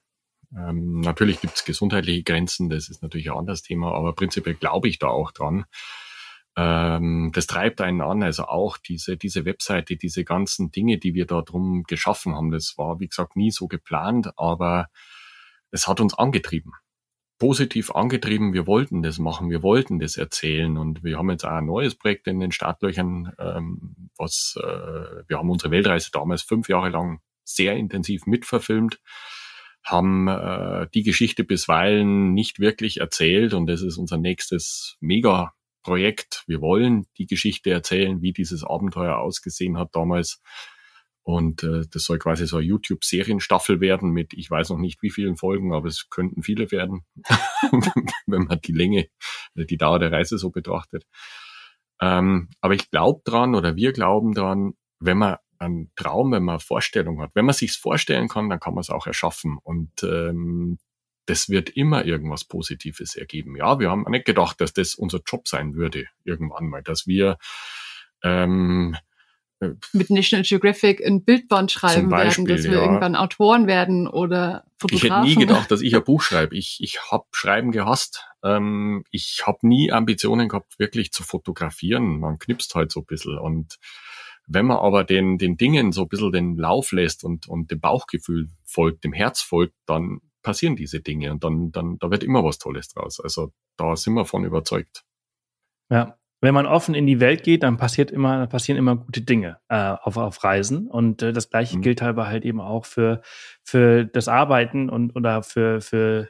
Ähm, 0.56 1.00
natürlich 1.00 1.40
gibt 1.40 1.56
es 1.56 1.64
gesundheitliche 1.64 2.22
Grenzen, 2.22 2.70
das 2.70 2.88
ist 2.88 3.02
natürlich 3.02 3.30
ein 3.30 3.36
anderes 3.36 3.62
Thema, 3.62 3.92
aber 3.92 4.14
prinzipiell 4.14 4.54
glaube 4.54 4.88
ich 4.88 4.98
da 4.98 5.08
auch 5.08 5.32
dran 5.32 5.66
ähm, 6.58 7.30
das 7.32 7.46
treibt 7.46 7.80
einen 7.80 8.00
an. 8.00 8.24
Also 8.24 8.44
auch 8.44 8.78
diese, 8.78 9.16
diese 9.16 9.44
Webseite, 9.44 9.96
diese 9.96 10.24
ganzen 10.24 10.72
Dinge, 10.72 10.98
die 10.98 11.14
wir 11.14 11.24
da 11.24 11.40
drum 11.40 11.84
geschaffen 11.84 12.34
haben, 12.34 12.50
das 12.50 12.76
war, 12.76 12.98
wie 12.98 13.06
gesagt, 13.06 13.36
nie 13.36 13.52
so 13.52 13.68
geplant, 13.68 14.32
aber 14.36 14.88
es 15.70 15.86
hat 15.86 16.00
uns 16.00 16.14
angetrieben. 16.14 16.72
Positiv 17.38 17.92
angetrieben, 17.92 18.52
wir 18.52 18.66
wollten 18.66 19.02
das 19.02 19.18
machen, 19.18 19.50
wir 19.50 19.62
wollten 19.62 20.00
das 20.00 20.16
erzählen 20.16 20.76
und 20.76 21.04
wir 21.04 21.18
haben 21.18 21.30
jetzt 21.30 21.44
auch 21.44 21.52
ein 21.52 21.66
neues 21.66 21.94
Projekt 21.94 22.26
in 22.26 22.40
den 22.40 22.50
Startlöchern, 22.52 23.32
ähm, 23.38 24.10
was 24.16 24.58
äh, 24.60 24.66
wir 25.28 25.38
haben 25.38 25.50
unsere 25.50 25.70
Weltreise 25.70 26.10
damals 26.12 26.42
fünf 26.42 26.68
Jahre 26.68 26.88
lang 26.88 27.20
sehr 27.44 27.76
intensiv 27.76 28.26
mitverfilmt, 28.26 29.00
haben 29.84 30.28
äh, 30.28 30.88
die 30.92 31.04
Geschichte 31.04 31.44
bisweilen 31.44 32.34
nicht 32.34 32.58
wirklich 32.58 32.98
erzählt 32.98 33.54
und 33.54 33.66
das 33.66 33.82
ist 33.82 33.98
unser 33.98 34.18
nächstes 34.18 34.96
mega 35.00 35.54
Projekt. 35.82 36.44
Wir 36.46 36.60
wollen 36.60 37.06
die 37.16 37.26
Geschichte 37.26 37.70
erzählen, 37.70 38.20
wie 38.20 38.32
dieses 38.32 38.64
Abenteuer 38.64 39.16
ausgesehen 39.16 39.78
hat 39.78 39.94
damals. 39.94 40.42
Und 41.28 41.62
äh, 41.62 41.82
das 41.90 42.04
soll 42.04 42.18
quasi 42.18 42.46
so 42.46 42.56
eine 42.56 42.64
YouTube-Serienstaffel 42.64 43.82
werden 43.82 44.12
mit, 44.12 44.32
ich 44.32 44.50
weiß 44.50 44.70
noch 44.70 44.78
nicht 44.78 45.02
wie 45.02 45.10
vielen 45.10 45.36
Folgen, 45.36 45.74
aber 45.74 45.86
es 45.86 46.08
könnten 46.08 46.42
viele 46.42 46.70
werden, 46.70 47.04
wenn 48.26 48.44
man 48.44 48.58
die 48.62 48.72
Länge, 48.72 49.08
die 49.54 49.76
Dauer 49.76 49.98
der 49.98 50.10
Reise 50.10 50.38
so 50.38 50.48
betrachtet. 50.48 51.04
Ähm, 52.00 52.48
aber 52.62 52.72
ich 52.72 52.90
glaube 52.90 53.20
dran 53.26 53.54
oder 53.54 53.76
wir 53.76 53.92
glauben 53.92 54.32
dran, 54.32 54.72
wenn 55.00 55.18
man 55.18 55.36
einen 55.58 55.92
Traum, 55.96 56.32
wenn 56.32 56.44
man 56.44 56.54
eine 56.54 56.60
Vorstellung 56.60 57.20
hat, 57.20 57.32
wenn 57.34 57.44
man 57.44 57.54
sich's 57.54 57.76
vorstellen 57.76 58.28
kann, 58.28 58.48
dann 58.48 58.58
kann 58.58 58.72
man 58.72 58.80
es 58.80 58.88
auch 58.88 59.06
erschaffen. 59.06 59.58
Und 59.62 60.02
ähm, 60.04 60.78
das 61.26 61.50
wird 61.50 61.68
immer 61.68 62.06
irgendwas 62.06 62.46
Positives 62.46 63.16
ergeben. 63.16 63.54
Ja, 63.54 63.78
wir 63.78 63.90
haben 63.90 64.06
nicht 64.08 64.24
gedacht, 64.24 64.62
dass 64.62 64.72
das 64.72 64.94
unser 64.94 65.20
Job 65.26 65.46
sein 65.46 65.74
würde 65.74 66.06
irgendwann 66.24 66.70
mal, 66.70 66.82
dass 66.82 67.06
wir 67.06 67.36
ähm, 68.22 68.96
mit 69.92 70.10
National 70.10 70.44
Geographic 70.44 71.04
ein 71.04 71.24
Bildband 71.24 71.70
schreiben 71.72 72.08
Beispiel, 72.08 72.46
werden, 72.46 72.56
dass 72.56 72.64
wir 72.64 72.78
ja. 72.78 72.84
irgendwann 72.84 73.16
Autoren 73.16 73.66
werden 73.66 74.06
oder 74.06 74.64
Fotografen. 74.76 75.06
Ich 75.26 75.32
hätte 75.32 75.40
nie 75.40 75.46
gedacht, 75.46 75.70
dass 75.70 75.80
ich 75.80 75.94
ein 75.94 76.04
Buch 76.04 76.22
schreibe. 76.22 76.56
Ich, 76.56 76.78
ich 76.80 77.00
habe 77.10 77.24
Schreiben 77.32 77.72
gehasst. 77.72 78.24
Ähm, 78.44 79.04
ich 79.10 79.42
habe 79.46 79.66
nie 79.66 79.90
Ambitionen 79.90 80.48
gehabt, 80.48 80.78
wirklich 80.78 81.12
zu 81.12 81.24
fotografieren. 81.24 82.20
Man 82.20 82.38
knipst 82.38 82.74
halt 82.74 82.92
so 82.92 83.00
ein 83.00 83.06
bisschen. 83.06 83.38
Und 83.38 83.78
wenn 84.46 84.66
man 84.66 84.78
aber 84.78 85.04
den, 85.04 85.38
den 85.38 85.56
Dingen 85.56 85.92
so 85.92 86.02
ein 86.02 86.08
bisschen 86.08 86.32
den 86.32 86.56
Lauf 86.56 86.92
lässt 86.92 87.24
und, 87.24 87.48
und 87.48 87.70
dem 87.70 87.80
Bauchgefühl 87.80 88.48
folgt, 88.64 89.04
dem 89.04 89.12
Herz 89.12 89.40
folgt, 89.40 89.74
dann 89.86 90.20
passieren 90.42 90.76
diese 90.76 91.00
Dinge 91.00 91.32
und 91.32 91.42
dann, 91.42 91.72
dann, 91.72 91.98
da 91.98 92.10
wird 92.10 92.22
immer 92.22 92.44
was 92.44 92.58
Tolles 92.58 92.88
draus. 92.88 93.20
Also 93.20 93.52
da 93.76 93.96
sind 93.96 94.14
wir 94.14 94.24
von 94.24 94.44
überzeugt. 94.44 95.04
Ja, 95.90 96.17
wenn 96.40 96.54
man 96.54 96.66
offen 96.66 96.94
in 96.94 97.06
die 97.06 97.20
Welt 97.20 97.42
geht, 97.42 97.62
dann 97.62 97.76
passiert 97.76 98.10
immer, 98.10 98.46
passieren 98.46 98.78
immer 98.78 98.96
gute 98.96 99.22
Dinge 99.22 99.58
äh, 99.68 99.94
auf, 100.00 100.16
auf 100.16 100.44
Reisen. 100.44 100.86
Und 100.86 101.22
äh, 101.22 101.32
das 101.32 101.50
gleiche 101.50 101.76
mhm. 101.76 101.82
gilt 101.82 102.02
aber 102.02 102.28
halt 102.28 102.44
eben 102.44 102.60
auch 102.60 102.84
für, 102.84 103.22
für 103.64 104.04
das 104.04 104.28
Arbeiten 104.28 104.88
und 104.88 105.16
oder 105.16 105.42
für, 105.42 105.80
für, 105.80 106.28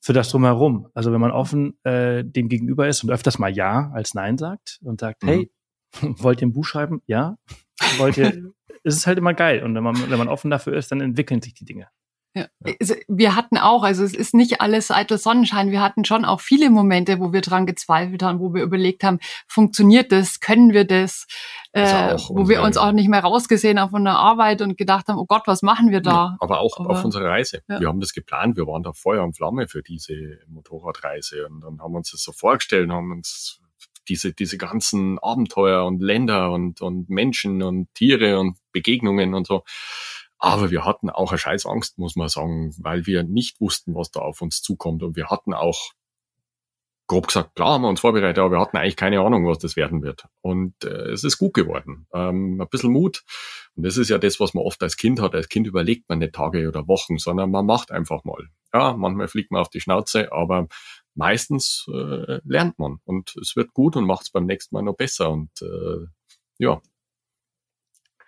für 0.00 0.12
das 0.12 0.28
drumherum. 0.28 0.88
Also 0.94 1.12
wenn 1.12 1.20
man 1.20 1.30
offen 1.30 1.78
äh, 1.84 2.22
dem 2.22 2.48
gegenüber 2.48 2.86
ist 2.86 3.02
und 3.02 3.10
öfters 3.10 3.38
mal 3.38 3.50
Ja 3.50 3.90
als 3.94 4.14
Nein 4.14 4.36
sagt 4.36 4.78
und 4.82 5.00
sagt, 5.00 5.22
mhm. 5.22 5.28
hey, 5.28 5.50
wollt 6.02 6.42
ihr 6.42 6.48
ein 6.48 6.52
Buch 6.52 6.66
schreiben? 6.66 7.00
Ja. 7.06 7.38
Wollt 7.96 8.18
ihr, 8.18 8.52
es 8.84 8.96
ist 8.96 9.06
halt 9.06 9.16
immer 9.16 9.32
geil. 9.32 9.62
Und 9.62 9.74
wenn 9.74 9.84
man, 9.84 10.10
wenn 10.10 10.18
man 10.18 10.28
offen 10.28 10.50
dafür 10.50 10.74
ist, 10.74 10.92
dann 10.92 11.00
entwickeln 11.00 11.40
sich 11.40 11.54
die 11.54 11.64
Dinge. 11.64 11.88
Ja. 12.34 12.46
Also, 12.80 12.94
wir 13.08 13.36
hatten 13.36 13.58
auch, 13.58 13.82
also 13.82 14.04
es 14.04 14.14
ist 14.14 14.32
nicht 14.32 14.62
alles 14.62 14.90
eitel 14.90 15.18
Sonnenschein. 15.18 15.70
Wir 15.70 15.82
hatten 15.82 16.04
schon 16.06 16.24
auch 16.24 16.40
viele 16.40 16.70
Momente, 16.70 17.20
wo 17.20 17.32
wir 17.32 17.42
dran 17.42 17.66
gezweifelt 17.66 18.22
haben, 18.22 18.40
wo 18.40 18.54
wir 18.54 18.62
überlegt 18.62 19.04
haben, 19.04 19.18
funktioniert 19.46 20.12
das, 20.12 20.40
können 20.40 20.72
wir 20.72 20.86
das, 20.86 21.26
äh, 21.72 22.16
wo 22.30 22.48
wir 22.48 22.62
uns 22.62 22.78
auch 22.78 22.92
nicht 22.92 23.08
mehr 23.08 23.20
rausgesehen 23.20 23.78
haben 23.78 23.90
von 23.90 24.04
der 24.04 24.16
Arbeit 24.16 24.62
und 24.62 24.78
gedacht 24.78 25.08
haben, 25.08 25.18
oh 25.18 25.26
Gott, 25.26 25.42
was 25.46 25.60
machen 25.60 25.90
wir 25.90 26.00
da? 26.00 26.10
Ja, 26.10 26.36
aber 26.40 26.60
auch 26.60 26.80
aber, 26.80 26.90
auf 26.90 27.04
unserer 27.04 27.28
Reise. 27.28 27.62
Ja. 27.68 27.80
Wir 27.80 27.88
haben 27.88 28.00
das 28.00 28.14
geplant, 28.14 28.56
wir 28.56 28.66
waren 28.66 28.82
da 28.82 28.92
Feuer 28.94 29.24
und 29.24 29.36
Flamme 29.36 29.68
für 29.68 29.82
diese 29.82 30.38
Motorradreise 30.46 31.46
und 31.46 31.60
dann 31.60 31.80
haben 31.80 31.92
wir 31.92 31.98
uns 31.98 32.12
das 32.12 32.22
so 32.22 32.32
vorgestellt, 32.32 32.90
haben 32.90 33.12
uns 33.12 33.60
diese, 34.08 34.32
diese 34.32 34.58
ganzen 34.58 35.18
Abenteuer 35.18 35.84
und 35.84 36.02
Länder 36.02 36.50
und, 36.50 36.80
und 36.80 37.08
Menschen 37.08 37.62
und 37.62 37.92
Tiere 37.94 38.40
und 38.40 38.56
Begegnungen 38.72 39.34
und 39.34 39.46
so 39.46 39.62
aber 40.42 40.72
wir 40.72 40.84
hatten 40.84 41.08
auch 41.08 41.30
eine 41.30 41.38
Scheißangst, 41.38 41.98
muss 41.98 42.16
man 42.16 42.28
sagen, 42.28 42.74
weil 42.78 43.06
wir 43.06 43.22
nicht 43.22 43.60
wussten, 43.60 43.94
was 43.94 44.10
da 44.10 44.18
auf 44.20 44.42
uns 44.42 44.60
zukommt. 44.60 45.04
Und 45.04 45.14
wir 45.14 45.28
hatten 45.28 45.54
auch, 45.54 45.92
grob 47.06 47.28
gesagt, 47.28 47.54
klar 47.54 47.74
haben 47.74 47.82
wir 47.82 47.88
uns 47.88 48.00
vorbereitet, 48.00 48.40
aber 48.40 48.56
wir 48.56 48.60
hatten 48.60 48.76
eigentlich 48.76 48.96
keine 48.96 49.20
Ahnung, 49.20 49.46
was 49.46 49.60
das 49.60 49.76
werden 49.76 50.02
wird. 50.02 50.26
Und 50.40 50.74
äh, 50.82 51.10
es 51.12 51.22
ist 51.22 51.38
gut 51.38 51.54
geworden. 51.54 52.08
Ähm, 52.12 52.60
ein 52.60 52.68
bisschen 52.68 52.90
Mut. 52.90 53.22
Und 53.76 53.86
das 53.86 53.96
ist 53.96 54.08
ja 54.08 54.18
das, 54.18 54.40
was 54.40 54.52
man 54.52 54.64
oft 54.64 54.82
als 54.82 54.96
Kind 54.96 55.20
hat. 55.20 55.36
Als 55.36 55.48
Kind 55.48 55.68
überlegt 55.68 56.08
man 56.08 56.18
nicht 56.18 56.32
Tage 56.32 56.66
oder 56.66 56.88
Wochen, 56.88 57.18
sondern 57.18 57.52
man 57.52 57.64
macht 57.64 57.92
einfach 57.92 58.24
mal. 58.24 58.48
Ja, 58.74 58.96
manchmal 58.96 59.28
fliegt 59.28 59.52
man 59.52 59.60
auf 59.60 59.70
die 59.70 59.80
Schnauze, 59.80 60.32
aber 60.32 60.66
meistens 61.14 61.86
äh, 61.88 62.40
lernt 62.42 62.80
man. 62.80 62.98
Und 63.04 63.36
es 63.40 63.54
wird 63.54 63.74
gut 63.74 63.94
und 63.94 64.06
macht 64.06 64.22
es 64.22 64.30
beim 64.30 64.46
nächsten 64.46 64.74
Mal 64.74 64.82
noch 64.82 64.96
besser. 64.96 65.30
Und 65.30 65.52
äh, 65.62 66.06
ja, 66.58 66.80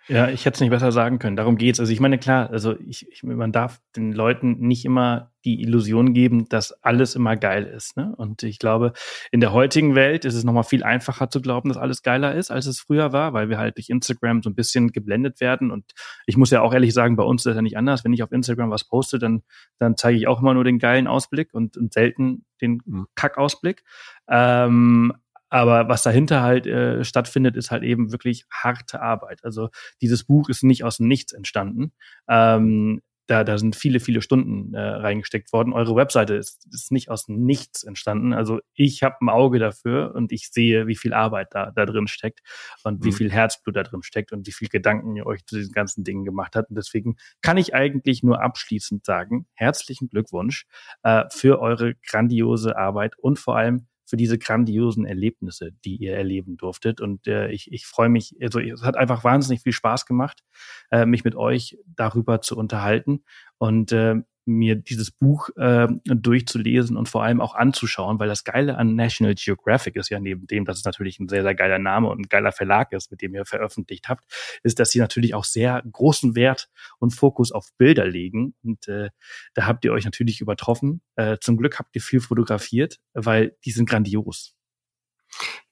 ja, 0.07 0.29
ich 0.29 0.45
hätte 0.45 0.55
es 0.55 0.61
nicht 0.61 0.69
besser 0.69 0.91
sagen 0.91 1.17
können. 1.17 1.35
Darum 1.35 1.57
geht's. 1.57 1.79
Also 1.79 1.91
ich 1.91 1.99
meine, 1.99 2.19
klar, 2.19 2.51
also 2.51 2.79
ich, 2.79 3.09
ich, 3.11 3.23
man 3.23 3.51
darf 3.51 3.81
den 3.95 4.13
Leuten 4.13 4.59
nicht 4.59 4.85
immer 4.85 5.31
die 5.45 5.61
Illusion 5.61 6.13
geben, 6.13 6.47
dass 6.47 6.71
alles 6.83 7.15
immer 7.15 7.35
geil 7.35 7.63
ist. 7.65 7.97
Ne? 7.97 8.13
Und 8.15 8.43
ich 8.43 8.59
glaube, 8.59 8.93
in 9.31 9.39
der 9.39 9.51
heutigen 9.51 9.95
Welt 9.95 10.23
ist 10.25 10.35
es 10.35 10.43
nochmal 10.43 10.63
viel 10.63 10.83
einfacher 10.83 11.29
zu 11.29 11.41
glauben, 11.41 11.69
dass 11.69 11.77
alles 11.77 12.03
geiler 12.03 12.35
ist, 12.35 12.51
als 12.51 12.67
es 12.67 12.79
früher 12.79 13.13
war, 13.13 13.33
weil 13.33 13.49
wir 13.49 13.57
halt 13.57 13.77
durch 13.77 13.89
Instagram 13.89 14.43
so 14.43 14.49
ein 14.49 14.55
bisschen 14.55 14.91
geblendet 14.91 15.39
werden. 15.39 15.71
Und 15.71 15.93
ich 16.27 16.37
muss 16.37 16.51
ja 16.51 16.61
auch 16.61 16.73
ehrlich 16.73 16.93
sagen, 16.93 17.15
bei 17.15 17.23
uns 17.23 17.41
ist 17.41 17.47
das 17.47 17.55
ja 17.55 17.61
nicht 17.63 17.77
anders. 17.77 18.03
Wenn 18.03 18.13
ich 18.13 18.21
auf 18.21 18.31
Instagram 18.31 18.69
was 18.69 18.87
poste, 18.87 19.17
dann, 19.17 19.41
dann 19.79 19.97
zeige 19.97 20.17
ich 20.17 20.27
auch 20.27 20.41
immer 20.41 20.53
nur 20.53 20.63
den 20.63 20.77
geilen 20.77 21.07
Ausblick 21.07 21.53
und, 21.53 21.77
und 21.77 21.93
selten 21.93 22.45
den 22.61 22.81
mhm. 22.85 23.07
Kackausblick. 23.15 23.83
Ähm, 24.27 25.13
aber 25.49 25.87
was 25.87 26.03
dahinter 26.03 26.41
halt 26.41 26.67
äh, 26.67 27.03
stattfindet, 27.03 27.55
ist 27.55 27.71
halt 27.71 27.83
eben 27.83 28.11
wirklich 28.11 28.45
harte 28.51 29.01
Arbeit. 29.01 29.43
Also 29.43 29.69
dieses 30.01 30.23
Buch 30.23 30.49
ist 30.49 30.63
nicht 30.63 30.83
aus 30.83 30.97
dem 30.97 31.07
Nichts 31.07 31.33
entstanden. 31.33 31.93
Ähm, 32.27 33.01
da, 33.27 33.43
da 33.43 33.57
sind 33.57 33.75
viele, 33.75 33.99
viele 33.99 34.21
Stunden 34.21 34.73
äh, 34.73 34.79
reingesteckt 34.79 35.51
worden. 35.51 35.73
Eure 35.73 35.95
Webseite 35.95 36.35
ist, 36.35 36.67
ist 36.71 36.91
nicht 36.91 37.09
aus 37.09 37.25
dem 37.25 37.43
Nichts 37.43 37.83
entstanden. 37.83 38.33
Also 38.33 38.59
ich 38.73 39.01
habe 39.01 39.15
ein 39.21 39.29
Auge 39.29 39.57
dafür 39.57 40.13
und 40.13 40.31
ich 40.31 40.49
sehe, 40.51 40.85
wie 40.87 40.95
viel 40.95 41.13
Arbeit 41.13 41.47
da, 41.51 41.71
da 41.71 41.85
drin 41.85 42.07
steckt 42.07 42.41
und 42.83 42.99
mhm. 42.99 43.05
wie 43.05 43.11
viel 43.11 43.31
Herzblut 43.31 43.75
da 43.75 43.83
drin 43.83 44.03
steckt 44.03 44.31
und 44.31 44.45
wie 44.45 44.51
viel 44.51 44.67
Gedanken 44.67 45.15
ihr 45.15 45.25
euch 45.25 45.43
zu 45.45 45.55
diesen 45.55 45.73
ganzen 45.73 46.03
Dingen 46.03 46.23
gemacht 46.23 46.55
habt. 46.55 46.69
Und 46.69 46.75
deswegen 46.75 47.15
kann 47.41 47.57
ich 47.57 47.73
eigentlich 47.73 48.21
nur 48.21 48.41
abschließend 48.41 49.05
sagen, 49.05 49.47
herzlichen 49.55 50.07
Glückwunsch 50.07 50.65
äh, 51.03 51.23
für 51.31 51.59
eure 51.59 51.95
grandiose 52.07 52.77
Arbeit 52.77 53.17
und 53.17 53.39
vor 53.39 53.57
allem 53.57 53.87
für 54.05 54.17
diese 54.17 54.37
grandiosen 54.37 55.05
Erlebnisse, 55.05 55.71
die 55.83 55.95
ihr 55.97 56.15
erleben 56.15 56.57
durftet. 56.57 57.01
Und 57.01 57.27
äh, 57.27 57.49
ich, 57.49 57.71
ich 57.71 57.85
freue 57.85 58.09
mich, 58.09 58.35
also 58.41 58.59
es 58.59 58.83
hat 58.83 58.95
einfach 58.95 59.23
wahnsinnig 59.23 59.61
viel 59.61 59.73
Spaß 59.73 60.05
gemacht, 60.05 60.43
äh, 60.91 61.05
mich 61.05 61.23
mit 61.23 61.35
euch 61.35 61.77
darüber 61.87 62.41
zu 62.41 62.57
unterhalten. 62.57 63.23
Und 63.57 63.91
äh, 63.91 64.15
mir 64.45 64.75
dieses 64.75 65.11
Buch 65.11 65.49
äh, 65.57 65.87
durchzulesen 66.05 66.97
und 66.97 67.09
vor 67.09 67.23
allem 67.23 67.41
auch 67.41 67.55
anzuschauen, 67.55 68.19
weil 68.19 68.27
das 68.27 68.43
Geile 68.43 68.77
an 68.77 68.95
National 68.95 69.33
Geographic 69.35 69.95
ist 69.95 70.09
ja 70.09 70.19
neben 70.19 70.47
dem, 70.47 70.65
dass 70.65 70.77
es 70.77 70.85
natürlich 70.85 71.19
ein 71.19 71.27
sehr, 71.27 71.43
sehr 71.43 71.55
geiler 71.55 71.79
Name 71.79 72.09
und 72.09 72.19
ein 72.19 72.29
geiler 72.29 72.51
Verlag 72.51 72.91
ist, 72.93 73.11
mit 73.11 73.21
dem 73.21 73.33
ihr 73.33 73.45
veröffentlicht 73.45 74.07
habt, 74.07 74.23
ist, 74.63 74.79
dass 74.79 74.91
sie 74.91 74.99
natürlich 74.99 75.33
auch 75.33 75.45
sehr 75.45 75.83
großen 75.91 76.35
Wert 76.35 76.69
und 76.99 77.11
Fokus 77.11 77.51
auf 77.51 77.69
Bilder 77.77 78.05
legen. 78.05 78.53
Und 78.63 78.87
äh, 78.87 79.09
da 79.55 79.65
habt 79.65 79.83
ihr 79.85 79.91
euch 79.91 80.05
natürlich 80.05 80.41
übertroffen. 80.41 81.01
Äh, 81.15 81.37
zum 81.41 81.57
Glück 81.57 81.79
habt 81.79 81.95
ihr 81.95 82.01
viel 82.01 82.21
fotografiert, 82.21 82.99
weil 83.13 83.55
die 83.65 83.71
sind 83.71 83.89
grandios. 83.89 84.54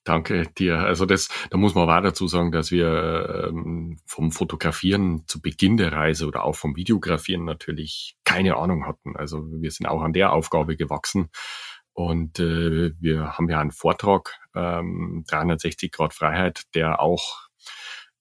Danke 0.04 0.48
dir. 0.58 0.80
Also 0.80 1.06
das, 1.06 1.30
da 1.50 1.58
muss 1.58 1.76
man 1.76 1.90
auch 1.90 2.02
dazu 2.02 2.28
sagen, 2.28 2.52
dass 2.52 2.72
wir 2.72 3.48
ähm, 3.50 4.00
vom 4.06 4.34
Fotografieren 4.34 5.24
zu 5.28 5.42
Beginn 5.42 5.78
der 5.78 5.94
Reise 5.94 6.28
oder 6.28 6.44
auch 6.44 6.56
vom 6.56 6.76
Videografieren 6.76 7.46
natürlich 7.46 8.18
keine 8.26 8.58
Ahnung 8.58 8.86
hatten. 8.86 9.16
Also 9.16 9.46
wir 9.50 9.72
sind 9.72 9.88
auch 9.88 10.02
an 10.02 10.12
der 10.12 10.34
Aufgabe 10.34 10.76
gewachsen. 10.76 11.30
Und 11.94 12.40
äh, 12.40 12.92
wir 13.00 13.38
haben 13.38 13.50
ja 13.50 13.60
einen 13.60 13.72
Vortrag, 13.72 14.36
ähm, 14.56 15.24
360 15.28 15.92
Grad 15.92 16.14
Freiheit, 16.14 16.64
der 16.76 17.00
auch 17.00 17.48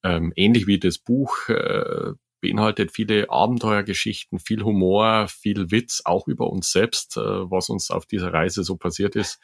ähm, 0.04 0.32
ähnlich 0.36 0.66
wie 0.68 0.78
das 0.78 0.98
Buch 0.98 1.48
äh, 1.48 2.12
beinhaltet 2.40 2.92
viele 2.92 3.30
Abenteuergeschichten, 3.30 4.38
viel 4.38 4.62
Humor, 4.62 5.26
viel 5.28 5.70
Witz, 5.70 6.02
auch 6.04 6.28
über 6.28 6.50
uns 6.50 6.70
selbst, 6.70 7.16
äh, 7.16 7.20
was 7.20 7.70
uns 7.70 7.90
auf 7.90 8.06
dieser 8.06 8.32
Reise 8.32 8.62
so 8.62 8.76
passiert 8.76 9.16
ist 9.16 9.40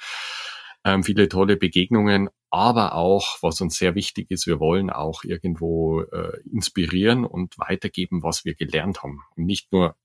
ähm, 0.84 1.02
viele 1.02 1.28
tolle 1.28 1.56
Begegnungen, 1.56 2.28
aber 2.50 2.94
auch, 2.94 3.42
was 3.42 3.60
uns 3.60 3.76
sehr 3.76 3.94
wichtig 3.94 4.30
ist, 4.30 4.46
wir 4.46 4.58
wollen 4.58 4.90
auch 4.90 5.24
irgendwo 5.24 6.02
äh, 6.02 6.40
inspirieren 6.50 7.24
und 7.24 7.58
weitergeben, 7.58 8.22
was 8.22 8.44
wir 8.44 8.54
gelernt 8.54 9.02
haben. 9.02 9.22
Und 9.36 9.44
nicht 9.44 9.70
nur 9.72 9.96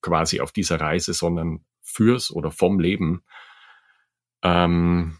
quasi 0.00 0.40
auf 0.40 0.52
dieser 0.52 0.80
Reise, 0.80 1.14
sondern 1.14 1.64
fürs 1.80 2.30
oder 2.30 2.50
vom 2.50 2.80
Leben. 2.80 3.22
Ähm, 4.42 5.16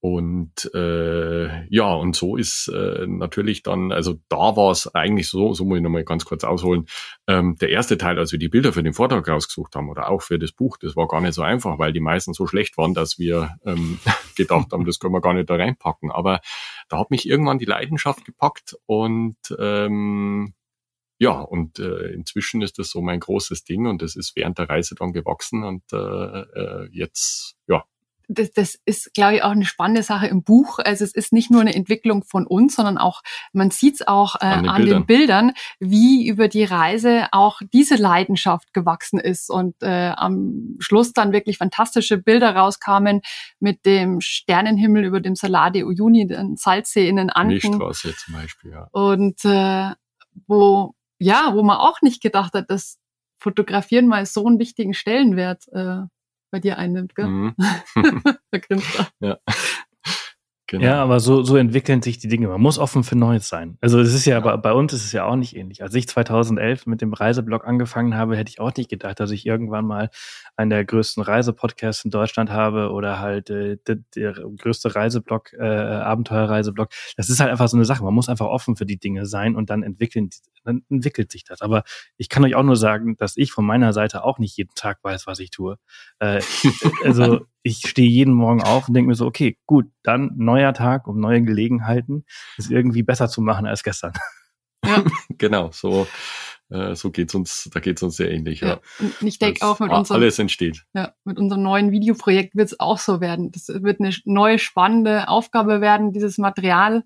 und 0.00 0.70
äh, 0.74 1.66
ja, 1.74 1.92
und 1.92 2.14
so 2.14 2.36
ist 2.36 2.68
äh, 2.68 3.04
natürlich 3.08 3.64
dann, 3.64 3.90
also 3.90 4.20
da 4.28 4.56
war 4.56 4.70
es 4.70 4.94
eigentlich 4.94 5.28
so, 5.28 5.54
so 5.54 5.64
muss 5.64 5.78
ich 5.78 5.82
nochmal 5.82 6.04
ganz 6.04 6.24
kurz 6.24 6.44
ausholen. 6.44 6.86
Ähm, 7.26 7.56
der 7.60 7.70
erste 7.70 7.98
Teil, 7.98 8.16
als 8.16 8.30
wir 8.30 8.38
die 8.38 8.48
Bilder 8.48 8.72
für 8.72 8.84
den 8.84 8.92
Vortrag 8.92 9.28
rausgesucht 9.28 9.74
haben 9.74 9.88
oder 9.88 10.08
auch 10.08 10.22
für 10.22 10.38
das 10.38 10.52
Buch, 10.52 10.76
das 10.76 10.94
war 10.94 11.08
gar 11.08 11.20
nicht 11.20 11.34
so 11.34 11.42
einfach, 11.42 11.80
weil 11.80 11.92
die 11.92 12.00
meisten 12.00 12.32
so 12.32 12.46
schlecht 12.46 12.78
waren, 12.78 12.94
dass 12.94 13.18
wir 13.18 13.56
ähm, 13.64 13.98
gedacht 14.36 14.68
haben, 14.72 14.84
das 14.84 15.00
können 15.00 15.14
wir 15.14 15.20
gar 15.20 15.34
nicht 15.34 15.50
da 15.50 15.56
reinpacken. 15.56 16.12
Aber 16.12 16.40
da 16.88 16.98
hat 16.98 17.10
mich 17.10 17.28
irgendwann 17.28 17.58
die 17.58 17.64
Leidenschaft 17.64 18.24
gepackt 18.24 18.76
und 18.86 19.36
ähm, 19.58 20.54
ja, 21.18 21.40
und 21.40 21.80
äh, 21.80 22.12
inzwischen 22.12 22.62
ist 22.62 22.78
das 22.78 22.90
so 22.90 23.00
mein 23.02 23.18
großes 23.18 23.64
Ding 23.64 23.86
und 23.86 24.00
das 24.02 24.14
ist 24.14 24.36
während 24.36 24.58
der 24.58 24.68
Reise 24.68 24.94
dann 24.94 25.12
gewachsen 25.12 25.64
und 25.64 25.82
äh, 25.92 25.96
äh, 25.96 26.88
jetzt, 26.92 27.56
ja, 27.66 27.82
das, 28.28 28.52
das 28.52 28.78
ist, 28.84 29.14
glaube 29.14 29.36
ich, 29.36 29.42
auch 29.42 29.50
eine 29.50 29.64
spannende 29.64 30.02
Sache 30.02 30.26
im 30.26 30.42
Buch. 30.42 30.78
Also 30.78 31.04
es 31.04 31.14
ist 31.14 31.32
nicht 31.32 31.50
nur 31.50 31.62
eine 31.62 31.74
Entwicklung 31.74 32.22
von 32.24 32.46
uns, 32.46 32.76
sondern 32.76 32.98
auch, 32.98 33.22
man 33.52 33.70
sieht 33.70 33.94
es 33.94 34.06
auch 34.06 34.36
äh, 34.36 34.44
an, 34.44 34.62
den, 34.62 34.70
an 34.70 34.86
den, 34.86 35.06
Bildern, 35.06 35.52
wie 35.80 36.28
über 36.28 36.48
die 36.48 36.64
Reise 36.64 37.28
auch 37.32 37.60
diese 37.72 37.96
Leidenschaft 37.96 38.74
gewachsen 38.74 39.18
ist 39.18 39.50
und 39.50 39.74
äh, 39.82 40.10
am 40.10 40.76
Schluss 40.78 41.14
dann 41.14 41.32
wirklich 41.32 41.56
fantastische 41.56 42.18
Bilder 42.18 42.54
rauskamen 42.54 43.22
mit 43.60 43.86
dem 43.86 44.20
Sternenhimmel 44.20 45.04
über 45.04 45.20
dem 45.20 45.34
Salade 45.34 45.86
Uyuni, 45.86 46.26
den 46.26 46.56
Salzsee 46.56 47.08
in 47.08 47.16
den 47.16 47.30
Anden. 47.30 47.54
Milchstraße 47.54 48.14
zum 48.14 48.34
Beispiel, 48.34 48.72
ja. 48.72 48.88
Und 48.92 49.42
äh, 49.44 49.92
wo, 50.46 50.94
ja, 51.18 51.52
wo 51.54 51.62
man 51.62 51.78
auch 51.78 52.02
nicht 52.02 52.22
gedacht 52.22 52.52
hat, 52.52 52.70
dass 52.70 52.98
Fotografieren 53.38 54.06
mal 54.06 54.26
so 54.26 54.46
einen 54.46 54.58
wichtigen 54.58 54.94
Stellenwert 54.94 55.64
äh, 55.72 56.02
bei 56.50 56.60
dir 56.60 56.78
einnimmt, 56.78 57.14
gell? 57.14 57.26
Mhm. 57.26 57.54
da 58.50 58.58
grinst 58.58 58.98
er. 58.98 59.08
Ja. 59.20 59.38
Genau. 60.70 60.84
Ja, 60.84 61.02
aber 61.02 61.18
so, 61.18 61.42
so 61.42 61.56
entwickeln 61.56 62.02
sich 62.02 62.18
die 62.18 62.28
Dinge. 62.28 62.46
Man 62.48 62.60
muss 62.60 62.78
offen 62.78 63.02
für 63.02 63.16
Neues 63.16 63.48
sein. 63.48 63.78
Also 63.80 64.00
es 64.00 64.12
ist 64.12 64.26
ja. 64.26 64.38
Bei, 64.40 64.54
bei, 64.58 64.72
uns 64.74 64.92
ist 64.92 65.02
es 65.02 65.12
ja 65.12 65.24
auch 65.24 65.34
nicht 65.34 65.56
ähnlich. 65.56 65.82
Als 65.82 65.94
ich 65.94 66.06
2011 66.06 66.84
mit 66.84 67.00
dem 67.00 67.14
Reiseblog 67.14 67.66
angefangen 67.66 68.14
habe, 68.14 68.36
hätte 68.36 68.50
ich 68.50 68.60
auch 68.60 68.70
nicht 68.76 68.90
gedacht, 68.90 69.18
dass 69.18 69.30
ich 69.30 69.46
irgendwann 69.46 69.86
mal 69.86 70.10
einen 70.56 70.68
der 70.68 70.84
größten 70.84 71.22
Reisepodcasts 71.22 72.04
in 72.04 72.10
Deutschland 72.10 72.50
habe 72.50 72.90
oder 72.90 73.18
halt 73.18 73.48
äh, 73.48 73.78
der, 73.86 73.96
der 74.14 74.34
größte 74.34 74.94
Reiseblog, 74.94 75.54
äh, 75.54 75.64
Abenteuerreiseblog. 75.64 76.90
Das 77.16 77.30
ist 77.30 77.40
halt 77.40 77.50
einfach 77.50 77.68
so 77.68 77.78
eine 77.78 77.86
Sache. 77.86 78.04
Man 78.04 78.12
muss 78.12 78.28
einfach 78.28 78.46
offen 78.46 78.76
für 78.76 78.84
die 78.84 78.98
Dinge 78.98 79.24
sein 79.24 79.56
und 79.56 79.70
dann 79.70 79.82
entwickeln, 79.82 80.28
dann 80.64 80.82
entwickelt 80.90 81.32
sich 81.32 81.44
das. 81.44 81.62
Aber 81.62 81.82
ich 82.18 82.28
kann 82.28 82.44
euch 82.44 82.54
auch 82.54 82.62
nur 82.62 82.76
sagen, 82.76 83.16
dass 83.16 83.38
ich 83.38 83.52
von 83.52 83.64
meiner 83.64 83.94
Seite 83.94 84.22
auch 84.22 84.38
nicht 84.38 84.58
jeden 84.58 84.74
Tag 84.74 84.98
weiß, 85.02 85.26
was 85.26 85.38
ich 85.38 85.50
tue. 85.50 85.78
Äh, 86.18 86.42
also 87.04 87.46
ich 87.62 87.86
stehe 87.86 88.08
jeden 88.08 88.34
Morgen 88.34 88.62
auf 88.62 88.88
und 88.88 88.94
denke 88.94 89.08
mir 89.08 89.14
so, 89.14 89.26
okay, 89.26 89.58
gut, 89.66 89.86
dann 90.02 90.32
neuer 90.36 90.72
Tag, 90.74 91.06
um 91.06 91.20
neue 91.20 91.42
Gelegenheiten, 91.42 92.24
es 92.56 92.70
irgendwie 92.70 93.02
besser 93.02 93.28
zu 93.28 93.40
machen 93.40 93.66
als 93.66 93.82
gestern. 93.82 94.12
Ja. 94.84 95.02
genau, 95.38 95.70
so, 95.72 96.06
äh, 96.70 96.94
so 96.94 97.10
geht's 97.10 97.34
uns, 97.34 97.68
da 97.74 97.80
geht's 97.80 98.00
uns 98.00 98.16
sehr 98.16 98.30
ähnlich. 98.30 98.60
Ja. 98.60 98.68
ja. 98.68 98.80
Und 99.00 99.26
ich 99.26 99.40
denke 99.40 99.66
auch 99.66 99.80
mit 99.80 99.90
unserem, 99.90 100.20
alles 100.20 100.38
entsteht. 100.38 100.84
Ja, 100.94 101.14
mit 101.24 101.36
unserem 101.36 101.64
neuen 101.64 101.90
Videoprojekt 101.90 102.54
wird 102.54 102.68
es 102.68 102.78
auch 102.78 102.98
so 102.98 103.20
werden. 103.20 103.50
Das 103.50 103.66
wird 103.68 104.00
eine 104.00 104.14
neue 104.24 104.60
spannende 104.60 105.26
Aufgabe 105.26 105.80
werden, 105.80 106.12
dieses 106.12 106.38
Material 106.38 107.02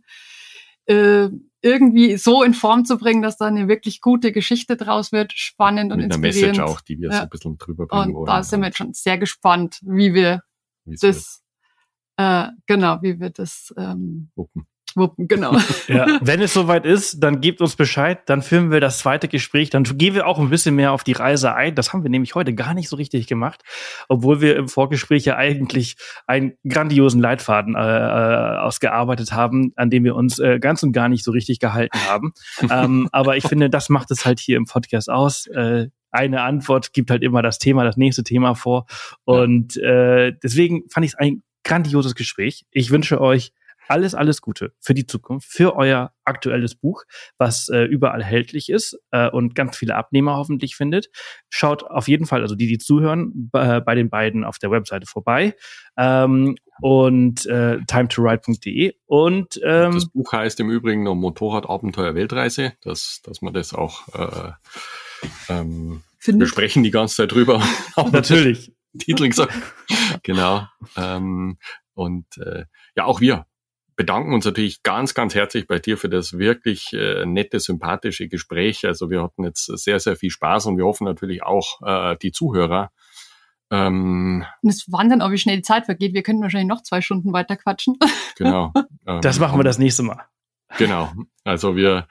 äh, 0.85 1.29
irgendwie 1.63 2.17
so 2.17 2.43
in 2.43 2.55
Form 2.55 2.85
zu 2.85 2.99
bringen, 2.99 3.23
dass 3.23 3.39
da 3.39 3.47
eine 3.47 3.69
wirklich 3.69 4.01
gute 4.01 4.33
Geschichte 4.33 4.77
draus 4.77 5.13
wird, 5.13 5.33
spannend 5.33 5.93
und 5.93 5.99
Mit 5.99 6.07
inspirierend. 6.07 6.59
Einer 6.59 6.67
Message 6.67 6.79
auch, 6.79 6.81
die 6.81 6.99
wir 7.01 7.11
ja. 7.11 7.17
so 7.17 7.23
ein 7.23 7.29
bisschen 7.31 7.59
drüber 7.59 7.87
bringen 7.87 8.09
und 8.09 8.15
wollen. 8.15 8.27
Da 8.27 8.43
sind 8.43 8.61
wir 8.61 8.67
jetzt 8.67 8.79
schon 8.79 8.93
sehr 8.93 9.17
gespannt, 9.17 9.79
wie 9.83 10.13
wir 10.13 10.43
Wie's 10.85 11.01
das, 11.01 11.43
äh, 12.17 12.49
genau, 12.67 13.01
wie 13.03 13.21
wir 13.21 13.31
das 13.31 13.73
ähm, 13.77 14.31
wuppen. 14.35 14.67
Wuppen, 14.97 15.29
genau. 15.29 15.57
Ja, 15.89 16.07
wenn 16.21 16.41
es 16.41 16.55
soweit 16.55 16.87
ist, 16.87 17.23
dann 17.23 17.41
gebt 17.41 17.61
uns 17.61 17.77
Bescheid, 17.77 18.21
dann 18.27 18.43
filmen 18.43 18.71
wir 18.71 18.81
das 18.81 18.99
zweite 18.99 19.29
Gespräch, 19.29 19.71
dann 19.71 19.83
gehen 19.83 20.15
wir 20.15 20.27
auch 20.27 20.39
ein 20.39 20.49
bisschen 20.49 20.75
mehr 20.75 20.93
auf 20.93 21.05
die 21.05 21.13
Reise 21.13 21.55
ein. 21.55 21.75
Das 21.75 21.93
haben 21.93 22.03
wir 22.03 22.11
nämlich 22.11 22.35
heute 22.35 22.55
gar 22.55 22.73
nicht 22.75 22.89
so 22.89 22.97
richtig 22.97 23.27
gemacht, 23.27 23.63
obwohl 24.09 24.41
wir 24.41 24.57
im 24.57 24.69
Vorgespräch 24.69 25.25
ja 25.25 25.37
eigentlich 25.37 25.97
einen 26.27 26.53
grandiosen 26.69 27.21
Leitfaden 27.21 27.75
äh, 27.75 27.79
äh 27.79 28.59
ausgearbeitet 28.63 29.33
haben, 29.33 29.73
an 29.77 29.91
dem 29.91 30.05
wir 30.05 30.15
uns 30.15 30.39
äh, 30.39 30.59
ganz 30.59 30.83
und 30.83 30.93
gar 30.93 31.09
nicht 31.09 31.25
so 31.25 31.33
richtig 31.33 31.59
gehalten 31.59 31.99
haben. 32.09 32.33
ähm, 32.71 33.09
aber 33.13 33.37
ich 33.37 33.45
finde, 33.45 33.71
das 33.71 33.89
macht 33.89 34.11
es 34.11 34.25
halt 34.25 34.41
hier 34.41 34.57
im 34.57 34.67
Podcast 34.67 35.11
aus. 35.11 35.47
Äh, 35.47 35.89
eine 36.13 36.43
Antwort 36.43 36.93
gibt 36.93 37.11
halt 37.11 37.23
immer 37.23 37.43
das 37.43 37.59
Thema, 37.59 37.85
das 37.85 37.97
nächste 37.97 38.23
Thema 38.23 38.55
vor. 38.55 38.87
Und 39.25 39.77
äh, 39.79 40.33
deswegen 40.43 40.89
fand 40.91 41.07
ich 41.07 41.13
es 41.13 41.19
ein 41.19 41.43
grandioses 41.65 42.15
Gespräch. 42.15 42.67
Ich 42.71 42.91
wünsche 42.91 43.21
euch 43.21 43.53
alles, 43.89 44.15
alles 44.15 44.41
Gute 44.41 44.73
für 44.81 44.95
die 44.95 45.07
Zukunft, 45.07 45.49
für 45.49 45.77
euer 45.77 46.13
aktuelles 46.25 46.75
Buch, 46.75 47.05
was 47.39 47.69
äh, 47.69 47.85
überall 47.85 48.21
erhältlich 48.21 48.69
ist 48.69 48.99
äh, 49.11 49.29
und 49.29 49.55
ganz 49.55 49.77
viele 49.77 49.97
Abnehmer 49.97 50.37
hoffentlich 50.37 50.77
findet. 50.77 51.09
Schaut 51.49 51.85
auf 51.85 52.09
jeden 52.09 52.27
Fall, 52.27 52.43
also 52.43 52.55
die, 52.55 52.67
die 52.67 52.79
zuhören, 52.79 53.51
äh, 53.53 53.81
bei 53.81 53.95
den 53.95 54.11
beiden 54.11 54.45
auf 54.45 54.59
der 54.59 54.71
Webseite 54.71 55.07
vorbei. 55.07 55.55
Ähm, 55.97 56.57
und 56.81 57.47
äh, 57.47 57.79
timetoride.de 57.87 58.95
und 59.07 59.61
ähm, 59.63 59.93
das 59.93 60.09
Buch 60.09 60.33
heißt 60.33 60.59
im 60.61 60.71
Übrigen 60.71 61.05
noch 61.05 61.15
Motorradabenteuer 61.15 62.15
Weltreise, 62.15 62.73
dass, 62.81 63.21
dass 63.23 63.43
man 63.43 63.53
das 63.53 63.75
auch 63.75 64.09
äh, 64.15 64.53
ähm, 65.49 66.03
wir 66.25 66.47
sprechen 66.47 66.83
die 66.83 66.91
ganze 66.91 67.17
Zeit 67.17 67.33
drüber. 67.33 67.63
Natürlich. 68.13 68.73
Titel 68.99 69.29
gesagt. 69.29 69.55
genau. 70.23 70.67
Ähm, 70.97 71.59
und 71.95 72.27
äh, 72.39 72.65
ja, 72.97 73.05
auch 73.05 73.21
wir 73.21 73.47
bedanken 74.03 74.35
uns 74.35 74.45
natürlich 74.45 74.83
ganz, 74.83 75.15
ganz 75.15 75.33
herzlich 75.37 75.69
bei 75.69 75.79
dir 75.79 75.97
für 75.97 76.09
das 76.09 76.37
wirklich 76.37 76.93
äh, 76.93 77.25
nette, 77.25 77.61
sympathische 77.61 78.27
Gespräch. 78.27 78.85
Also 78.85 79.11
wir 79.11 79.23
hatten 79.23 79.45
jetzt 79.45 79.67
sehr, 79.67 80.01
sehr 80.01 80.17
viel 80.17 80.31
Spaß 80.31 80.67
und 80.67 80.77
wir 80.77 80.87
hoffen 80.87 81.05
natürlich 81.05 81.45
auch 81.45 81.81
äh, 81.87 82.17
die 82.21 82.33
Zuhörer. 82.33 82.91
Ähm, 83.71 84.45
und 84.61 84.69
es 84.69 84.91
Wahnsinn, 84.91 85.21
wie 85.21 85.39
schnell 85.39 85.55
die 85.55 85.63
Zeit 85.63 85.85
vergeht. 85.85 86.15
Wir 86.15 86.25
könnten 86.25 86.43
wahrscheinlich 86.43 86.69
noch 86.69 86.83
zwei 86.83 87.01
Stunden 87.01 87.33
weiter 87.33 87.57
quatschen. 87.57 87.97
Genau. 88.37 88.73
Ähm, 89.07 89.21
das 89.21 89.39
machen 89.39 89.59
wir 89.59 89.63
das 89.63 89.79
nächste 89.79 90.03
Mal. 90.03 90.25
Genau. 90.79 91.13
Also 91.45 91.77
wir 91.77 92.09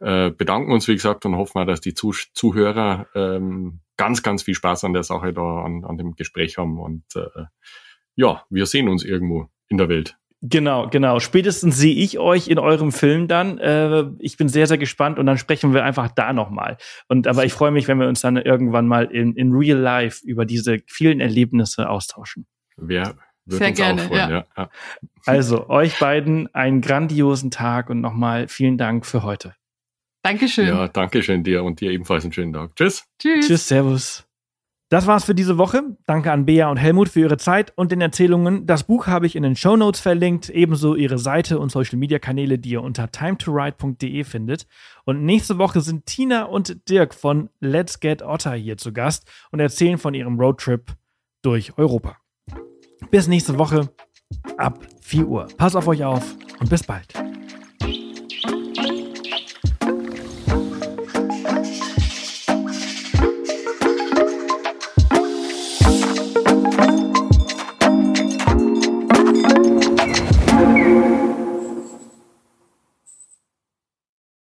äh, 0.00 0.30
bedanken 0.30 0.72
uns, 0.72 0.88
wie 0.88 0.94
gesagt, 0.94 1.24
und 1.24 1.36
hoffen, 1.36 1.66
dass 1.66 1.80
die 1.80 1.94
Zuh 1.94 2.12
Zuhörer 2.34 3.06
ähm, 3.14 3.80
ganz, 3.96 4.22
ganz 4.22 4.42
viel 4.42 4.54
Spaß 4.54 4.84
an 4.84 4.92
der 4.92 5.04
Sache 5.04 5.32
da, 5.32 5.62
an, 5.62 5.84
an 5.86 5.96
dem 5.96 6.16
Gespräch 6.16 6.58
haben. 6.58 6.78
Und 6.78 7.04
äh, 7.14 7.44
ja, 8.16 8.44
wir 8.50 8.66
sehen 8.66 8.88
uns 8.88 9.04
irgendwo 9.04 9.48
in 9.68 9.78
der 9.78 9.88
Welt. 9.88 10.19
Genau, 10.42 10.88
genau. 10.88 11.20
Spätestens 11.20 11.76
sehe 11.76 11.94
ich 11.94 12.18
euch 12.18 12.48
in 12.48 12.58
eurem 12.58 12.92
Film 12.92 13.28
dann. 13.28 13.58
Äh, 13.58 14.04
ich 14.20 14.38
bin 14.38 14.48
sehr, 14.48 14.66
sehr 14.66 14.78
gespannt 14.78 15.18
und 15.18 15.26
dann 15.26 15.36
sprechen 15.36 15.74
wir 15.74 15.84
einfach 15.84 16.10
da 16.10 16.32
nochmal. 16.32 16.78
Und 17.08 17.26
aber 17.26 17.44
ich 17.44 17.52
freue 17.52 17.70
mich, 17.70 17.88
wenn 17.88 17.98
wir 18.00 18.08
uns 18.08 18.22
dann 18.22 18.38
irgendwann 18.38 18.86
mal 18.86 19.04
in, 19.04 19.34
in 19.34 19.52
real 19.52 19.78
life 19.78 20.24
über 20.24 20.46
diese 20.46 20.78
vielen 20.86 21.20
Erlebnisse 21.20 21.90
austauschen. 21.90 22.46
Wer 22.78 23.16
wird 23.44 23.58
sehr 23.58 23.68
uns 23.68 23.78
gerne, 23.78 24.02
freuen, 24.02 24.30
ja. 24.30 24.46
ja. 24.56 24.70
Also 25.26 25.68
euch 25.68 25.98
beiden 25.98 26.52
einen 26.54 26.80
grandiosen 26.80 27.50
Tag 27.50 27.90
und 27.90 28.00
nochmal 28.00 28.48
vielen 28.48 28.78
Dank 28.78 29.04
für 29.04 29.22
heute. 29.22 29.54
Dankeschön. 30.22 30.68
Ja, 30.68 30.88
Dankeschön 30.88 31.44
dir 31.44 31.64
und 31.64 31.80
dir 31.80 31.90
ebenfalls 31.90 32.24
einen 32.24 32.32
schönen 32.32 32.52
Tag. 32.52 32.76
Tschüss. 32.76 33.04
Tschüss. 33.18 33.46
Tschüss, 33.46 33.68
Servus. 33.68 34.29
Das 34.90 35.06
war's 35.06 35.22
für 35.22 35.36
diese 35.36 35.56
Woche. 35.56 35.96
Danke 36.04 36.32
an 36.32 36.46
Bea 36.46 36.68
und 36.68 36.76
Helmut 36.76 37.08
für 37.08 37.20
ihre 37.20 37.36
Zeit 37.36 37.72
und 37.76 37.92
den 37.92 38.00
Erzählungen. 38.00 38.66
Das 38.66 38.82
Buch 38.82 39.06
habe 39.06 39.24
ich 39.24 39.36
in 39.36 39.44
den 39.44 39.54
Show 39.54 39.76
Notes 39.76 40.00
verlinkt, 40.00 40.48
ebenso 40.50 40.96
ihre 40.96 41.16
Seite 41.16 41.60
und 41.60 41.70
Social 41.70 41.96
Media 41.96 42.18
Kanäle, 42.18 42.58
die 42.58 42.70
ihr 42.70 42.82
unter 42.82 43.12
timetoride.de 43.12 44.24
findet. 44.24 44.66
Und 45.04 45.24
nächste 45.24 45.58
Woche 45.58 45.80
sind 45.80 46.06
Tina 46.06 46.42
und 46.42 46.88
Dirk 46.88 47.14
von 47.14 47.50
Let's 47.60 48.00
Get 48.00 48.20
Otter 48.20 48.54
hier 48.54 48.78
zu 48.78 48.92
Gast 48.92 49.30
und 49.52 49.60
erzählen 49.60 49.96
von 49.96 50.12
ihrem 50.12 50.40
Roadtrip 50.40 50.96
durch 51.42 51.78
Europa. 51.78 52.16
Bis 53.12 53.28
nächste 53.28 53.58
Woche 53.58 53.90
ab 54.56 54.80
4 55.02 55.28
Uhr. 55.28 55.46
Pass 55.56 55.76
auf 55.76 55.86
euch 55.86 56.04
auf 56.04 56.34
und 56.58 56.68
bis 56.68 56.82
bald. 56.82 57.14